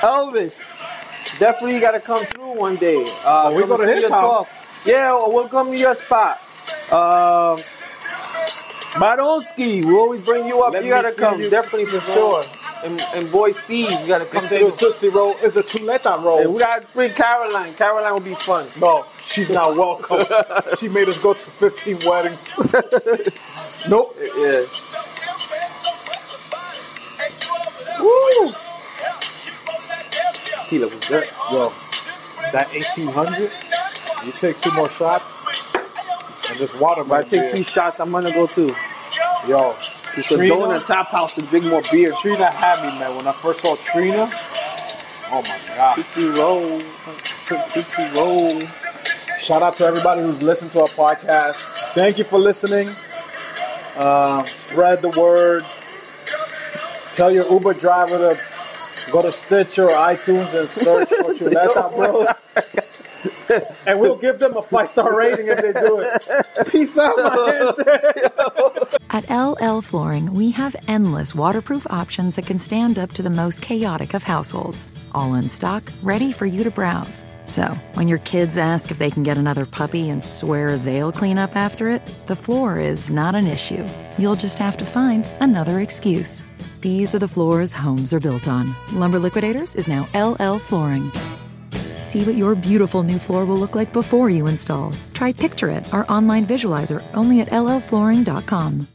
Elvis, 0.00 0.76
definitely 1.38 1.80
got 1.80 1.92
to 1.92 2.00
come 2.00 2.24
through 2.26 2.52
one 2.56 2.76
day. 2.76 3.04
Uh, 3.24 3.52
we 3.54 3.60
from 3.60 3.68
go 3.70 3.76
to 3.78 3.86
his 3.86 3.98
Studio 4.00 4.10
house. 4.10 4.46
12. 4.46 4.84
Yeah, 4.86 5.12
or 5.14 5.32
we'll 5.34 5.48
come 5.48 5.72
to 5.72 5.78
your 5.78 5.94
spot. 5.94 6.40
Baronsky, 8.94 9.84
we 9.84 9.92
always 9.94 10.20
bring 10.22 10.46
you 10.46 10.62
up. 10.62 10.72
Let 10.72 10.84
you 10.84 10.90
got 10.90 11.02
to 11.02 11.12
come, 11.12 11.40
you, 11.40 11.50
definitely 11.50 11.86
for 11.86 12.00
sure. 12.00 12.40
Roll. 12.42 12.44
And, 12.84 13.00
and 13.14 13.30
boy 13.30 13.52
Steve, 13.52 13.90
you 13.90 14.06
got 14.06 14.18
to 14.18 14.26
come 14.26 14.44
They 14.44 14.48
say 14.48 14.64
the 14.64 14.70
through. 14.72 14.92
Tootsie 14.92 15.08
Roll 15.08 15.36
is 15.38 15.56
a 15.56 15.62
Chuleta 15.62 16.22
roll. 16.22 16.40
And 16.40 16.54
we 16.54 16.60
got 16.60 16.82
to 16.82 16.88
bring 16.92 17.12
Caroline. 17.12 17.74
Caroline 17.74 18.12
will 18.12 18.20
be 18.20 18.34
fun. 18.34 18.68
No, 18.80 19.06
she's 19.22 19.50
not 19.50 19.76
welcome. 19.76 20.20
she 20.78 20.88
made 20.88 21.08
us 21.08 21.18
go 21.18 21.32
to 21.34 21.40
15 21.40 21.98
weddings. 22.06 22.38
nope. 23.88 24.14
Yeah. 24.36 24.64
Woo! 27.98 28.52
Tequila 30.66 30.86
was 30.88 31.00
good. 31.08 31.28
Yo, 31.50 31.72
that 32.52 32.68
1800, 32.72 33.50
you 34.24 34.32
take 34.32 34.60
two 34.60 34.72
more 34.72 34.90
shots, 34.90 35.34
and 36.50 36.58
this 36.58 36.74
water 36.80 37.02
If 37.02 37.10
I 37.12 37.22
take 37.22 37.50
two 37.50 37.62
shots, 37.62 38.00
I'm 38.00 38.10
gonna 38.10 38.32
go 38.32 38.46
too. 38.46 38.74
Yo, 39.48 39.76
So 40.22 40.36
Trina- 40.36 40.54
go 40.54 40.70
in 40.70 40.78
the 40.78 40.84
tap 40.84 41.08
house 41.08 41.38
and 41.38 41.48
drink 41.48 41.66
more 41.66 41.82
beer. 41.92 42.12
Trina 42.20 42.50
had 42.50 42.82
me, 42.82 42.98
man. 42.98 43.16
When 43.16 43.26
I 43.26 43.32
first 43.32 43.60
saw 43.60 43.76
Trina, 43.76 44.28
oh 45.30 45.42
my 45.42 45.58
god. 45.76 45.94
Tootsie 45.94 46.24
roll, 46.28 46.80
tootsie 47.70 48.08
roll. 48.14 48.66
Shout 49.40 49.62
out 49.62 49.76
to 49.76 49.84
everybody 49.84 50.22
who's 50.22 50.42
listened 50.42 50.72
to 50.72 50.80
our 50.80 50.88
podcast. 50.88 51.54
Thank 51.94 52.18
you 52.18 52.24
for 52.24 52.38
listening. 52.38 52.90
Uh, 53.96 54.44
spread 54.44 55.02
the 55.02 55.10
word. 55.10 55.62
Tell 57.14 57.30
your 57.30 57.46
Uber 57.50 57.74
driver 57.74 58.18
to 58.18 58.40
go 59.12 59.22
to 59.22 59.32
Stitcher 59.32 59.84
or 59.84 59.90
iTunes 59.90 60.52
and 60.58 60.68
search 60.68 61.08
for 61.08 61.34
Chuleta 61.34 61.94
Bros. 61.94 62.96
and 63.86 64.00
we'll 64.00 64.16
give 64.16 64.38
them 64.38 64.56
a 64.56 64.62
five 64.62 64.88
star 64.88 65.16
rating 65.16 65.48
if 65.48 65.60
they 65.60 65.72
do 65.72 66.00
it. 66.00 66.68
Peace 66.68 66.96
out, 66.98 67.16
my 67.16 67.72
gente. 67.74 68.96
At 69.10 69.30
LL 69.30 69.80
Flooring, 69.80 70.34
we 70.34 70.50
have 70.50 70.76
endless 70.88 71.34
waterproof 71.34 71.86
options 71.88 72.36
that 72.36 72.46
can 72.46 72.58
stand 72.58 72.98
up 72.98 73.12
to 73.12 73.22
the 73.22 73.30
most 73.30 73.62
chaotic 73.62 74.14
of 74.14 74.22
households, 74.22 74.86
all 75.12 75.34
in 75.34 75.48
stock, 75.48 75.90
ready 76.02 76.32
for 76.32 76.46
you 76.46 76.64
to 76.64 76.70
browse. 76.70 77.24
So, 77.44 77.66
when 77.94 78.08
your 78.08 78.18
kids 78.18 78.58
ask 78.58 78.90
if 78.90 78.98
they 78.98 79.10
can 79.10 79.22
get 79.22 79.38
another 79.38 79.64
puppy 79.64 80.10
and 80.10 80.22
swear 80.22 80.76
they'll 80.76 81.12
clean 81.12 81.38
up 81.38 81.56
after 81.56 81.88
it, 81.88 82.04
the 82.26 82.36
floor 82.36 82.78
is 82.78 83.08
not 83.08 83.34
an 83.34 83.46
issue. 83.46 83.86
You'll 84.18 84.36
just 84.36 84.58
have 84.58 84.76
to 84.78 84.84
find 84.84 85.24
another 85.40 85.80
excuse. 85.80 86.42
These 86.80 87.14
are 87.14 87.18
the 87.18 87.28
floors 87.28 87.72
homes 87.72 88.12
are 88.12 88.20
built 88.20 88.46
on. 88.46 88.74
Lumber 88.92 89.18
Liquidators 89.18 89.74
is 89.74 89.88
now 89.88 90.08
LL 90.14 90.58
Flooring. 90.58 91.10
See 91.96 92.22
what 92.22 92.34
your 92.34 92.54
beautiful 92.54 93.02
new 93.02 93.18
floor 93.18 93.46
will 93.46 93.56
look 93.56 93.74
like 93.74 93.92
before 93.92 94.28
you 94.28 94.46
install. 94.46 94.92
Try 95.14 95.32
Picture 95.32 95.70
It, 95.70 95.92
our 95.94 96.06
online 96.10 96.44
visualizer, 96.46 97.02
only 97.14 97.40
at 97.40 97.48
llflooring.com. 97.48 98.88